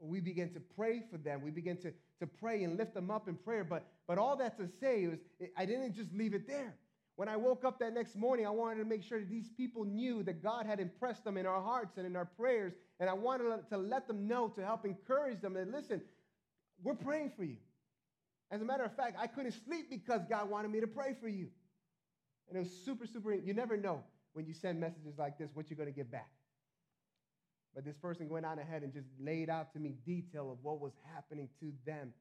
We 0.00 0.20
begin 0.20 0.52
to 0.54 0.60
pray 0.60 1.02
for 1.10 1.18
them. 1.18 1.42
We 1.42 1.50
begin 1.50 1.76
to, 1.78 1.92
to 2.20 2.26
pray 2.26 2.62
and 2.62 2.76
lift 2.76 2.94
them 2.94 3.10
up 3.10 3.28
in 3.28 3.34
prayer. 3.34 3.64
But, 3.64 3.84
but 4.06 4.18
all 4.18 4.36
that 4.36 4.56
to 4.58 4.68
say 4.80 5.02
is, 5.02 5.18
I 5.56 5.64
didn't 5.66 5.94
just 5.94 6.12
leave 6.12 6.34
it 6.34 6.46
there. 6.46 6.74
When 7.16 7.28
I 7.28 7.36
woke 7.36 7.64
up 7.64 7.80
that 7.80 7.94
next 7.94 8.14
morning, 8.14 8.46
I 8.46 8.50
wanted 8.50 8.78
to 8.78 8.84
make 8.84 9.02
sure 9.02 9.18
that 9.18 9.28
these 9.28 9.48
people 9.56 9.84
knew 9.84 10.22
that 10.22 10.40
God 10.40 10.66
had 10.66 10.78
impressed 10.78 11.24
them 11.24 11.36
in 11.36 11.46
our 11.46 11.60
hearts 11.60 11.96
and 11.96 12.06
in 12.06 12.14
our 12.14 12.26
prayers. 12.26 12.74
And 13.00 13.10
I 13.10 13.12
wanted 13.12 13.68
to 13.70 13.76
let 13.76 14.06
them 14.06 14.28
know 14.28 14.48
to 14.50 14.64
help 14.64 14.84
encourage 14.84 15.40
them 15.40 15.54
that, 15.54 15.68
listen, 15.68 16.00
we're 16.82 16.94
praying 16.94 17.32
for 17.36 17.42
you. 17.42 17.56
As 18.52 18.62
a 18.62 18.64
matter 18.64 18.84
of 18.84 18.94
fact, 18.94 19.16
I 19.20 19.26
couldn't 19.26 19.54
sleep 19.66 19.90
because 19.90 20.20
God 20.30 20.48
wanted 20.48 20.70
me 20.70 20.80
to 20.80 20.86
pray 20.86 21.16
for 21.20 21.28
you. 21.28 21.48
And 22.48 22.56
it 22.56 22.60
was 22.60 22.70
super, 22.84 23.04
super, 23.04 23.34
you 23.34 23.52
never 23.52 23.76
know 23.76 24.04
when 24.32 24.46
you 24.46 24.54
send 24.54 24.78
messages 24.78 25.18
like 25.18 25.38
this 25.38 25.50
what 25.54 25.68
you're 25.68 25.76
going 25.76 25.92
to 25.92 25.94
get 25.94 26.10
back. 26.10 26.30
But 27.74 27.84
this 27.84 27.96
person 27.96 28.28
went 28.28 28.46
on 28.46 28.58
ahead 28.58 28.82
and 28.82 28.92
just 28.92 29.08
laid 29.20 29.50
out 29.50 29.72
to 29.72 29.78
me 29.78 29.94
detail 30.04 30.50
of 30.50 30.58
what 30.62 30.80
was 30.80 30.92
happening 31.14 31.48
to 31.60 31.72
them. 31.86 32.12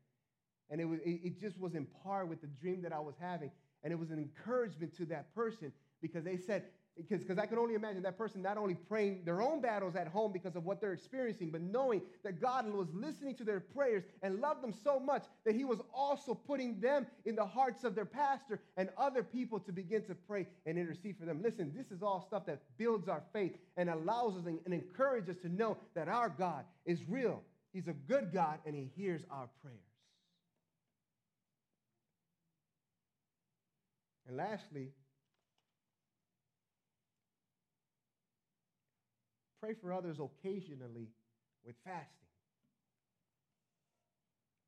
And 0.70 0.82
it, 0.82 0.86
was, 0.86 1.00
it, 1.04 1.40
just 1.40 1.60
was 1.60 1.76
in 1.76 1.88
par 2.04 2.26
with 2.26 2.42
the 2.42 2.48
dream 2.48 2.82
that 2.82 2.92
I 2.92 3.00
was 3.00 3.16
having. 3.20 3.52
And 3.84 3.94
it 3.94 3.96
was 3.96 4.12
an 4.12 4.20
encouragement 4.20 4.96
to 4.98 5.06
that 5.06 5.34
person 5.34 5.72
because 6.02 6.24
they 6.24 6.38
said, 6.38 6.66
because, 6.98 7.38
I 7.38 7.46
can 7.46 7.58
only 7.58 7.76
imagine 7.76 8.02
that 8.04 8.18
person 8.18 8.42
not 8.42 8.58
only 8.58 8.76
praying 8.76 9.22
their 9.24 9.42
own 9.42 9.62
battles 9.62 9.96
at 9.96 10.08
home 10.08 10.32
because 10.32 10.56
of 10.56 10.66
what 10.66 10.82
they're 10.82 10.94
experiencing, 10.94 11.52
but 11.52 11.62
knowing 11.62 12.02
that 12.24 12.42
God 12.42 12.72
was 12.72 12.88
listening 12.94 13.36
to 13.36 13.44
their 13.44 13.60
prayers 13.60 14.04
and 14.24 14.40
loved 14.40 14.64
them 14.64 14.74
so 14.84 15.00
much 15.00 15.24
that 15.46 15.56
He 15.56 15.66
was 15.66 15.80
also 15.94 16.34
putting 16.34 16.80
them 16.80 17.06
in 17.26 17.36
the 17.36 17.46
hearts 17.46 17.84
of 17.84 17.96
their 17.96 18.06
pastor 18.06 18.60
and 18.78 18.90
other 18.98 19.24
people 19.24 19.60
to 19.60 19.72
begin 19.72 20.04
to 20.06 20.16
pray 20.16 20.48
and 20.66 20.78
intercede 20.78 21.18
for 21.20 21.26
them. 21.26 21.42
Listen, 21.42 21.72
this 21.76 21.92
is 21.92 22.02
all 22.02 22.26
stuff 22.28 22.46
that 22.48 22.62
builds 22.78 23.08
our 23.08 23.24
faith 23.34 23.56
and 23.78 23.90
allows 23.90 24.36
us 24.38 24.46
and 24.46 24.74
encourages 24.74 25.30
us 25.30 25.42
to 25.44 25.50
know 25.50 25.78
that 25.96 26.08
our 26.08 26.30
God 26.30 26.66
is 26.86 27.00
real. 27.08 27.42
He's 27.74 27.88
a 27.88 27.94
good 27.94 28.32
God 28.34 28.60
and 28.66 28.76
He 28.76 28.90
hears 28.96 29.22
our 29.30 29.50
prayers. 29.62 29.78
And 34.28 34.36
lastly, 34.36 34.90
Pray 39.62 39.74
for 39.74 39.94
others 39.94 40.18
occasionally 40.20 41.10
with 41.66 41.76
fasting. 41.84 42.28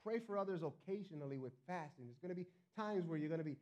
Pray 0.03 0.19
for 0.19 0.37
others 0.37 0.61
occasionally 0.63 1.37
with 1.37 1.53
fasting. 1.67 2.05
There's 2.07 2.19
going 2.19 2.29
to 2.29 2.35
be 2.35 2.47
times 2.75 3.07
where 3.07 3.17
you're 3.17 3.29
going 3.29 3.39
to 3.39 3.45
be 3.45 3.57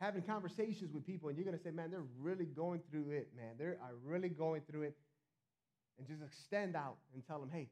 having 0.00 0.22
conversations 0.22 0.92
with 0.92 1.06
people 1.06 1.28
and 1.28 1.38
you're 1.38 1.44
going 1.44 1.56
to 1.56 1.62
say, 1.62 1.70
man, 1.70 1.90
they're 1.90 2.02
really 2.20 2.44
going 2.44 2.80
through 2.90 3.10
it, 3.10 3.28
man. 3.36 3.54
They 3.58 3.64
are 3.64 3.94
really 4.04 4.28
going 4.28 4.62
through 4.70 4.82
it. 4.82 4.96
And 5.98 6.08
just 6.08 6.22
extend 6.22 6.74
out 6.74 6.96
and 7.14 7.24
tell 7.24 7.38
them, 7.38 7.50
hey, 7.52 7.68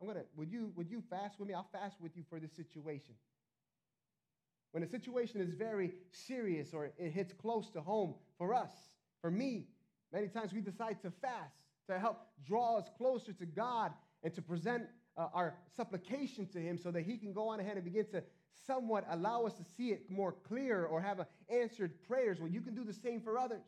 I'm 0.00 0.06
going 0.08 0.18
to, 0.18 0.24
would 0.36 0.50
you, 0.50 0.72
would 0.74 0.90
you 0.90 1.02
fast 1.08 1.38
with 1.38 1.48
me? 1.48 1.54
I'll 1.54 1.68
fast 1.72 2.00
with 2.00 2.16
you 2.16 2.24
for 2.28 2.40
this 2.40 2.52
situation. 2.52 3.14
When 4.72 4.82
a 4.82 4.88
situation 4.88 5.40
is 5.40 5.52
very 5.54 5.92
serious 6.12 6.72
or 6.72 6.86
it 6.86 7.12
hits 7.12 7.32
close 7.32 7.70
to 7.70 7.80
home 7.80 8.14
for 8.38 8.54
us, 8.54 8.70
for 9.20 9.30
me, 9.30 9.66
Many 10.12 10.28
times 10.28 10.52
we 10.52 10.60
decide 10.60 11.00
to 11.02 11.10
fast 11.22 11.54
to 11.88 11.98
help 11.98 12.20
draw 12.46 12.78
us 12.78 12.88
closer 12.96 13.32
to 13.32 13.46
God 13.46 13.92
and 14.22 14.34
to 14.34 14.42
present 14.42 14.84
uh, 15.16 15.28
our 15.32 15.54
supplication 15.76 16.46
to 16.48 16.58
Him 16.60 16.78
so 16.78 16.90
that 16.90 17.02
He 17.02 17.16
can 17.16 17.32
go 17.32 17.48
on 17.48 17.60
ahead 17.60 17.76
and 17.76 17.84
begin 17.84 18.06
to 18.12 18.22
somewhat 18.66 19.04
allow 19.10 19.44
us 19.44 19.54
to 19.54 19.64
see 19.76 19.88
it 19.90 20.10
more 20.10 20.34
clear 20.46 20.84
or 20.84 21.00
have 21.00 21.26
answered 21.48 21.92
prayers. 22.06 22.40
Well, 22.40 22.50
you 22.50 22.60
can 22.60 22.74
do 22.74 22.84
the 22.84 22.92
same 22.92 23.20
for 23.20 23.38
others. 23.38 23.62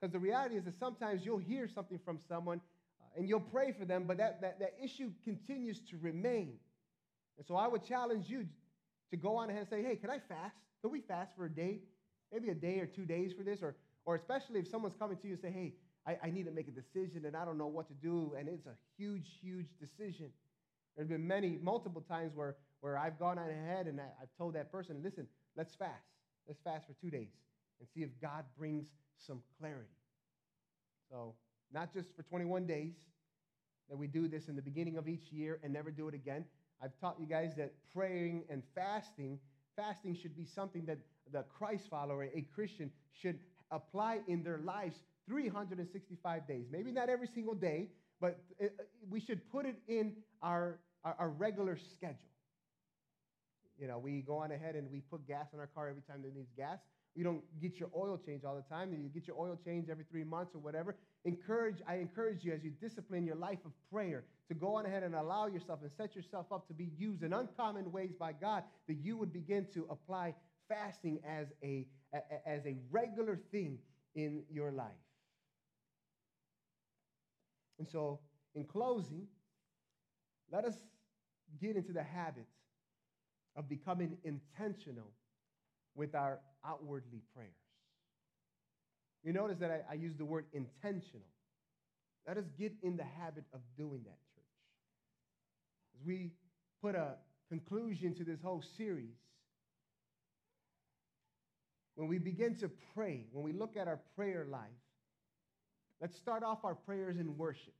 Because 0.00 0.12
the 0.12 0.18
reality 0.18 0.56
is 0.56 0.64
that 0.64 0.78
sometimes 0.78 1.24
you'll 1.24 1.38
hear 1.38 1.66
something 1.66 1.98
from 2.04 2.18
someone 2.28 2.60
uh, 3.00 3.18
and 3.18 3.28
you'll 3.28 3.40
pray 3.40 3.72
for 3.72 3.84
them, 3.84 4.04
but 4.06 4.18
that, 4.18 4.40
that, 4.40 4.60
that 4.60 4.74
issue 4.82 5.10
continues 5.24 5.80
to 5.90 5.96
remain. 6.00 6.54
And 7.36 7.46
so 7.46 7.56
I 7.56 7.66
would 7.66 7.84
challenge 7.84 8.28
you 8.28 8.46
to 9.10 9.16
go 9.16 9.36
on 9.36 9.50
ahead 9.50 9.62
and 9.62 9.68
say, 9.68 9.82
hey, 9.82 9.96
can 9.96 10.10
I 10.10 10.18
fast? 10.18 10.56
Can 10.82 10.92
we 10.92 11.00
fast 11.00 11.34
for 11.36 11.46
a 11.46 11.50
day? 11.50 11.80
Maybe 12.32 12.50
a 12.50 12.54
day 12.54 12.78
or 12.78 12.86
two 12.86 13.04
days 13.04 13.32
for 13.32 13.42
this? 13.42 13.62
Or 13.62 13.74
or 14.08 14.14
especially 14.14 14.58
if 14.58 14.66
someone's 14.66 14.94
coming 14.98 15.18
to 15.18 15.26
you 15.26 15.34
and 15.34 15.42
say, 15.42 15.50
hey, 15.50 15.74
I, 16.06 16.28
I 16.28 16.30
need 16.30 16.46
to 16.46 16.50
make 16.50 16.66
a 16.66 16.70
decision 16.70 17.26
and 17.26 17.36
I 17.36 17.44
don't 17.44 17.58
know 17.58 17.66
what 17.66 17.88
to 17.88 17.94
do, 17.94 18.32
and 18.38 18.48
it's 18.48 18.64
a 18.64 18.72
huge, 18.96 19.26
huge 19.42 19.66
decision. 19.78 20.30
There's 20.96 21.10
been 21.10 21.26
many, 21.26 21.58
multiple 21.62 22.00
times 22.00 22.32
where, 22.34 22.56
where 22.80 22.96
I've 22.96 23.18
gone 23.18 23.38
on 23.38 23.50
ahead 23.50 23.86
and 23.86 24.00
I, 24.00 24.04
I've 24.22 24.30
told 24.38 24.54
that 24.54 24.72
person, 24.72 25.02
listen, 25.04 25.26
let's 25.58 25.74
fast. 25.74 25.92
Let's 26.46 26.58
fast 26.62 26.86
for 26.86 26.94
two 26.94 27.10
days 27.10 27.28
and 27.80 27.88
see 27.94 28.00
if 28.00 28.08
God 28.18 28.46
brings 28.56 28.86
some 29.18 29.42
clarity. 29.60 29.90
So, 31.10 31.34
not 31.70 31.92
just 31.92 32.16
for 32.16 32.22
21 32.22 32.66
days, 32.66 32.94
that 33.90 33.98
we 33.98 34.06
do 34.06 34.26
this 34.26 34.48
in 34.48 34.56
the 34.56 34.62
beginning 34.62 34.96
of 34.96 35.06
each 35.06 35.30
year 35.30 35.60
and 35.62 35.70
never 35.70 35.90
do 35.90 36.08
it 36.08 36.14
again. 36.14 36.46
I've 36.82 36.98
taught 36.98 37.16
you 37.20 37.26
guys 37.26 37.56
that 37.58 37.74
praying 37.94 38.44
and 38.48 38.62
fasting, 38.74 39.38
fasting 39.76 40.16
should 40.16 40.34
be 40.34 40.46
something 40.46 40.86
that 40.86 40.96
the 41.30 41.42
Christ 41.42 41.90
follower, 41.90 42.22
a 42.34 42.40
Christian, 42.54 42.90
should 43.12 43.38
apply 43.70 44.20
in 44.26 44.42
their 44.42 44.58
lives 44.58 44.96
365 45.28 46.48
days. 46.48 46.66
Maybe 46.70 46.90
not 46.90 47.08
every 47.08 47.28
single 47.34 47.54
day, 47.54 47.88
but 48.20 48.38
it, 48.58 48.72
we 49.08 49.20
should 49.20 49.50
put 49.50 49.66
it 49.66 49.76
in 49.86 50.14
our, 50.42 50.78
our, 51.04 51.14
our, 51.18 51.28
regular 51.28 51.76
schedule. 51.76 52.16
You 53.78 53.86
know, 53.86 53.98
we 53.98 54.22
go 54.22 54.38
on 54.38 54.50
ahead 54.50 54.74
and 54.74 54.90
we 54.90 55.00
put 55.00 55.26
gas 55.26 55.46
in 55.52 55.60
our 55.60 55.68
car 55.68 55.88
every 55.88 56.02
time 56.02 56.22
that 56.22 56.34
needs 56.34 56.50
gas. 56.56 56.78
You 57.14 57.24
don't 57.24 57.42
get 57.60 57.80
your 57.80 57.90
oil 57.96 58.18
change 58.24 58.44
all 58.44 58.56
the 58.56 58.74
time. 58.74 58.92
You 58.92 59.08
get 59.08 59.26
your 59.26 59.36
oil 59.38 59.58
change 59.64 59.88
every 59.88 60.04
three 60.10 60.24
months 60.24 60.54
or 60.54 60.58
whatever. 60.58 60.96
Encourage, 61.24 61.76
I 61.86 61.96
encourage 61.96 62.44
you 62.44 62.52
as 62.52 62.62
you 62.62 62.70
discipline 62.70 63.26
your 63.26 63.36
life 63.36 63.58
of 63.64 63.72
prayer 63.92 64.24
to 64.48 64.54
go 64.54 64.76
on 64.76 64.86
ahead 64.86 65.02
and 65.02 65.14
allow 65.14 65.46
yourself 65.46 65.80
and 65.82 65.90
set 65.96 66.14
yourself 66.14 66.46
up 66.52 66.68
to 66.68 66.74
be 66.74 66.90
used 66.96 67.22
in 67.22 67.32
uncommon 67.32 67.90
ways 67.90 68.12
by 68.18 68.32
God, 68.32 68.62
that 68.86 68.94
you 68.94 69.16
would 69.16 69.32
begin 69.32 69.66
to 69.74 69.86
apply 69.90 70.34
fasting 70.68 71.18
as 71.26 71.48
a, 71.62 71.86
as 72.12 72.64
a 72.66 72.76
regular 72.90 73.38
thing 73.50 73.78
in 74.14 74.42
your 74.50 74.70
life. 74.70 74.86
And 77.78 77.88
so, 77.88 78.20
in 78.54 78.64
closing, 78.64 79.26
let 80.50 80.64
us 80.64 80.74
get 81.60 81.76
into 81.76 81.92
the 81.92 82.02
habit 82.02 82.46
of 83.56 83.68
becoming 83.68 84.16
intentional 84.24 85.12
with 85.94 86.14
our 86.14 86.40
outwardly 86.66 87.22
prayers. 87.34 87.52
You 89.22 89.32
notice 89.32 89.58
that 89.58 89.70
I, 89.70 89.92
I 89.92 89.94
use 89.94 90.14
the 90.16 90.24
word 90.24 90.46
intentional. 90.52 91.26
Let 92.26 92.36
us 92.38 92.44
get 92.58 92.72
in 92.82 92.96
the 92.96 93.04
habit 93.04 93.44
of 93.52 93.60
doing 93.76 94.02
that, 94.04 94.18
church. 94.34 94.44
As 95.94 96.06
we 96.06 96.32
put 96.82 96.94
a 96.94 97.14
conclusion 97.48 98.14
to 98.14 98.24
this 98.24 98.40
whole 98.42 98.62
series, 98.76 99.14
when 101.98 102.06
we 102.06 102.18
begin 102.18 102.54
to 102.54 102.70
pray, 102.94 103.26
when 103.32 103.44
we 103.44 103.52
look 103.52 103.76
at 103.76 103.88
our 103.88 103.98
prayer 104.14 104.46
life, 104.48 104.78
let's 106.00 106.16
start 106.16 106.44
off 106.44 106.58
our 106.62 106.76
prayers 106.76 107.18
in 107.18 107.36
worship. 107.36 107.74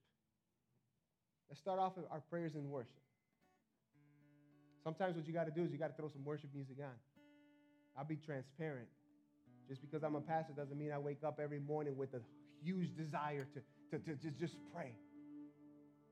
Let's 1.49 1.61
start 1.61 1.79
off 1.79 1.93
our 2.11 2.21
prayers 2.29 2.57
in 2.57 2.69
worship. 2.69 2.99
Sometimes 4.83 5.15
what 5.15 5.29
you 5.29 5.33
got 5.33 5.45
to 5.45 5.53
do 5.53 5.63
is 5.63 5.71
you 5.71 5.79
got 5.79 5.97
to 5.97 6.03
throw 6.03 6.09
some 6.09 6.25
worship 6.25 6.51
music 6.53 6.79
on. 6.81 6.91
I'll 7.97 8.05
be 8.05 8.17
transparent. 8.17 8.89
Just 9.69 9.83
because 9.83 10.03
I'm 10.03 10.17
a 10.17 10.21
pastor 10.21 10.53
doesn't 10.53 10.77
mean 10.77 10.91
I 10.91 10.99
wake 10.99 11.23
up 11.23 11.39
every 11.41 11.61
morning 11.61 11.97
with 11.97 12.13
a 12.15 12.21
huge 12.61 12.97
desire 12.97 13.47
to, 13.55 13.99
to, 13.99 14.05
to, 14.05 14.17
to 14.17 14.31
just 14.33 14.57
pray. 14.75 14.97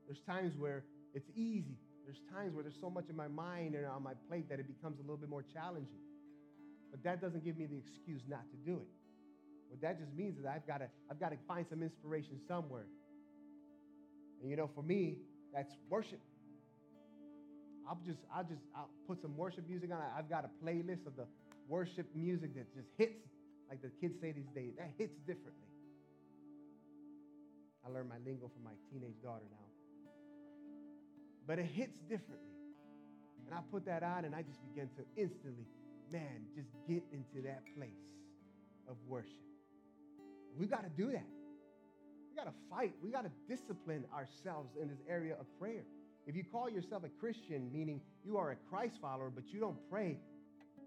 There's 0.05 0.21
times 0.21 0.53
where 0.57 0.85
it's 1.13 1.27
easy. 1.35 1.75
There's 2.05 2.21
times 2.33 2.53
where 2.53 2.63
there's 2.63 2.79
so 2.79 2.89
much 2.89 3.09
in 3.09 3.17
my 3.17 3.27
mind 3.27 3.75
and 3.75 3.85
on 3.85 4.01
my 4.01 4.13
plate 4.29 4.47
that 4.47 4.61
it 4.61 4.67
becomes 4.67 4.97
a 4.99 5.01
little 5.01 5.17
bit 5.17 5.27
more 5.27 5.43
challenging. 5.53 6.06
But 6.91 7.03
that 7.03 7.21
doesn't 7.21 7.43
give 7.43 7.57
me 7.57 7.65
the 7.65 7.77
excuse 7.77 8.21
not 8.27 8.43
to 8.51 8.57
do 8.65 8.77
it. 8.77 8.87
What 9.69 9.81
that 9.81 9.99
just 9.99 10.13
means 10.13 10.37
is 10.37 10.45
I've 10.45 10.65
got 10.65 10.77
to 10.79 10.87
I've 11.11 11.19
got 11.19 11.29
to 11.29 11.37
find 11.47 11.65
some 11.69 11.83
inspiration 11.83 12.39
somewhere. 12.47 12.85
And 14.41 14.49
you 14.49 14.55
know, 14.55 14.69
for 14.73 14.83
me, 14.83 15.17
that's 15.53 15.73
worship. 15.89 16.19
I'll 17.87 17.99
just 18.05 18.19
I'll 18.33 18.43
just 18.43 18.61
I'll 18.75 18.89
put 19.07 19.21
some 19.21 19.35
worship 19.35 19.67
music 19.67 19.91
on. 19.91 19.99
I've 20.17 20.29
got 20.29 20.45
a 20.45 20.65
playlist 20.65 21.05
of 21.05 21.15
the 21.15 21.25
worship 21.67 22.07
music 22.15 22.55
that 22.55 22.73
just 22.73 22.87
hits, 22.97 23.27
like 23.69 23.81
the 23.81 23.91
kids 24.01 24.15
say 24.21 24.31
these 24.31 24.49
days, 24.55 24.73
that 24.77 24.91
hits 24.97 25.17
differently. 25.27 25.67
I 27.85 27.89
learned 27.89 28.09
my 28.09 28.19
lingo 28.25 28.51
from 28.53 28.63
my 28.63 28.75
teenage 28.91 29.15
daughter 29.23 29.45
now. 29.51 29.67
But 31.47 31.59
it 31.59 31.65
hits 31.65 31.95
differently. 32.09 32.51
And 33.45 33.55
I 33.55 33.59
put 33.71 33.85
that 33.85 34.03
on 34.03 34.25
and 34.25 34.35
I 34.35 34.41
just 34.41 34.59
begin 34.67 34.89
to 34.99 35.03
instantly, 35.15 35.63
man, 36.11 36.45
just 36.55 36.69
get 36.87 37.03
into 37.11 37.47
that 37.47 37.61
place 37.75 37.89
of 38.89 38.95
worship. 39.07 39.31
We've 40.57 40.69
got 40.69 40.83
to 40.83 40.89
do 40.89 41.11
that. 41.11 41.27
We 42.29 42.35
got 42.35 42.45
to 42.45 42.53
fight. 42.69 42.93
We 43.03 43.11
got 43.11 43.23
to 43.23 43.31
discipline 43.47 44.05
ourselves 44.13 44.71
in 44.81 44.87
this 44.87 44.99
area 45.09 45.35
of 45.39 45.45
prayer. 45.59 45.83
If 46.25 46.35
you 46.35 46.43
call 46.43 46.69
yourself 46.69 47.03
a 47.03 47.09
Christian, 47.19 47.71
meaning 47.71 48.01
you 48.25 48.37
are 48.37 48.51
a 48.51 48.55
Christ 48.69 48.95
follower, 49.01 49.31
but 49.33 49.47
you 49.47 49.59
don't 49.59 49.77
pray, 49.89 50.19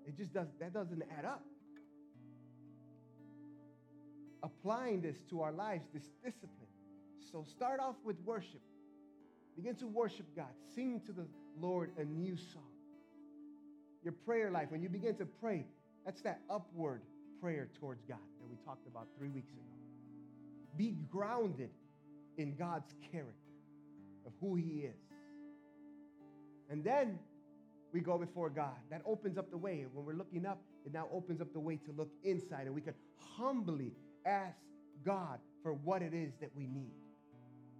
it 0.06 0.16
just 0.16 0.32
does 0.32 0.48
that 0.58 0.72
doesn't 0.72 1.02
add 1.16 1.24
up. 1.24 1.42
Applying 4.42 5.02
this 5.02 5.16
to 5.30 5.42
our 5.42 5.52
lives, 5.52 5.84
this 5.92 6.08
discipline. 6.24 6.50
So 7.30 7.44
start 7.48 7.80
off 7.80 7.96
with 8.04 8.16
worship. 8.24 8.60
Begin 9.56 9.74
to 9.76 9.86
worship 9.86 10.26
God. 10.34 10.52
Sing 10.74 11.00
to 11.06 11.12
the 11.12 11.26
Lord 11.60 11.90
a 11.98 12.04
new 12.04 12.36
song. 12.36 12.69
Your 14.02 14.12
prayer 14.12 14.50
life, 14.50 14.70
when 14.70 14.82
you 14.82 14.88
begin 14.88 15.14
to 15.16 15.26
pray, 15.26 15.66
that's 16.04 16.22
that 16.22 16.40
upward 16.48 17.02
prayer 17.40 17.68
towards 17.78 18.02
God 18.04 18.18
that 18.40 18.48
we 18.48 18.56
talked 18.64 18.86
about 18.86 19.06
three 19.18 19.28
weeks 19.28 19.50
ago. 19.52 19.62
Be 20.76 20.96
grounded 21.10 21.70
in 22.36 22.56
God's 22.56 22.94
character 23.12 23.34
of 24.26 24.32
who 24.40 24.56
He 24.56 24.84
is. 24.86 24.96
And 26.70 26.84
then 26.84 27.18
we 27.92 28.00
go 28.00 28.16
before 28.16 28.48
God. 28.48 28.76
That 28.90 29.02
opens 29.04 29.36
up 29.36 29.50
the 29.50 29.56
way. 29.56 29.84
When 29.92 30.06
we're 30.06 30.14
looking 30.14 30.46
up, 30.46 30.60
it 30.86 30.92
now 30.92 31.08
opens 31.12 31.40
up 31.40 31.52
the 31.52 31.60
way 31.60 31.76
to 31.76 31.92
look 31.92 32.10
inside, 32.22 32.66
and 32.66 32.74
we 32.74 32.80
can 32.80 32.94
humbly 33.36 33.92
ask 34.24 34.56
God 35.04 35.38
for 35.62 35.74
what 35.74 36.00
it 36.00 36.14
is 36.14 36.32
that 36.40 36.50
we 36.54 36.66
need. 36.66 36.94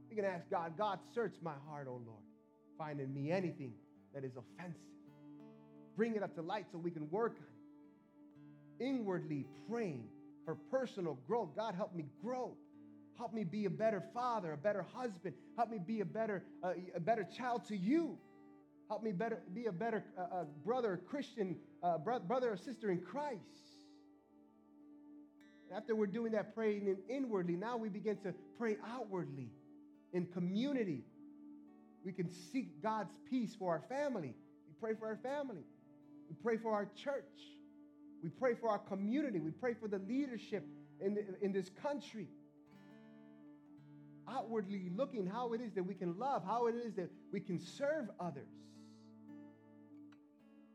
We 0.08 0.16
can 0.16 0.24
ask 0.24 0.50
God, 0.50 0.76
God, 0.76 0.98
search 1.14 1.34
my 1.42 1.54
heart, 1.68 1.86
O 1.88 1.92
Lord, 1.92 2.24
find 2.76 3.00
in 3.00 3.14
me 3.14 3.30
anything 3.30 3.72
that 4.12 4.24
is 4.24 4.32
offensive. 4.36 4.80
Bring 5.97 6.16
it 6.16 6.22
up 6.22 6.34
to 6.36 6.43
light 6.43 6.66
so 6.72 6.78
we 6.78 6.91
can 6.91 7.11
work 7.11 7.36
on 7.36 7.45
it. 8.80 8.84
Inwardly 8.84 9.47
praying 9.68 10.05
for 10.45 10.55
personal 10.70 11.18
growth. 11.26 11.51
God, 11.57 11.74
help 11.74 11.95
me 11.95 12.07
grow. 12.22 12.57
Help 13.16 13.34
me 13.34 13.45
be 13.45 13.66
a 13.66 13.70
better 13.70 14.03
father, 14.14 14.53
a 14.53 14.57
better 14.57 14.86
husband. 14.95 15.34
Help 15.57 15.70
me 15.70 15.78
be 15.78 16.01
a 16.01 16.05
better, 16.05 16.43
uh, 16.62 16.72
a 16.95 17.01
better 17.01 17.26
child 17.36 17.66
to 17.68 17.76
you. 17.76 18.18
Help 18.88 19.03
me 19.03 19.12
better, 19.12 19.43
be 19.55 19.66
a 19.66 19.72
better 19.72 20.03
uh, 20.18 20.22
uh, 20.22 20.45
brother, 20.64 21.01
Christian, 21.09 21.57
uh, 21.82 21.99
bro- 21.99 22.20
brother 22.20 22.51
or 22.51 22.57
sister 22.57 22.91
in 22.91 23.01
Christ. 23.01 23.38
After 25.72 25.95
we're 25.95 26.07
doing 26.07 26.32
that 26.32 26.55
praying 26.55 26.88
in 26.88 26.97
inwardly, 27.14 27.55
now 27.55 27.76
we 27.76 27.88
begin 27.88 28.16
to 28.24 28.34
pray 28.59 28.76
outwardly 28.84 29.51
in 30.12 30.26
community. 30.26 31.05
We 32.05 32.12
can 32.12 32.28
seek 32.53 32.82
God's 32.82 33.12
peace 33.28 33.55
for 33.57 33.70
our 33.70 33.82
family. 33.88 34.34
We 34.66 34.74
pray 34.80 34.95
for 34.99 35.07
our 35.07 35.18
family. 35.22 35.62
We 36.31 36.37
pray 36.43 36.57
for 36.57 36.72
our 36.72 36.87
church. 36.97 37.24
We 38.22 38.31
pray 38.31 38.55
for 38.55 38.70
our 38.70 38.78
community. 38.78 39.41
We 39.41 39.51
pray 39.51 39.74
for 39.74 39.89
the 39.89 39.99
leadership 39.99 40.64
in, 41.01 41.14
the, 41.14 41.24
in 41.43 41.53
this 41.53 41.68
country. 41.83 42.28
Outwardly 44.28 44.93
looking 44.95 45.26
how 45.26 45.53
it 45.55 45.61
is 45.61 45.72
that 45.74 45.83
we 45.83 45.95
can 45.95 46.16
love, 46.18 46.45
how 46.47 46.68
it 46.68 46.76
is 46.76 46.95
that 46.95 47.11
we 47.33 47.41
can 47.41 47.59
serve 47.59 48.09
others. 48.20 48.49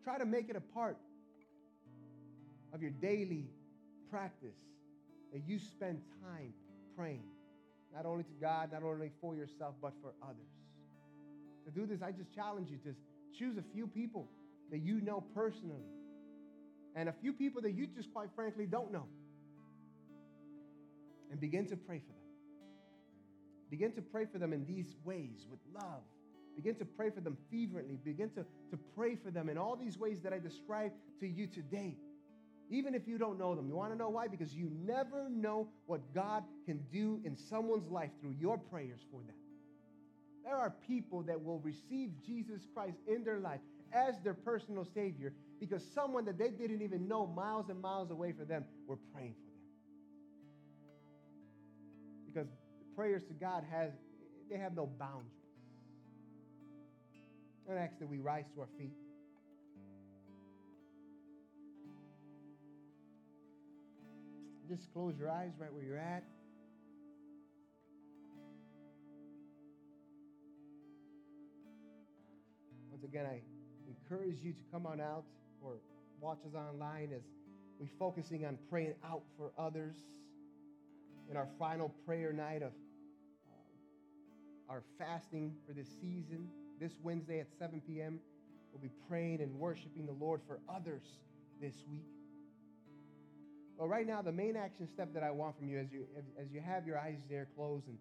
Try 0.04 0.18
to 0.18 0.26
make 0.26 0.50
it 0.50 0.58
a 0.58 0.62
part 0.62 0.98
of 2.74 2.82
your 2.82 2.92
daily 2.92 3.48
practice 4.12 4.58
that 5.32 5.42
you 5.48 5.58
spend 5.58 6.02
time 6.22 6.54
praying, 6.98 7.24
not 7.96 8.06
only 8.06 8.24
to 8.24 8.34
God, 8.42 8.74
not 8.74 8.84
only 8.84 9.12
for 9.22 9.36
yourself, 9.36 9.76
but 9.82 9.94
for 10.02 10.14
others. 10.22 10.52
To 11.66 11.72
do 11.72 11.86
this, 11.86 12.02
I 12.02 12.12
just 12.12 12.34
challenge 12.36 12.70
you 12.70 12.78
to 12.84 12.96
choose 13.38 13.58
a 13.58 13.64
few 13.74 13.88
people 13.88 14.28
that 14.72 14.80
you 14.80 15.02
know 15.02 15.24
personally 15.34 15.86
and 16.96 17.10
a 17.10 17.14
few 17.14 17.34
people 17.34 17.62
that 17.62 17.74
you 17.74 17.88
just 17.88 18.12
quite 18.14 18.30
frankly 18.36 18.66
don't 18.66 18.92
know 18.92 19.06
and 21.32 21.40
begin 21.40 21.68
to 21.68 21.76
pray 21.76 22.00
for 22.00 22.14
them. 22.14 22.22
Begin 23.70 23.92
to 23.94 24.02
pray 24.02 24.26
for 24.32 24.38
them 24.38 24.54
in 24.54 24.66
these 24.66 24.96
ways 25.04 25.48
with 25.50 25.60
love. 25.74 26.02
Begin 26.56 26.76
to 26.76 26.86
pray 26.86 27.10
for 27.10 27.20
them 27.20 27.38
fervently. 27.52 28.00
Begin 28.04 28.30
to, 28.30 28.46
to 28.72 28.78
pray 28.96 29.16
for 29.16 29.32
them 29.32 29.50
in 29.50 29.58
all 29.58 29.76
these 29.76 29.98
ways 29.98 30.22
that 30.22 30.32
I 30.32 30.40
described 30.40 30.94
to 31.20 31.28
you 31.28 31.48
today. 31.48 31.98
Even 32.70 32.96
if 32.96 33.08
you 33.08 33.18
don't 33.18 33.38
know 33.38 33.54
them. 33.54 33.68
You 33.68 33.76
want 33.76 33.92
to 33.92 33.98
know 33.98 34.10
why? 34.10 34.28
Because 34.28 34.54
you 34.54 34.72
never 34.86 35.30
know 35.30 35.68
what 35.86 36.02
God 36.14 36.44
can 36.66 36.80
do 36.92 37.20
in 37.26 37.36
someone's 37.36 37.92
life 37.92 38.12
through 38.22 38.36
your 38.40 38.58
prayers 38.58 39.02
for 39.12 39.22
them. 39.22 39.36
There 40.46 40.56
are 40.56 40.74
people 40.88 41.24
that 41.24 41.44
will 41.44 41.60
receive 41.60 42.12
Jesus 42.26 42.62
Christ 42.74 42.98
in 43.08 43.24
their 43.24 43.40
life 43.40 43.60
as 43.94 44.16
their 44.24 44.34
personal 44.34 44.86
Savior 44.94 45.34
because 45.60 45.84
someone 45.94 46.26
that 46.26 46.38
they 46.38 46.50
didn't 46.50 46.82
even 46.82 47.08
know 47.08 47.26
miles 47.26 47.70
and 47.70 47.82
miles 47.82 48.12
away 48.12 48.32
from 48.32 48.48
them 48.48 48.66
were 48.88 48.98
praying 49.14 49.34
for 49.34 49.52
them. 49.52 49.62
Because 52.34 52.48
prayers 52.96 53.24
to 53.28 53.34
God 53.34 53.64
has 53.72 53.92
they 54.50 54.58
have 54.58 54.76
no 54.76 54.86
boundaries. 54.86 55.32
And 57.68 57.80
ask 57.80 57.98
that 58.00 58.08
we 58.08 58.20
rise 58.20 58.46
to 58.54 58.62
our 58.62 58.68
feet. 58.78 58.94
Just 64.70 64.92
close 64.94 65.16
your 65.18 65.30
eyes 65.30 65.52
right 65.60 65.74
where 65.74 65.84
you're 65.84 65.98
at. 65.98 66.24
Once 72.92 73.04
again, 73.04 73.26
I 73.26 73.42
encourage 74.06 74.38
you 74.44 74.52
to 74.52 74.60
come 74.72 74.86
on 74.86 75.02
out 75.02 75.24
or 75.62 75.74
watch 76.22 76.38
us 76.46 76.54
online 76.54 77.10
as 77.16 77.24
we're 77.80 77.88
focusing 77.98 78.46
on 78.46 78.58
praying 78.70 78.94
out 79.04 79.24
for 79.38 79.52
others 79.58 79.96
in 81.30 81.36
our 81.36 81.48
final 81.58 81.90
prayer 82.06 82.32
night 82.32 82.62
of 82.62 82.72
uh, 83.50 84.74
our 84.74 84.84
fasting 85.00 85.56
for 85.66 85.74
this 85.74 85.88
season. 86.00 86.48
This 86.80 86.94
Wednesday 87.02 87.40
at 87.40 87.48
7 87.58 87.82
p.m., 87.88 88.20
we'll 88.72 88.82
be 88.82 88.92
praying 89.10 89.42
and 89.42 89.56
worshiping 89.56 90.06
the 90.06 90.12
Lord 90.12 90.42
for 90.48 90.60
others 90.70 91.04
this 91.60 91.76
week. 91.90 92.06
Well, 93.78 93.88
right 93.88 94.06
now, 94.06 94.22
the 94.22 94.32
main 94.32 94.56
action 94.56 94.88
step 94.88 95.14
that 95.14 95.24
I 95.24 95.32
want 95.32 95.58
from 95.58 95.68
you 95.68 95.80
as 95.80 95.92
you, 95.92 96.06
as, 96.18 96.26
as 96.46 96.52
you 96.52 96.62
have 96.62 96.86
your 96.86 97.00
eyes 97.00 97.20
there 97.30 97.48
closed 97.56 97.88
and 97.88 97.98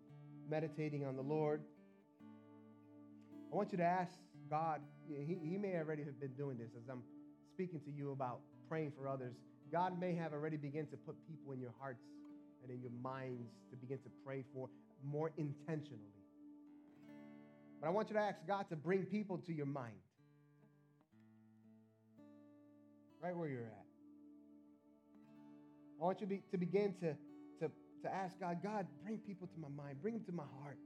meditating 0.49 1.05
on 1.05 1.17
the 1.17 1.23
Lord, 1.23 1.63
I 3.51 3.57
want 3.57 3.73
you 3.73 3.79
to 3.79 3.85
ask 3.85 4.13
God, 4.51 4.81
he, 5.09 5.39
he 5.43 5.57
may 5.57 5.77
already 5.77 6.05
have 6.05 6.21
been 6.21 6.35
doing 6.35 6.59
this 6.59 6.71
as 6.77 6.89
I'm 6.91 7.03
speaking 7.53 7.81
to 7.81 7.91
you 7.91 8.13
about 8.13 8.41
praying 8.69 8.93
for 8.97 9.09
others. 9.09 9.35
God 9.73 9.99
may 9.99 10.15
have 10.15 10.33
already 10.33 10.57
begun 10.57 10.87
to 10.87 10.97
put 10.97 11.17
people 11.27 11.53
in 11.53 11.61
your 11.61 11.75
hearts 11.81 12.03
and 12.63 12.71
in 12.71 12.81
your 12.81 12.93
minds 13.03 13.51
to 13.71 13.77
begin 13.77 13.99
to 13.99 14.11
pray 14.25 14.45
for 14.55 14.69
more 15.03 15.31
intentionally. 15.37 16.15
But 17.81 17.89
I 17.89 17.91
want 17.91 18.09
you 18.09 18.15
to 18.15 18.21
ask 18.21 18.39
God 18.47 18.69
to 18.71 18.77
bring 18.77 19.05
people 19.05 19.39
to 19.39 19.53
your 19.53 19.67
mind. 19.67 19.95
Right 23.23 23.37
where 23.37 23.49
you're 23.49 23.61
at. 23.61 23.85
I 26.01 26.05
want 26.05 26.21
you 26.21 26.27
to, 26.27 26.31
be, 26.31 26.43
to 26.51 26.59
begin 26.59 26.95
to, 27.01 27.15
to, 27.61 27.71
to 28.03 28.15
ask 28.15 28.39
God, 28.39 28.59
God, 28.63 28.87
bring 29.03 29.19
people 29.19 29.49
to 29.49 29.61
my 29.61 29.69
mind, 29.69 30.01
bring 30.03 30.15
them 30.15 30.25
to 30.25 30.33
my 30.33 30.45
heart. 30.63 30.79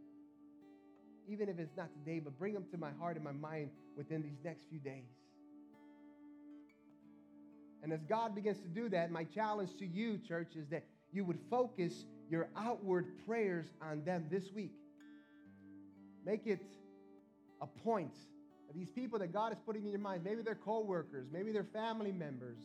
Even 1.29 1.49
if 1.49 1.59
it's 1.59 1.77
not 1.77 1.89
today, 1.93 2.21
but 2.21 2.39
bring 2.39 2.55
them 2.55 2.65
to 2.71 2.79
my 2.79 2.91
heart 2.99 3.17
and 3.17 3.25
my 3.25 3.33
mind 3.33 3.71
within 3.97 4.23
these 4.23 4.39
next 4.45 4.65
few 4.69 4.79
days. 4.79 5.05
And 7.83 7.93
as 7.93 8.03
God 8.05 8.35
begins 8.35 8.59
to 8.59 8.69
do 8.69 8.89
that, 8.89 9.11
my 9.11 9.25
challenge 9.25 9.77
to 9.79 9.87
you, 9.87 10.19
church, 10.19 10.57
is 10.57 10.67
that 10.69 10.85
you 11.13 11.25
would 11.25 11.39
focus 11.49 12.05
your 12.31 12.49
outward 12.57 13.07
prayers 13.27 13.67
on 13.81 14.05
them 14.05 14.27
this 14.31 14.53
week. 14.53 14.73
Make 16.25 16.47
it 16.47 16.61
a 17.63 17.67
point. 17.67 18.15
These 18.75 18.91
people 18.91 19.19
that 19.21 19.33
God 19.33 19.53
is 19.53 19.59
putting 19.65 19.85
in 19.85 19.91
your 19.91 20.01
mind, 20.01 20.25
maybe 20.25 20.43
they're 20.43 20.55
coworkers, 20.55 21.27
maybe 21.33 21.53
they're 21.53 21.65
family 21.73 22.13
members, 22.13 22.59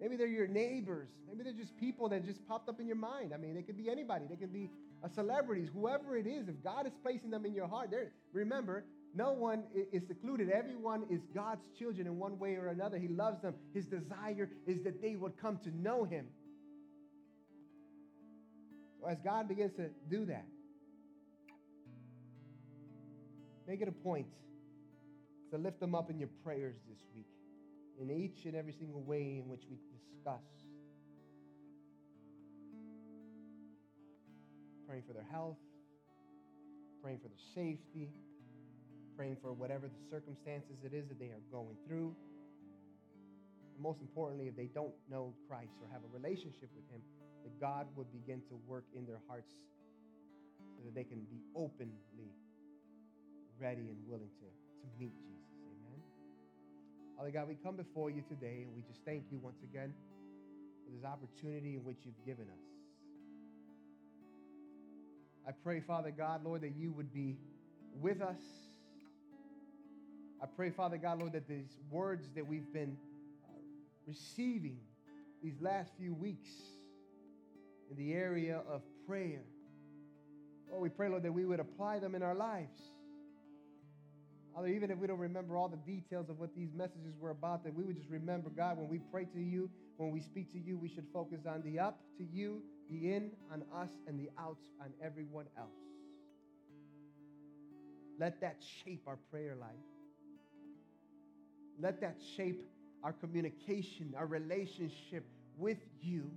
maybe 0.00 0.16
they're 0.16 0.26
your 0.26 0.46
neighbors, 0.46 1.08
maybe 1.28 1.42
they're 1.42 1.52
just 1.52 1.76
people 1.76 2.08
that 2.08 2.24
just 2.24 2.46
popped 2.48 2.68
up 2.68 2.80
in 2.80 2.86
your 2.86 2.96
mind. 2.96 3.32
I 3.34 3.36
mean, 3.36 3.54
they 3.54 3.62
could 3.62 3.76
be 3.76 3.90
anybody. 3.90 4.24
They 4.28 4.36
could 4.36 4.52
be 4.52 4.70
uh, 5.04 5.08
celebrities, 5.14 5.68
whoever 5.72 6.16
it 6.16 6.26
is. 6.26 6.48
If 6.48 6.62
God 6.62 6.86
is 6.86 6.92
placing 7.02 7.30
them 7.30 7.44
in 7.44 7.54
your 7.54 7.68
heart, 7.68 7.90
there. 7.90 8.12
Remember, 8.32 8.84
no 9.14 9.32
one 9.32 9.64
is 9.92 10.06
secluded. 10.06 10.50
Everyone 10.50 11.04
is 11.10 11.20
God's 11.34 11.66
children 11.78 12.06
in 12.06 12.18
one 12.18 12.38
way 12.38 12.54
or 12.54 12.68
another. 12.68 12.98
He 12.98 13.08
loves 13.08 13.42
them. 13.42 13.54
His 13.74 13.86
desire 13.86 14.48
is 14.66 14.82
that 14.84 15.02
they 15.02 15.16
would 15.16 15.36
come 15.36 15.58
to 15.64 15.70
know 15.76 16.04
Him. 16.04 16.26
So 19.00 19.08
as 19.08 19.18
God 19.24 19.48
begins 19.48 19.72
to 19.76 19.90
do 20.08 20.24
that, 20.26 20.46
make 23.66 23.80
it 23.82 23.88
a 23.88 23.92
point 23.92 24.28
to 25.50 25.58
lift 25.58 25.80
them 25.80 25.94
up 25.94 26.08
in 26.08 26.18
your 26.18 26.30
prayers 26.44 26.76
this 26.88 26.98
week. 27.14 27.26
in 28.00 28.10
each 28.10 28.46
and 28.46 28.56
every 28.56 28.72
single 28.72 29.02
way 29.02 29.40
in 29.42 29.48
which 29.48 29.62
we 29.70 29.76
discussed. 29.92 30.71
Praying 34.92 35.08
for 35.08 35.16
their 35.16 35.32
health, 35.32 35.56
praying 37.00 37.16
for 37.24 37.32
their 37.32 37.44
safety, 37.56 38.12
praying 39.16 39.40
for 39.40 39.56
whatever 39.56 39.88
the 39.88 40.02
circumstances 40.12 40.84
it 40.84 40.92
is 40.92 41.08
that 41.08 41.16
they 41.16 41.32
are 41.32 41.40
going 41.48 41.80
through. 41.88 42.12
And 43.72 43.80
most 43.80 44.04
importantly, 44.04 44.52
if 44.52 44.54
they 44.54 44.68
don't 44.68 44.92
know 45.08 45.32
Christ 45.48 45.80
or 45.80 45.88
have 45.88 46.04
a 46.04 46.12
relationship 46.12 46.68
with 46.76 46.84
Him, 46.92 47.00
that 47.40 47.56
God 47.56 47.88
would 47.96 48.12
begin 48.12 48.44
to 48.52 48.60
work 48.68 48.84
in 48.92 49.08
their 49.08 49.24
hearts 49.32 49.56
so 50.76 50.84
that 50.84 50.94
they 50.94 51.08
can 51.08 51.24
be 51.24 51.40
openly 51.56 52.28
ready 53.58 53.88
and 53.88 53.96
willing 54.04 54.28
to, 54.28 54.44
to 54.44 54.86
meet 55.00 55.16
Jesus. 55.24 55.56
Amen. 55.72 56.04
Father 57.16 57.30
God, 57.32 57.48
we 57.48 57.56
come 57.64 57.80
before 57.80 58.10
you 58.10 58.20
today 58.28 58.68
and 58.68 58.76
we 58.76 58.84
just 58.84 59.00
thank 59.08 59.24
you 59.32 59.40
once 59.40 59.64
again 59.64 59.94
for 60.84 60.92
this 60.92 61.08
opportunity 61.08 61.80
in 61.80 61.82
which 61.82 62.04
you've 62.04 62.26
given 62.28 62.44
us. 62.52 62.81
I 65.46 65.50
pray, 65.50 65.80
Father 65.80 66.10
God, 66.10 66.44
Lord, 66.44 66.60
that 66.62 66.76
you 66.76 66.92
would 66.92 67.12
be 67.12 67.36
with 68.00 68.22
us. 68.22 68.40
I 70.40 70.46
pray, 70.46 70.70
Father 70.70 70.96
God, 70.96 71.20
Lord, 71.20 71.32
that 71.32 71.48
these 71.48 71.76
words 71.90 72.28
that 72.34 72.46
we've 72.46 72.72
been 72.72 72.96
uh, 73.44 73.52
receiving 74.06 74.78
these 75.42 75.60
last 75.60 75.92
few 75.98 76.14
weeks 76.14 76.50
in 77.90 77.96
the 77.96 78.12
area 78.12 78.60
of 78.68 78.82
prayer, 79.06 79.42
Lord, 80.70 80.82
we 80.82 80.88
pray, 80.88 81.08
Lord, 81.08 81.22
that 81.24 81.32
we 81.32 81.44
would 81.44 81.60
apply 81.60 81.98
them 81.98 82.14
in 82.14 82.22
our 82.22 82.34
lives. 82.34 82.80
Father, 84.54 84.68
even 84.68 84.90
if 84.90 84.98
we 84.98 85.06
don't 85.06 85.18
remember 85.18 85.56
all 85.56 85.68
the 85.68 85.76
details 85.78 86.28
of 86.28 86.38
what 86.38 86.54
these 86.54 86.72
messages 86.74 87.14
were 87.18 87.30
about, 87.30 87.64
that 87.64 87.74
we 87.74 87.84
would 87.84 87.96
just 87.96 88.10
remember, 88.10 88.50
God, 88.50 88.78
when 88.78 88.88
we 88.88 88.98
pray 88.98 89.24
to 89.24 89.40
you, 89.40 89.70
when 89.96 90.12
we 90.12 90.20
speak 90.20 90.52
to 90.52 90.58
you, 90.58 90.76
we 90.76 90.88
should 90.88 91.06
focus 91.12 91.40
on 91.46 91.62
the 91.62 91.78
up 91.78 92.00
to 92.18 92.24
you, 92.24 92.62
the 92.90 93.12
in 93.12 93.30
on 93.52 93.62
us, 93.74 93.90
and 94.06 94.18
the 94.18 94.30
outs 94.38 94.64
on 94.80 94.92
everyone 95.02 95.46
else. 95.56 95.70
Let 98.18 98.40
that 98.40 98.62
shape 98.84 99.02
our 99.06 99.18
prayer 99.30 99.56
life. 99.58 99.70
Let 101.80 102.00
that 102.02 102.16
shape 102.36 102.62
our 103.02 103.12
communication, 103.12 104.14
our 104.16 104.26
relationship 104.26 105.24
with 105.56 105.78
you. 106.00 106.30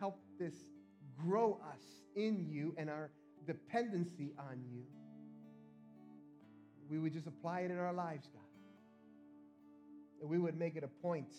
Help 0.00 0.18
this 0.38 0.54
grow 1.24 1.60
us 1.72 1.82
in 2.14 2.46
you 2.50 2.74
and 2.76 2.90
our 2.90 3.10
dependency 3.46 4.32
on 4.38 4.60
you. 4.72 4.82
We 6.90 6.98
would 6.98 7.12
just 7.12 7.26
apply 7.26 7.60
it 7.60 7.70
in 7.70 7.78
our 7.78 7.92
lives, 7.92 8.28
God. 8.32 8.42
And 10.20 10.30
we 10.30 10.38
would 10.38 10.58
make 10.58 10.76
it 10.76 10.84
a 10.84 10.88
point 11.02 11.32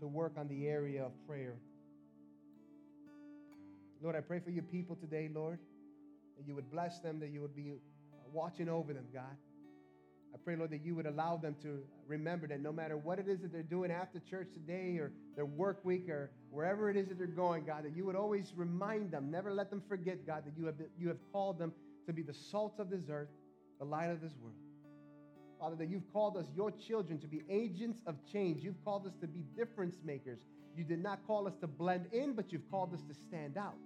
to 0.00 0.06
work 0.06 0.32
on 0.36 0.48
the 0.48 0.66
area 0.66 1.04
of 1.04 1.12
prayer. 1.26 1.56
Lord, 4.02 4.16
I 4.16 4.20
pray 4.20 4.40
for 4.40 4.50
your 4.50 4.62
people 4.64 4.96
today, 4.96 5.30
Lord, 5.32 5.58
that 6.36 6.46
you 6.46 6.54
would 6.54 6.70
bless 6.70 7.00
them, 7.00 7.18
that 7.20 7.30
you 7.30 7.40
would 7.40 7.56
be 7.56 7.72
watching 8.32 8.68
over 8.68 8.92
them, 8.92 9.06
God. 9.12 9.36
I 10.34 10.38
pray, 10.44 10.54
Lord, 10.54 10.70
that 10.70 10.84
you 10.84 10.94
would 10.94 11.06
allow 11.06 11.38
them 11.38 11.56
to 11.62 11.78
remember 12.06 12.46
that 12.48 12.60
no 12.60 12.72
matter 12.72 12.96
what 12.96 13.18
it 13.18 13.26
is 13.26 13.40
that 13.40 13.52
they're 13.52 13.62
doing 13.62 13.90
after 13.90 14.20
church 14.20 14.48
today 14.52 14.98
or 14.98 15.12
their 15.34 15.46
work 15.46 15.82
week 15.82 16.10
or 16.10 16.30
wherever 16.50 16.90
it 16.90 16.96
is 16.96 17.08
that 17.08 17.16
they're 17.16 17.26
going, 17.26 17.64
God, 17.64 17.84
that 17.84 17.96
you 17.96 18.04
would 18.04 18.16
always 18.16 18.52
remind 18.54 19.10
them, 19.10 19.30
never 19.30 19.50
let 19.52 19.70
them 19.70 19.82
forget, 19.88 20.26
God, 20.26 20.44
that 20.44 20.52
you 20.58 20.66
have, 20.66 20.74
you 20.98 21.08
have 21.08 21.16
called 21.32 21.58
them 21.58 21.72
to 22.06 22.12
be 22.12 22.22
the 22.22 22.34
salt 22.34 22.74
of 22.78 22.90
this 22.90 23.04
earth, 23.10 23.30
the 23.78 23.86
light 23.86 24.10
of 24.10 24.20
this 24.20 24.34
world. 24.42 24.56
Father, 25.58 25.76
that 25.76 25.88
you've 25.88 26.12
called 26.12 26.36
us, 26.36 26.46
your 26.54 26.70
children, 26.70 27.18
to 27.18 27.26
be 27.26 27.42
agents 27.48 28.00
of 28.06 28.16
change. 28.30 28.62
You've 28.62 28.82
called 28.84 29.06
us 29.06 29.14
to 29.20 29.26
be 29.26 29.44
difference 29.56 29.96
makers. 30.04 30.38
You 30.76 30.84
did 30.84 31.02
not 31.02 31.26
call 31.26 31.46
us 31.46 31.54
to 31.60 31.66
blend 31.66 32.06
in, 32.12 32.34
but 32.34 32.52
you've 32.52 32.70
called 32.70 32.92
us 32.92 33.02
to 33.08 33.14
stand 33.14 33.56
out. 33.56 33.76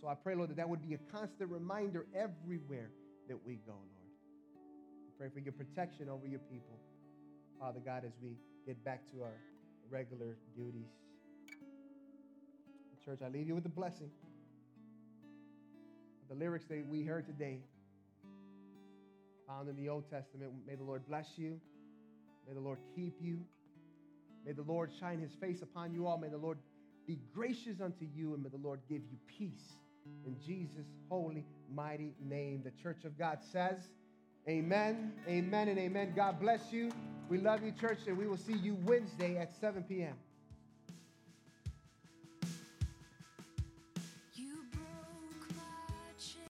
So 0.00 0.08
I 0.08 0.14
pray, 0.14 0.34
Lord, 0.34 0.50
that 0.50 0.56
that 0.56 0.68
would 0.68 0.82
be 0.86 0.94
a 0.94 0.98
constant 1.12 1.50
reminder 1.50 2.06
everywhere 2.14 2.90
that 3.28 3.44
we 3.44 3.54
go, 3.54 3.72
Lord. 3.72 4.10
I 4.56 5.10
pray 5.18 5.28
for 5.32 5.40
your 5.40 5.52
protection 5.52 6.08
over 6.08 6.26
your 6.26 6.40
people, 6.40 6.78
Father 7.60 7.80
God, 7.84 8.04
as 8.04 8.12
we 8.22 8.36
get 8.66 8.84
back 8.84 9.10
to 9.12 9.22
our 9.22 9.34
regular 9.90 10.36
duties. 10.56 10.88
Church, 13.04 13.18
I 13.20 13.28
leave 13.28 13.48
you 13.48 13.54
with 13.54 13.64
the 13.64 13.68
blessing. 13.68 14.10
The 16.28 16.36
lyrics 16.36 16.66
that 16.66 16.86
we 16.88 17.02
heard 17.02 17.26
today, 17.26 17.58
found 19.52 19.68
in 19.68 19.76
the 19.76 19.88
Old 19.88 20.08
Testament. 20.10 20.52
May 20.66 20.74
the 20.74 20.84
Lord 20.84 21.06
bless 21.06 21.26
you. 21.36 21.60
May 22.46 22.54
the 22.54 22.60
Lord 22.60 22.78
keep 22.94 23.14
you. 23.20 23.40
May 24.44 24.52
the 24.52 24.62
Lord 24.62 24.90
shine 24.98 25.20
his 25.20 25.32
face 25.40 25.62
upon 25.62 25.92
you 25.92 26.06
all. 26.06 26.18
May 26.18 26.28
the 26.28 26.36
Lord 26.36 26.58
be 27.06 27.18
gracious 27.34 27.80
unto 27.80 28.06
you, 28.14 28.34
and 28.34 28.42
may 28.42 28.48
the 28.48 28.56
Lord 28.56 28.80
give 28.88 29.02
you 29.10 29.18
peace. 29.26 29.74
In 30.26 30.36
Jesus' 30.44 30.86
holy, 31.08 31.44
mighty 31.72 32.14
name. 32.20 32.62
The 32.64 32.72
church 32.82 33.04
of 33.04 33.18
God 33.18 33.38
says, 33.52 33.88
Amen, 34.48 35.12
amen, 35.28 35.68
and 35.68 35.78
amen. 35.78 36.12
God 36.16 36.40
bless 36.40 36.72
you. 36.72 36.90
We 37.28 37.38
love 37.38 37.62
you, 37.62 37.72
church, 37.72 38.00
and 38.08 38.18
we 38.18 38.26
will 38.26 38.36
see 38.36 38.56
you 38.56 38.76
Wednesday 38.84 39.38
at 39.38 39.52
7 39.60 39.84
p.m. 39.84 40.14